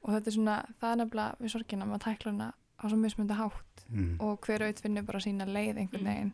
Og 0.00 0.14
þetta 0.14 0.30
er 0.30 0.34
svona, 0.36 0.56
það 0.80 0.90
er 0.94 0.96
nefnilega 1.02 1.36
við 1.44 1.52
sorgina, 1.54 1.86
maður 1.86 2.04
tækla 2.06 2.30
hana 2.32 2.50
á 2.80 2.84
svo 2.88 2.96
mismundi 2.96 3.34
hátt 3.36 3.66
Mm. 3.90 4.20
og 4.22 4.38
hver 4.46 4.62
auðvitað 4.62 4.82
finnur 4.86 5.02
bara 5.02 5.18
sína 5.20 5.44
leið 5.50 5.76
einhvern 5.82 6.04
Mm. 6.04 6.06
veginn. 6.06 6.32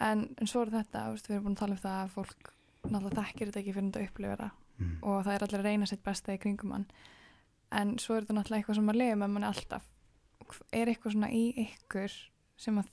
En, 0.00 0.34
en 0.38 0.46
svo 0.46 0.60
er 0.62 0.70
þetta, 0.70 1.00
þú 1.06 1.12
veist, 1.14 1.26
við 1.28 1.34
erum 1.34 1.44
búin 1.44 1.54
að 1.56 1.58
tala 1.58 1.72
um 1.72 1.78
það 1.78 2.04
að 2.04 2.10
fólk 2.12 2.50
náttúrulega 2.84 3.24
þekkir 3.24 3.46
þetta 3.48 3.60
ekki 3.62 3.72
fyrir 3.74 3.88
þetta 3.90 4.04
upplifir 4.08 4.36
það 4.42 4.50
Mm. 4.78 4.98
og 5.02 5.24
það 5.24 5.34
er 5.34 5.42
allir 5.42 5.58
að 5.58 5.64
reyna 5.64 5.86
sitt 5.86 6.04
besta 6.04 6.32
í 6.34 6.38
kringum 6.38 6.70
hann. 6.72 6.86
En 7.72 7.96
svo 7.98 8.14
er 8.16 8.22
þetta 8.22 8.34
náttúrulega 8.36 8.58
eitthvað 8.62 8.74
sem 8.74 8.84
maður 8.86 8.98
lifir 9.00 9.16
með 9.18 9.30
manni 9.32 9.46
alltaf. 9.48 9.82
Er 10.72 10.86
eitthvað 10.92 11.12
svona 11.16 11.30
í 11.34 11.44
ykkur 11.66 12.14
sem 12.56 12.78
að 12.78 12.88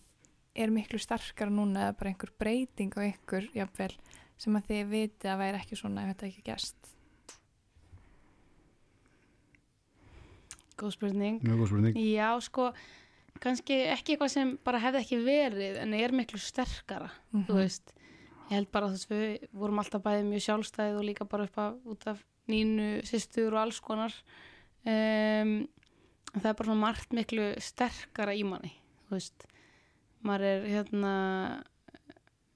er 0.55 0.71
miklu 0.71 0.99
sterkara 0.99 1.51
núna 1.51 1.87
eða 1.89 1.97
bara 1.99 2.09
einhver 2.13 2.31
breyting 2.39 2.93
á 2.95 3.01
ykkur, 3.11 3.49
jafnvel, 3.55 3.91
sem 4.37 4.55
að 4.55 4.67
þið 4.69 4.91
vitið 4.93 5.31
að 5.33 5.41
væri 5.43 5.59
ekki 5.59 5.75
svona 5.79 6.03
ef 6.05 6.13
þetta 6.13 6.27
ekki 6.29 6.45
gæst? 6.51 6.91
Góð 10.79 10.95
spurning. 10.97 11.37
Mjög 11.43 11.59
góð 11.61 11.69
spurning. 11.71 11.99
Já, 12.03 12.29
sko, 12.43 12.69
kannski 13.43 13.77
ekki 13.93 14.15
eitthvað 14.15 14.31
sem 14.33 14.55
bara 14.67 14.81
hefði 14.83 15.01
ekki 15.03 15.19
verið 15.23 15.77
en 15.81 15.93
er 15.95 16.11
miklu 16.15 16.39
sterkara, 16.41 17.09
Mhm. 17.33 17.45
þú 17.47 17.55
veist. 17.61 17.93
Ég 18.49 18.59
held 18.59 18.71
bara 18.71 18.87
að 18.87 19.07
við 19.09 19.47
vorum 19.53 19.79
alltaf 19.79 20.03
bæðið 20.03 20.27
mjög 20.29 20.43
sjálfstæðið 20.47 20.97
og 20.99 21.05
líka 21.05 21.25
bara 21.29 21.43
upp 21.43 21.57
af, 21.57 21.73
út 21.85 22.07
af 22.07 22.23
nínu, 22.47 23.01
sýstur 23.03 23.53
og 23.53 23.59
alls 23.63 23.79
konar. 23.79 24.13
Um, 24.85 25.67
en 26.35 26.41
það 26.43 26.49
er 26.51 26.57
bara 26.59 26.67
svona 26.69 26.81
margt 26.83 27.13
miklu 27.15 27.45
sterkara 27.63 28.33
í 28.35 28.43
manni, 28.43 28.73
þú 29.07 29.15
veist. 29.15 29.45
Maður 30.25 30.45
er 30.49 30.65
hérna, 30.73 31.11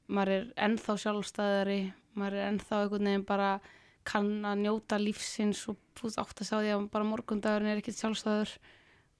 maður 0.10 0.34
er 0.36 0.48
ennþá 0.68 0.96
sjálfstæðari, 1.04 1.80
maður 2.18 2.38
er 2.40 2.48
ennþá 2.52 2.80
einhvern 2.84 3.10
veginn 3.12 3.26
bara 3.30 3.50
kann 4.10 4.30
að 4.48 4.62
njóta 4.64 4.98
lífsins 5.00 5.62
og 5.70 5.78
þú 6.00 6.10
átt 6.18 6.42
að 6.42 6.48
sá 6.50 6.56
því 6.58 6.72
að 6.74 6.86
bara 6.94 7.06
morgundagurinn 7.08 7.74
er 7.76 7.82
ekkert 7.82 8.00
sjálfstæður 8.00 8.54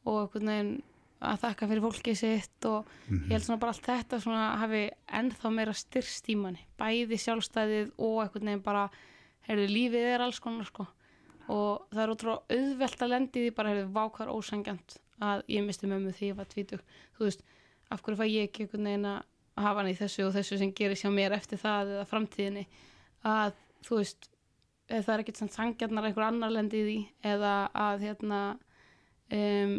og 0.10 0.18
einhvern 0.24 0.50
veginn 0.54 0.72
að 1.20 1.42
þakka 1.44 1.68
fyrir 1.68 1.84
fólkið 1.84 2.16
sitt 2.16 2.66
og 2.66 2.88
Mhm. 3.10 3.26
ég 3.28 3.32
held 3.36 3.44
svona 3.44 3.60
bara 3.60 3.72
allt 3.74 3.86
þetta 3.86 4.20
svona 4.24 4.58
hafi 4.58 4.90
ennþá 5.20 5.52
meira 5.54 5.74
styrst 5.76 6.30
í 6.32 6.36
manni 6.40 6.64
bæði 6.80 7.18
sjálfstæðið 7.20 7.92
og 8.00 8.22
einhvern 8.24 8.46
veginn 8.50 8.64
bara 8.64 8.90
heyrðu 9.50 9.68
lífið 9.68 10.08
er 10.16 10.22
alls 10.22 10.40
konar 10.40 10.66
sko 10.66 10.88
og 11.50 11.86
það 11.94 12.04
er 12.04 12.14
ótrúlega 12.14 12.58
auðvelt 12.58 13.04
að 13.04 13.14
lendi 13.14 13.44
því 13.46 13.54
bara 13.58 13.74
hefur 13.74 13.94
vákar 13.96 14.32
ósangjant 14.34 14.98
að 15.26 15.44
ég 15.52 15.66
misti 15.66 15.90
mömmu 15.90 16.14
því 16.16 16.32
ég 16.32 16.38
var 16.38 16.50
tvítug. 16.50 16.84
Þú 17.18 17.28
veist, 17.28 17.46
af 17.90 18.04
hverju 18.06 18.20
fæ 18.20 18.26
ég 18.30 18.50
ekki 18.50 18.66
einhvern 18.66 18.90
veginn 18.90 19.08
að 19.10 19.24
hafa 19.60 19.82
hann 19.82 19.92
í 19.92 19.98
þessu 19.98 20.28
og 20.28 20.36
þessu 20.36 20.60
sem 20.62 20.74
gerir 20.78 21.00
sjá 21.00 21.10
mér 21.12 21.36
eftir 21.36 21.60
það 21.60 21.96
eða 21.96 22.10
framtíðinni? 22.10 22.66
Að 23.28 23.58
þú 23.88 24.00
veist 24.00 24.30
það 24.90 25.14
er 25.14 25.24
ekkert 25.24 25.40
sann 25.42 25.54
sangjarnar 25.54 26.10
einhver 26.10 26.26
annar 26.26 26.54
lendi 26.54 26.84
því 26.86 27.00
eða 27.30 27.56
að 27.78 28.06
hérna 28.08 28.44
um, 29.36 29.76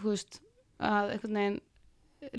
þú 0.00 0.10
veist 0.10 0.40
að 0.78 1.14
einhvern 1.14 1.40
veginn 1.40 1.62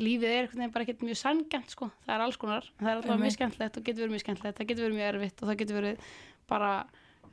lífið 0.02 0.30
er 0.30 0.46
einhvern 0.46 0.62
veginn 0.62 0.76
bara 0.76 0.86
ekkert 0.86 1.04
mjög 1.06 1.20
sangjant 1.20 1.74
sko, 1.76 1.90
það 2.06 2.14
er 2.16 2.24
alls 2.26 2.40
konar. 2.42 2.70
Það 2.80 2.92
er 2.92 3.02
alltaf 3.02 3.20
mjög 3.22 3.36
skemmtlegt 3.36 3.80
og 3.80 3.88
getur 3.88 4.06
verið 4.06 4.16
mjög 4.16 4.24
skemmtlegt 4.24 4.60
það 4.60 4.70
getur 4.72 4.88
verið 4.88 5.00
mjög 5.00 5.10
erfitt 5.12 5.42
og 5.42 5.50
það 5.50 5.60
getur 5.62 5.80
verið 5.80 6.08
bara 6.50 6.72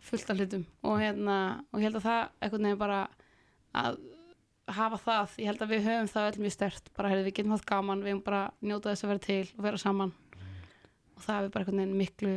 fullt 0.03 0.33
af 0.33 0.41
hlutum. 0.41 0.65
Og 0.87 0.99
hérna 1.03 1.37
og 1.71 1.81
ég 1.81 1.89
held 1.89 2.01
að 2.01 2.09
það 2.09 2.23
einhvern 2.43 2.69
veginn 2.69 2.83
bara 2.83 3.01
að 3.83 4.01
hafa 4.73 4.99
það, 5.03 5.37
ég 5.43 5.51
held 5.51 5.65
að 5.65 5.73
við 5.73 5.87
höfum 5.89 6.11
það 6.13 6.29
öll 6.31 6.43
mjög 6.45 6.55
stert, 6.55 6.91
bara 6.97 7.13
heyrðu 7.13 7.27
við 7.29 7.37
getum 7.39 7.55
hatt 7.57 7.69
gaman 7.69 8.03
við 8.03 8.15
höfum 8.15 8.25
bara 8.27 8.43
njóta 8.63 8.93
þess 8.93 9.07
að 9.07 9.13
vera 9.13 9.25
til 9.27 9.45
og 9.57 9.65
vera 9.67 9.83
saman. 9.83 10.13
Og 11.17 11.25
það 11.25 11.39
er 11.39 11.55
bara 11.55 11.65
einhvern 11.65 11.83
veginn 11.83 11.99
miklu 11.99 12.35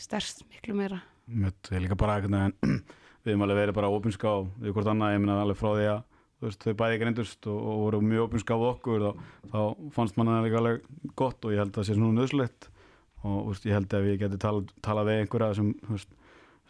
sterst, 0.00 0.44
miklu 0.50 0.76
meira. 0.78 1.02
Mött, 1.26 1.70
ég 1.72 1.84
líka 1.84 1.98
bara 1.98 2.18
einhvern 2.18 2.38
veginn 2.38 2.82
við 3.22 3.34
höfum 3.34 3.44
alveg 3.46 3.60
verið 3.62 3.78
bara 3.78 3.92
opinská 3.92 4.32
við 4.62 4.74
hvort 4.74 4.90
annað, 4.90 5.14
ég 5.16 5.22
meina 5.22 5.38
alveg 5.42 5.60
frá 5.60 5.70
því 5.76 5.86
að 5.92 6.00
veist, 6.42 6.64
þau 6.64 6.74
bæði 6.80 6.98
greindust 7.02 7.48
og, 7.50 7.58
og 7.58 7.82
voru 7.86 8.00
mjög 8.02 8.28
opinská 8.28 8.58
við 8.58 8.70
okkur 8.72 9.06
og 9.10 9.22
þá 9.52 9.60
fannst 9.94 10.18
manna 10.18 10.38
það 10.38 10.48
líka 10.48 10.60
alveg 10.62 11.12
gott 11.18 11.46
og 11.46 11.54
ég 11.54 11.62
held 11.62 11.72
að 11.72 11.78
það 11.78 11.88
sé 11.88 11.96
svona 11.98 12.18
nöðslegt 12.18 12.68
og 13.22 13.38
veist, 13.50 13.68
ég 13.68 13.76
held 13.78 13.94
að 13.94 14.08
ég 14.10 14.20
geti 14.24 14.40
talað 14.42 14.72
tala 14.82 15.06
við 15.06 15.22
einhverja 15.22 15.58
sem, 15.60 15.70
veist, 15.90 16.16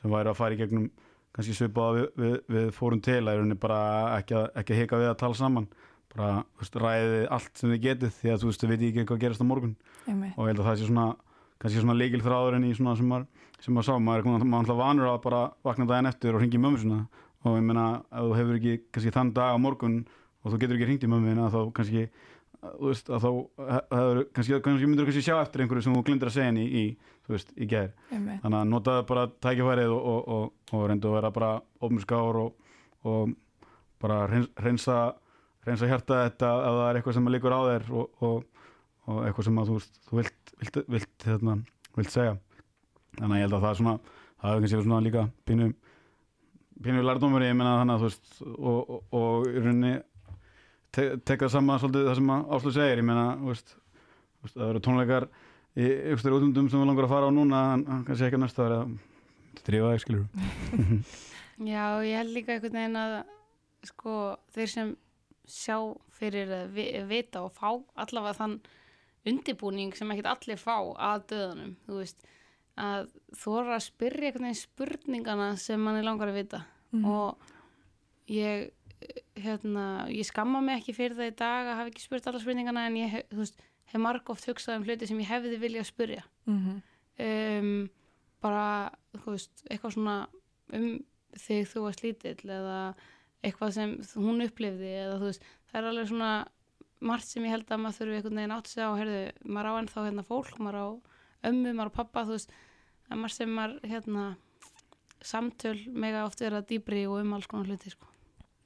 sem 0.02 0.12
væri 0.12 0.32
að 0.32 0.38
fara 0.38 0.56
í 0.56 0.60
gegnum 0.60 0.90
kannski 1.32 1.56
svipaða 1.56 1.96
við, 1.96 2.06
við, 2.20 2.36
við 2.52 2.68
fórum 2.76 3.00
til 3.04 3.20
að 3.22 3.38
rauninni 3.38 3.58
bara 3.62 3.80
ekki 4.18 4.36
að, 4.36 4.46
ekki 4.60 4.74
að 4.74 4.80
hika 4.82 5.00
við 5.00 5.10
að 5.12 5.18
tala 5.22 5.38
saman. 5.38 5.68
Bara 6.12 6.30
veist, 6.60 6.74
ræðið 6.76 7.22
allt 7.32 7.52
sem 7.56 7.72
þið 7.72 7.84
getið 7.86 8.16
því 8.18 8.32
að 8.32 8.42
þú 8.42 8.50
veist, 8.50 8.62
þið 8.62 8.72
veit 8.72 8.82
ekki 8.88 9.04
hvað 9.08 9.22
gerast 9.22 9.44
á 9.44 9.46
morgun. 9.48 9.76
Einmitt, 10.04 10.34
og 10.36 10.44
ég 10.44 10.52
held 10.52 10.60
að 10.60 10.68
það 10.68 10.80
sé 10.82 10.88
svona 10.90 11.06
kannski 11.62 11.82
svona 11.84 11.96
leikil 11.96 12.20
þráðurinn 12.24 12.66
í 12.68 12.74
svona 12.76 12.96
sem 12.98 13.08
maður, 13.08 13.26
sem 13.62 13.76
maður 13.76 13.86
sá, 13.86 13.94
maður 14.02 14.26
er 14.26 14.56
alltaf 14.58 14.80
vanur 14.82 15.08
að 15.12 15.20
bara 15.24 15.42
vakna 15.64 15.86
daginn 15.88 16.10
eftir 16.10 16.34
og 16.34 16.42
ringi 16.42 16.60
mömmu 16.60 16.80
svona 16.82 17.04
og 17.42 17.56
ég 17.58 17.64
meina 17.66 17.86
ef 18.10 18.26
þú 18.26 18.34
hefur 18.38 18.58
ekki 18.58 18.74
kannski 18.94 19.14
þann 19.14 19.32
dag 19.36 19.54
á 19.54 19.58
morgun 19.62 20.00
og 20.42 20.52
þú 20.52 20.60
getur 20.62 20.78
ekki 20.78 20.88
ringt 20.90 21.06
í 21.06 21.10
mömmina 21.10 21.48
þá 21.54 21.60
kannski 21.76 22.04
veist 22.62 23.10
að 23.10 23.24
þá 23.24 23.30
hefur 23.92 24.20
kannski, 24.36 24.58
kannski 24.64 24.90
myndur 24.90 25.08
kannski 25.08 25.24
sjá 25.26 25.36
eftir 25.40 25.64
einhverju 25.64 25.86
sem 25.86 25.96
þú 25.96 26.04
glindir 26.06 26.30
að 26.30 26.36
segja 26.36 26.50
henni 26.50 26.66
í, 26.66 26.84
þú 27.26 27.40
í 27.56 27.68
gær. 27.70 27.90
Einmitt, 28.12 28.42
þannig 28.44 28.58
að 28.60 28.70
notaðu 28.70 29.06
bara 29.08 29.24
tækifærið 29.42 29.94
og, 29.96 30.06
og, 30.12 30.28
og, 30.36 30.76
og 30.76 30.86
reyndu 30.90 31.10
að 31.10 31.16
vera 31.18 31.32
bara 31.34 31.50
ofnskár 31.82 32.38
og, 32.44 32.78
og 33.08 33.34
bara 34.02 34.22
hreins, 34.30 34.48
hreinsa 34.62 35.00
hreinsa 35.66 35.90
hjarta 35.90 36.24
þetta 36.26 36.54
ef 36.58 36.78
það 36.78 36.86
er 36.86 36.98
eitthvað 36.98 37.18
sem 37.18 37.28
líkur 37.34 37.54
á 37.54 37.60
þér 37.68 37.92
og, 37.98 38.24
og, 38.26 38.64
og 39.10 39.20
eitthvað 39.26 39.48
sem 39.48 39.60
að 39.62 39.70
þú, 39.70 39.78
veist, 39.78 40.00
þú 40.08 40.18
vilt, 40.20 40.54
vilt, 40.62 40.80
vilt, 40.96 41.26
hérna, 41.26 41.56
vilt 41.98 42.14
segja. 42.14 42.36
Þannig 43.18 43.34
að 43.36 43.40
ég 43.40 43.46
held 43.46 43.56
að 43.58 43.64
það 43.64 43.72
er 43.72 43.80
svona 43.82 43.96
það 44.42 44.48
hefur 44.50 44.64
kannski 44.64 44.82
svona 44.82 45.02
líka 45.04 45.26
pínu 45.46 45.68
pínu 46.82 47.04
lærdómur 47.06 47.44
ég 47.46 47.54
meina 47.54 47.76
þannig 47.78 47.94
að 47.94 48.02
þú 48.02 48.08
veist 48.08 48.32
og, 48.42 48.80
og, 48.80 49.02
og 49.18 49.46
í 49.50 49.60
rauninni 49.60 49.92
te, 50.92 51.06
teka 51.28 51.48
saman 51.52 51.80
svolítið 51.82 52.08
það 52.10 52.18
sem 52.20 52.32
að 52.34 52.52
Áslu 52.56 52.72
segir 52.76 53.00
ég 53.02 53.06
meina, 53.08 53.26
þú 53.40 53.50
veist, 53.52 53.74
þú 53.76 54.46
veist 54.46 54.58
það 54.58 54.70
eru 54.72 54.82
tónleikar 54.86 55.28
í 55.72 55.86
ykkur 56.12 56.36
útlundum 56.36 56.68
sem 56.70 56.82
við 56.82 56.90
langar 56.90 57.06
að 57.08 57.14
fara 57.14 57.28
á 57.28 57.32
núna 57.32 57.60
en 57.78 57.84
kannski 58.08 58.26
ekki 58.28 58.40
á 58.40 58.44
næsta 58.44 58.66
ári 58.66 58.80
að 58.82 59.62
drífa 59.66 59.92
þig 59.94 60.02
skilur 60.04 60.26
Já, 61.62 61.84
ég 62.02 62.16
held 62.18 62.32
líka 62.34 62.54
einhvern 62.56 62.76
veginn 62.80 62.98
að 62.98 63.14
sko, 63.86 64.14
þeir 64.54 64.70
sem 64.72 64.92
sjá 65.52 65.76
fyrir 66.16 66.50
að 66.54 66.70
vi, 66.76 66.84
vita 67.10 67.42
og 67.44 67.52
fá 67.56 67.68
allavega 68.02 68.36
þann 68.38 68.56
undirbúning 69.28 69.92
sem 69.94 70.10
ekkert 70.14 70.30
allir 70.32 70.58
fá 70.60 70.74
að 70.80 71.24
döðanum, 71.32 71.74
þú 71.86 71.98
veist 72.00 72.24
að 72.82 73.10
þóra 73.36 73.76
að 73.76 73.84
spyrja 73.86 74.28
einhvern 74.30 74.46
veginn 74.48 74.60
spurningana 74.62 75.48
sem 75.60 75.80
manni 75.82 76.04
langar 76.06 76.30
að 76.32 76.38
vita 76.42 76.62
Mhm. 76.92 77.04
og 77.08 77.38
ég 78.28 78.66
hérna, 79.38 79.84
ég 80.12 80.26
skamma 80.28 80.60
mig 80.64 80.80
ekki 80.80 80.94
fyrir 80.96 81.16
það 81.16 81.30
í 81.30 81.36
dag 81.40 81.68
að 81.70 81.78
hafa 81.78 81.92
ekki 81.92 82.04
spurt 82.04 82.26
alla 82.28 82.40
spurningana 82.42 82.86
en 82.88 82.98
ég 83.00 83.14
veist, 83.32 83.60
hef 83.92 84.00
marg 84.02 84.28
oft 84.32 84.46
hugsað 84.48 84.80
um 84.80 84.86
hluti 84.86 85.08
sem 85.08 85.20
ég 85.22 85.30
hefði 85.30 85.58
viljað 85.62 85.88
spyrja. 85.88 86.24
Mhm, 86.50 86.82
um, 87.26 87.72
bara, 88.42 88.66
veist, 89.26 89.64
eitthvað 89.70 89.96
svona 89.96 90.16
um 90.76 90.88
þig 91.38 91.68
þú 91.70 91.84
varst 91.86 92.02
lítill 92.04 92.50
eða 92.52 92.78
eitthvað 93.42 93.72
sem 93.76 93.94
hún 94.20 94.44
upplifði 94.44 94.90
eða 95.04 95.16
þú 95.20 95.30
veist, 95.30 95.46
það 95.70 95.80
er 95.80 95.88
alveg 95.90 96.10
svona 96.10 96.32
margt 97.02 97.26
sem 97.26 97.46
ég 97.46 97.54
held 97.56 97.72
að 97.72 97.82
maður 97.82 97.98
þurfi 97.98 98.18
einhvern 98.18 98.38
veginn 98.38 98.54
átt 98.56 98.70
sig 98.70 98.84
á, 98.84 98.90
heyrðu, 98.98 99.22
maður 99.48 99.70
á 99.72 99.72
ennþá 99.80 100.04
hérna 100.06 100.26
fólk, 100.26 100.52
maður 100.62 100.78
á 100.78 100.86
ömmu, 101.50 101.72
maður 101.72 101.90
á 101.90 101.98
pappa, 101.98 102.26
þú 102.28 102.36
veist, 102.36 102.54
það 103.06 103.16
er 103.16 103.22
margt 103.24 103.38
sem 103.38 103.56
maður, 103.56 103.80
hérna, 103.90 104.26
samtöl 105.22 105.78
mega 105.94 106.26
oft 106.28 106.44
vera 106.44 106.62
dýbri 106.62 107.02
og 107.08 107.22
um 107.22 107.34
alls 107.34 107.50
konar 107.50 107.72
hluti, 107.72 107.90
sko. 107.94 108.06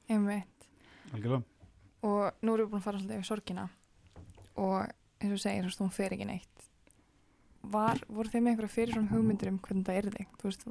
einmitt 0.08 0.55
algjörlega. 1.12 1.42
Og 2.06 2.42
nú 2.42 2.54
erum 2.54 2.66
við 2.66 2.72
búin 2.72 2.80
að 2.82 2.86
fara 2.86 3.00
svolítið 3.00 3.18
yfir 3.18 3.28
sorgina. 3.30 3.68
Og 4.56 4.76
eins 5.20 5.34
og 5.36 5.42
segir, 5.42 5.64
þú 5.64 5.70
veist, 5.70 5.82
hún 5.84 5.94
fer 5.94 6.16
ekki 6.16 6.28
neitt. 6.28 6.66
Var, 7.66 8.02
voru 8.06 8.30
þið 8.30 8.42
með 8.42 8.52
einhverja 8.52 8.74
fyrir 8.76 8.94
svona 8.94 9.12
hugmyndir 9.12 9.50
um 9.50 9.58
hvernig 9.62 9.86
það 9.88 9.96
er 9.98 10.10
þig 10.14 10.34
þú 10.38 10.50
veist, 10.50 10.66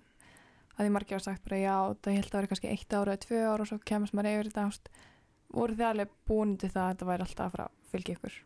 að 0.75 0.79
því 0.79 0.91
margir 0.95 1.17
hafa 1.17 1.25
sagt 1.25 1.43
bara 1.47 1.59
já, 1.59 1.75
það 2.05 2.17
held 2.19 2.29
að 2.29 2.37
vera 2.37 2.51
kannski 2.51 2.71
eitt 2.71 2.95
ára 2.95 3.15
eða 3.15 3.23
tvö 3.25 3.41
ára 3.43 3.65
og 3.65 3.69
svo 3.69 3.79
kemast 3.91 4.15
maður 4.15 4.31
yfir 4.31 4.49
þetta, 4.49 4.67
veist. 4.69 4.91
Voru 5.55 5.75
þið 5.75 5.87
alveg 5.89 6.13
búin 6.29 6.53
til 6.59 6.71
það 6.71 6.83
að 6.83 6.93
þetta 6.93 7.09
væri 7.09 7.25
alltaf 7.25 7.45
að 7.45 7.55
fara 7.55 7.67
að 7.67 7.91
fylgja 7.91 8.15
ykkur? 8.15 8.37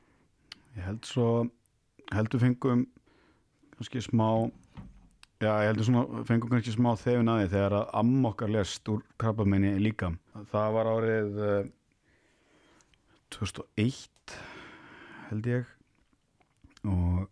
Ég 0.79 0.87
held 0.87 1.09
svo, 1.09 1.27
heldur 2.13 2.43
fengum 2.43 2.83
kannski 3.75 4.03
smá, 4.03 4.27
já 5.39 5.51
ég 5.63 5.69
heldur 5.69 5.87
svona 5.87 6.23
fengum 6.27 6.53
kannski 6.53 6.75
smá 6.75 6.89
þefin 6.99 7.31
að 7.31 7.41
því 7.43 7.51
þegar 7.53 7.77
að 7.79 7.91
amma 8.01 8.33
okkar 8.33 8.53
lest 8.53 8.91
úr 8.91 9.03
krabbameini 9.21 9.75
líka. 9.81 10.11
Það 10.51 10.73
var 10.75 10.91
árið 10.93 11.39
eh, 11.45 11.69
2001 13.39 14.35
held 15.29 15.49
ég. 15.49 15.69
Og, 16.87 17.25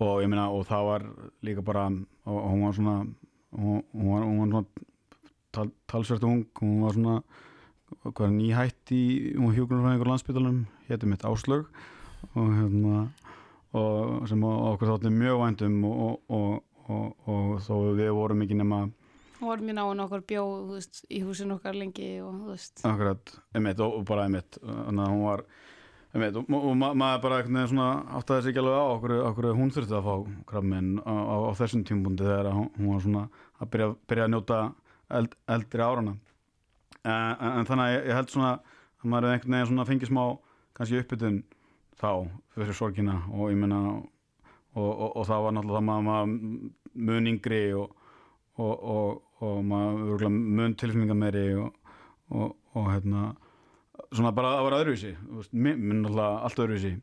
og 0.00 0.22
ég 0.22 0.30
meina 0.30 0.48
og 0.50 0.64
það 0.68 0.86
var 0.88 1.06
líka 1.46 1.64
bara 1.66 1.86
og, 1.90 2.38
hún 2.50 2.64
var 2.64 2.76
svona 2.76 2.96
hún, 3.54 3.82
hún 3.92 4.10
var, 4.10 4.24
hún 4.26 4.40
var 4.40 4.50
svona 4.50 4.64
tal, 5.52 5.70
talsvert 5.90 6.26
ung, 6.26 6.44
hún 6.60 6.82
var 6.84 6.96
svona 6.96 7.20
hvað 8.04 8.34
nýhætt 8.36 8.94
í, 8.94 9.02
hún 9.36 9.50
var 9.50 9.56
hjúgrunarfæðingur 9.58 10.10
landsbytalunum, 10.12 10.60
hétum 10.88 11.14
mitt 11.14 11.26
Áslög 11.26 11.66
og 12.34 12.50
hérna 12.54 13.08
og 13.74 14.26
sem 14.28 14.42
okkur 14.44 14.90
þátti 14.90 15.12
mjög 15.14 15.44
og, 15.86 16.62
og, 16.90 17.12
og 17.30 17.60
þó 17.62 17.74
við 17.98 18.10
vorum 18.16 18.42
ekki 18.42 18.58
nema 18.58 18.88
Hún 19.40 19.48
var 19.48 19.62
mjög 19.64 19.76
náinn 19.78 20.04
okkur 20.04 20.22
bjóð, 20.28 20.56
veist, 20.74 21.02
í 21.08 21.22
húsinu 21.24 21.56
okkar 21.56 21.76
lengi 21.78 22.08
og, 22.20 22.34
þú 22.42 22.52
veist, 22.52 22.82
akkurat, 22.84 23.34
emitt 23.56 23.78
og, 23.80 23.94
og 24.00 24.08
bara 24.08 24.26
emitt 24.28 24.58
þannig 24.60 25.04
að 25.06 25.14
hún 25.14 25.22
var 25.24 25.44
emitt 26.16 26.36
og, 26.36 26.50
og 26.58 26.74
ma 26.76 26.90
maður 26.98 27.22
bara 27.24 27.38
veginn 27.40 27.70
svona 27.70 27.88
áttaði 28.18 28.44
sig 28.44 28.52
ekki 28.52 28.62
alveg 28.64 28.76
á 28.76 28.84
okkur, 28.96 29.14
okkur 29.30 29.48
hún 29.56 29.72
þurfti 29.72 29.96
að 29.96 30.08
fá 30.10 30.42
krabbminn 30.50 30.90
á, 31.00 31.12
á, 31.14 31.36
á 31.48 31.52
þessum 31.56 31.86
tímbundi 31.88 32.26
þegar 32.26 32.50
hún, 32.52 32.68
hún 32.76 32.92
var 32.92 33.06
svona 33.06 33.24
að 33.56 33.72
byrja, 33.72 33.88
byrja 34.12 34.26
að 34.26 34.34
njóta 34.34 34.60
eld, 35.20 35.38
eldri 35.56 35.86
árana 35.86 36.14
en, 37.00 37.12
en, 37.14 37.50
en 37.54 37.70
þannig 37.70 37.86
að 37.86 37.94
ég, 37.94 38.04
ég 38.10 38.20
held 38.20 38.34
svona 38.34 38.52
að 38.58 39.08
maður 39.14 39.28
er 39.28 39.38
einhvern 39.38 39.56
veginn 39.56 39.70
svona 39.70 39.86
að 39.86 39.92
fengi 39.94 40.10
smá 40.10 40.22
kannski 40.76 41.00
uppbytun 41.00 41.40
þá 42.00 42.10
fyrir 42.56 42.76
sorgina 42.76 43.16
og 43.32 43.52
ég 43.52 43.60
meina 43.60 43.80
og, 43.90 44.90
og, 45.16 45.24
það 45.28 45.46
var 45.46 45.56
náttúrulega 45.56 45.80
það 45.80 46.06
maður, 46.10 46.36
mun 47.08 47.30
yngri 47.30 47.62
og, 47.78 47.96
og, 48.60 48.74
og, 48.74 49.26
og 49.40 49.62
maður 49.64 50.28
mun 50.30 50.76
tilfinninga 50.78 51.16
meiri 51.16 51.46
og, 51.60 51.72
og, 52.30 52.54
og 52.76 52.90
hérna 52.92 53.30
svona 54.10 54.32
bara 54.34 54.56
að 54.58 54.66
vera 54.66 54.80
öðruvísi 54.84 55.12
minn 55.52 56.02
náttúrulega 56.02 56.44
allt 56.46 56.62
öðruvísi. 56.64 56.94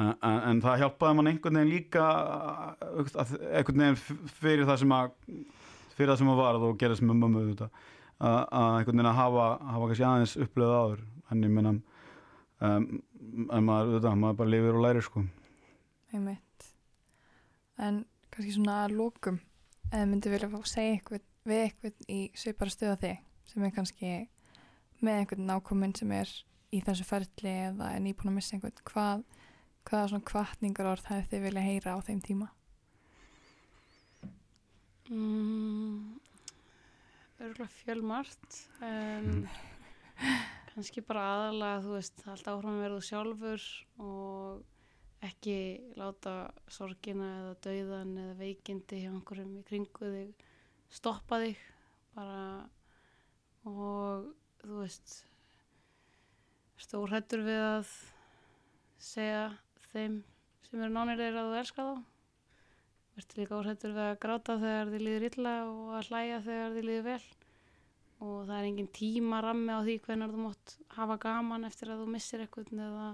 En, 0.00 0.12
en, 0.14 0.38
en 0.50 0.60
það 0.64 0.84
hjálpaði 0.84 1.16
mann 1.18 1.30
einhvern 1.30 1.60
veginn 1.60 1.72
líka 1.74 2.04
einhvern 2.88 3.82
veginn 3.84 3.98
fyrir 4.40 4.68
það 4.68 4.82
sem 4.82 4.94
að 4.96 5.14
fyrir 5.96 6.12
það 6.12 6.20
sem 6.22 6.32
að 6.32 6.40
varð 6.40 6.66
og 6.68 6.78
gerðist 6.80 7.04
með 7.04 7.18
mömmu 7.20 7.44
að, 7.50 7.66
einhvern 8.20 8.94
veginn 8.94 9.10
að 9.10 9.18
hafa, 9.18 9.48
hafa 9.72 9.90
kannski 9.90 10.06
aðeins 10.08 10.36
upplöðið 10.46 10.78
áður. 10.80 11.02
En 11.30 11.44
ég 11.44 11.52
meina 11.54 11.74
um, 11.74 12.86
en 13.50 13.66
maður, 13.66 13.92
þetta, 13.98 14.14
maður 14.22 14.40
bara 14.40 14.54
lifir 14.54 14.78
og 14.78 14.84
lærir 14.86 15.06
sko. 15.06 15.24
Einmitt. 16.14 16.70
En 17.80 18.04
kannski 18.30 18.56
svona 18.56 18.82
að 18.84 18.96
lókum 18.98 19.40
eða 19.90 20.06
myndi 20.06 20.32
vilja 20.32 20.50
fá 20.50 20.58
að 20.60 20.70
segja 20.70 20.96
eitthvað 20.96 21.26
við 21.48 21.64
eitthvað 21.64 22.06
í 22.12 22.20
svipara 22.36 22.74
stöða 22.74 23.00
þig 23.00 23.26
sem 23.50 23.66
er 23.66 23.74
kannski 23.74 24.12
með 25.00 25.20
einhvern 25.20 25.46
nákominn 25.48 25.94
sem 25.96 26.12
er 26.12 26.30
í 26.70 26.80
þessu 26.84 27.06
ferli 27.08 27.52
eða 27.66 27.92
er 27.94 28.02
nýbúin 28.04 28.30
að 28.30 28.36
missa 28.36 28.56
einhvern 28.56 28.82
hvað, 28.90 29.22
hvaða 29.88 30.10
svona 30.12 30.28
kvartningar 30.30 30.90
orð 30.92 31.06
það 31.08 31.28
þið 31.32 31.46
vilja 31.48 31.66
heyra 31.66 31.94
á 31.96 31.98
þeim 32.06 32.20
tíma? 32.26 32.50
Mm, 35.10 36.20
örgulega 37.40 37.72
fjölmart 37.80 38.60
um, 38.86 39.48
kannski 40.70 41.02
bara 41.02 41.24
aðalega 41.32 41.80
þú 41.86 41.96
veist, 41.96 42.22
að 42.28 42.44
verða 42.68 42.92
þú 42.92 43.00
sjálfur 43.08 43.64
og 44.04 45.24
ekki 45.26 45.56
láta 46.00 46.34
sorgina 46.70 47.32
eða 47.40 47.56
dauðan 47.66 48.14
eða 48.22 48.38
veikindi 48.38 49.02
hjá 49.02 49.10
einhverjum 49.10 49.58
í 49.58 49.66
kringu 49.66 50.12
þig 50.14 50.46
stoppa 50.90 51.40
þig 51.44 51.58
bara 52.16 52.44
og 53.68 54.30
þú 54.62 54.80
veist 54.82 55.16
stórhættur 56.80 57.44
við 57.44 57.60
að 57.64 57.90
segja 59.00 59.44
þeim 59.90 60.20
sem 60.66 60.80
eru 60.80 60.92
nánir 60.94 61.20
þeir 61.20 61.36
að 61.40 61.50
þú 61.50 61.58
elska 61.60 61.84
þá? 61.88 61.94
Verður 63.10 63.40
líka 63.40 63.58
óhættur 63.58 63.94
við 63.96 64.06
að 64.06 64.18
gráta 64.22 64.56
þegar 64.60 64.90
þið 64.94 65.04
líður 65.06 65.26
illa 65.28 65.54
og 65.66 65.94
að 65.98 66.10
hlæja 66.10 66.40
þegar 66.46 66.74
þið 66.76 66.88
líður 66.88 67.06
vel? 67.08 67.22
Og 68.20 68.34
það 68.46 68.56
er 68.56 68.68
engin 68.68 68.90
tíma 68.96 69.40
rammi 69.44 69.76
á 69.76 69.80
því 69.80 69.96
hvernig 70.04 70.32
þú 70.34 70.44
mátt 70.44 70.74
hafa 70.96 71.16
gaman 71.20 71.66
eftir 71.68 71.92
að 71.92 72.02
þú 72.02 72.08
missir 72.14 72.44
eitthvað 72.44 72.72
eða 72.76 73.08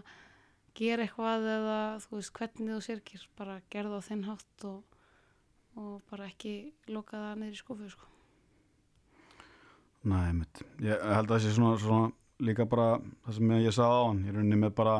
gera 0.76 1.06
eitthvað 1.06 1.48
eða 1.54 1.78
þú 2.04 2.18
veist 2.18 2.34
hvernig 2.36 2.74
þú 2.74 2.80
sirkir 2.84 3.26
bara 3.38 3.56
gerða 3.72 4.00
á 4.02 4.06
þinn 4.08 4.24
hátt 4.26 4.66
og, 4.68 4.95
og 5.76 6.02
bara 6.10 6.28
ekki 6.30 6.54
loka 6.92 7.18
það 7.20 7.40
niður 7.40 7.56
í 7.56 7.60
skúfu 7.60 7.90
sko. 7.92 8.08
Nei, 10.06 10.32
mitt. 10.36 10.62
Ég 10.84 11.02
held 11.02 11.26
að 11.26 11.34
það 11.34 11.42
sé 11.44 11.54
svona, 11.56 11.78
svona 11.82 12.46
líka 12.46 12.66
bara 12.70 13.00
það 13.26 13.38
sem 13.38 13.54
ég 13.58 13.74
sagði 13.74 13.98
á 13.98 14.02
hann, 14.06 14.24
ég 14.26 14.34
er 14.34 14.42
unni 14.42 14.60
með 14.60 14.74
bara 14.78 14.96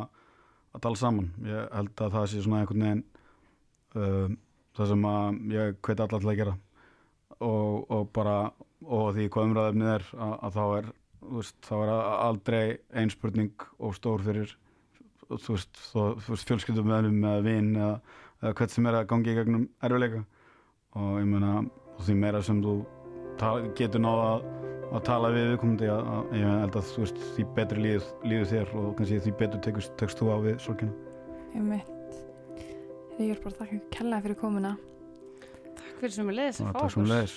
að 0.74 0.82
tala 0.84 1.00
saman. 1.00 1.30
Ég 1.46 1.70
held 1.76 2.04
að 2.04 2.16
það 2.16 2.28
sé 2.32 2.42
svona 2.42 2.62
einhvern 2.62 2.86
veginn 2.86 3.04
uh, 3.96 4.36
það 4.76 4.92
sem 4.92 5.08
að 5.10 5.42
ég 5.54 5.80
hveti 5.86 6.04
allar 6.04 6.24
til 6.24 6.32
að 6.32 6.40
gera 6.40 6.54
og, 7.40 7.90
og 7.92 8.08
bara 8.16 8.36
og 8.86 9.10
því 9.16 9.26
hvað 9.32 9.50
umræðefnið 9.50 9.92
er 9.94 10.06
að, 10.14 10.34
að 10.46 10.56
þá 10.56 10.64
er 10.66 10.92
veist, 11.36 11.58
þá 11.64 11.74
er 11.78 11.92
aldrei 11.96 12.62
ein 12.94 13.12
spurning 13.12 13.66
og 13.78 13.96
stór 13.96 14.24
fyrir 14.24 14.52
þú 15.26 15.56
veist, 15.56 15.82
veist 16.28 16.50
fjölskyldum 16.50 16.88
meðlum 16.90 17.24
eða 17.24 17.44
vinn 17.46 17.70
eða, 17.74 17.94
eða 18.42 18.56
hvert 18.60 18.74
sem 18.74 18.88
er 18.88 18.98
að 19.00 19.08
gangi 19.12 19.32
í 19.32 19.36
gegnum 19.38 19.68
erfileika 19.86 20.22
og 20.96 21.18
ég 21.20 21.26
meina 21.30 21.56
því 22.04 22.16
meira 22.20 22.42
sem 22.44 22.62
þú 22.64 22.76
getur 23.76 24.02
náða 24.04 24.28
að, 24.34 24.46
að 24.96 25.04
tala 25.08 25.32
við 25.34 25.50
viðkomandi 25.52 25.90
að, 25.92 26.12
að 26.16 26.38
ég 26.40 26.54
held 26.62 26.78
að 26.80 26.88
þú 26.92 27.04
veist 27.04 27.20
því 27.36 27.48
betri 27.58 27.84
líður, 27.84 28.08
líður 28.24 28.48
þér 28.52 28.72
og 28.80 28.88
kannski 28.98 29.20
því 29.26 29.34
betur 29.42 29.64
tekst, 29.66 29.92
tekst 30.00 30.22
þú 30.22 30.32
á 30.32 30.36
við 30.46 30.56
sorgina. 30.64 31.12
Ég 31.56 31.66
mitt 31.66 31.92
Ég 33.16 33.30
er 33.32 33.38
bara 33.40 33.56
þakka 33.56 33.78
kella 33.94 34.16
fyrir 34.20 34.36
komuna. 34.36 34.74
Takk 35.78 36.00
fyrir 36.02 36.12
sem 36.12 36.32
ég 36.32 36.36
leiðis 36.36 36.58
Takk 36.60 36.90
sem 36.92 37.06
leiðis 37.08 37.36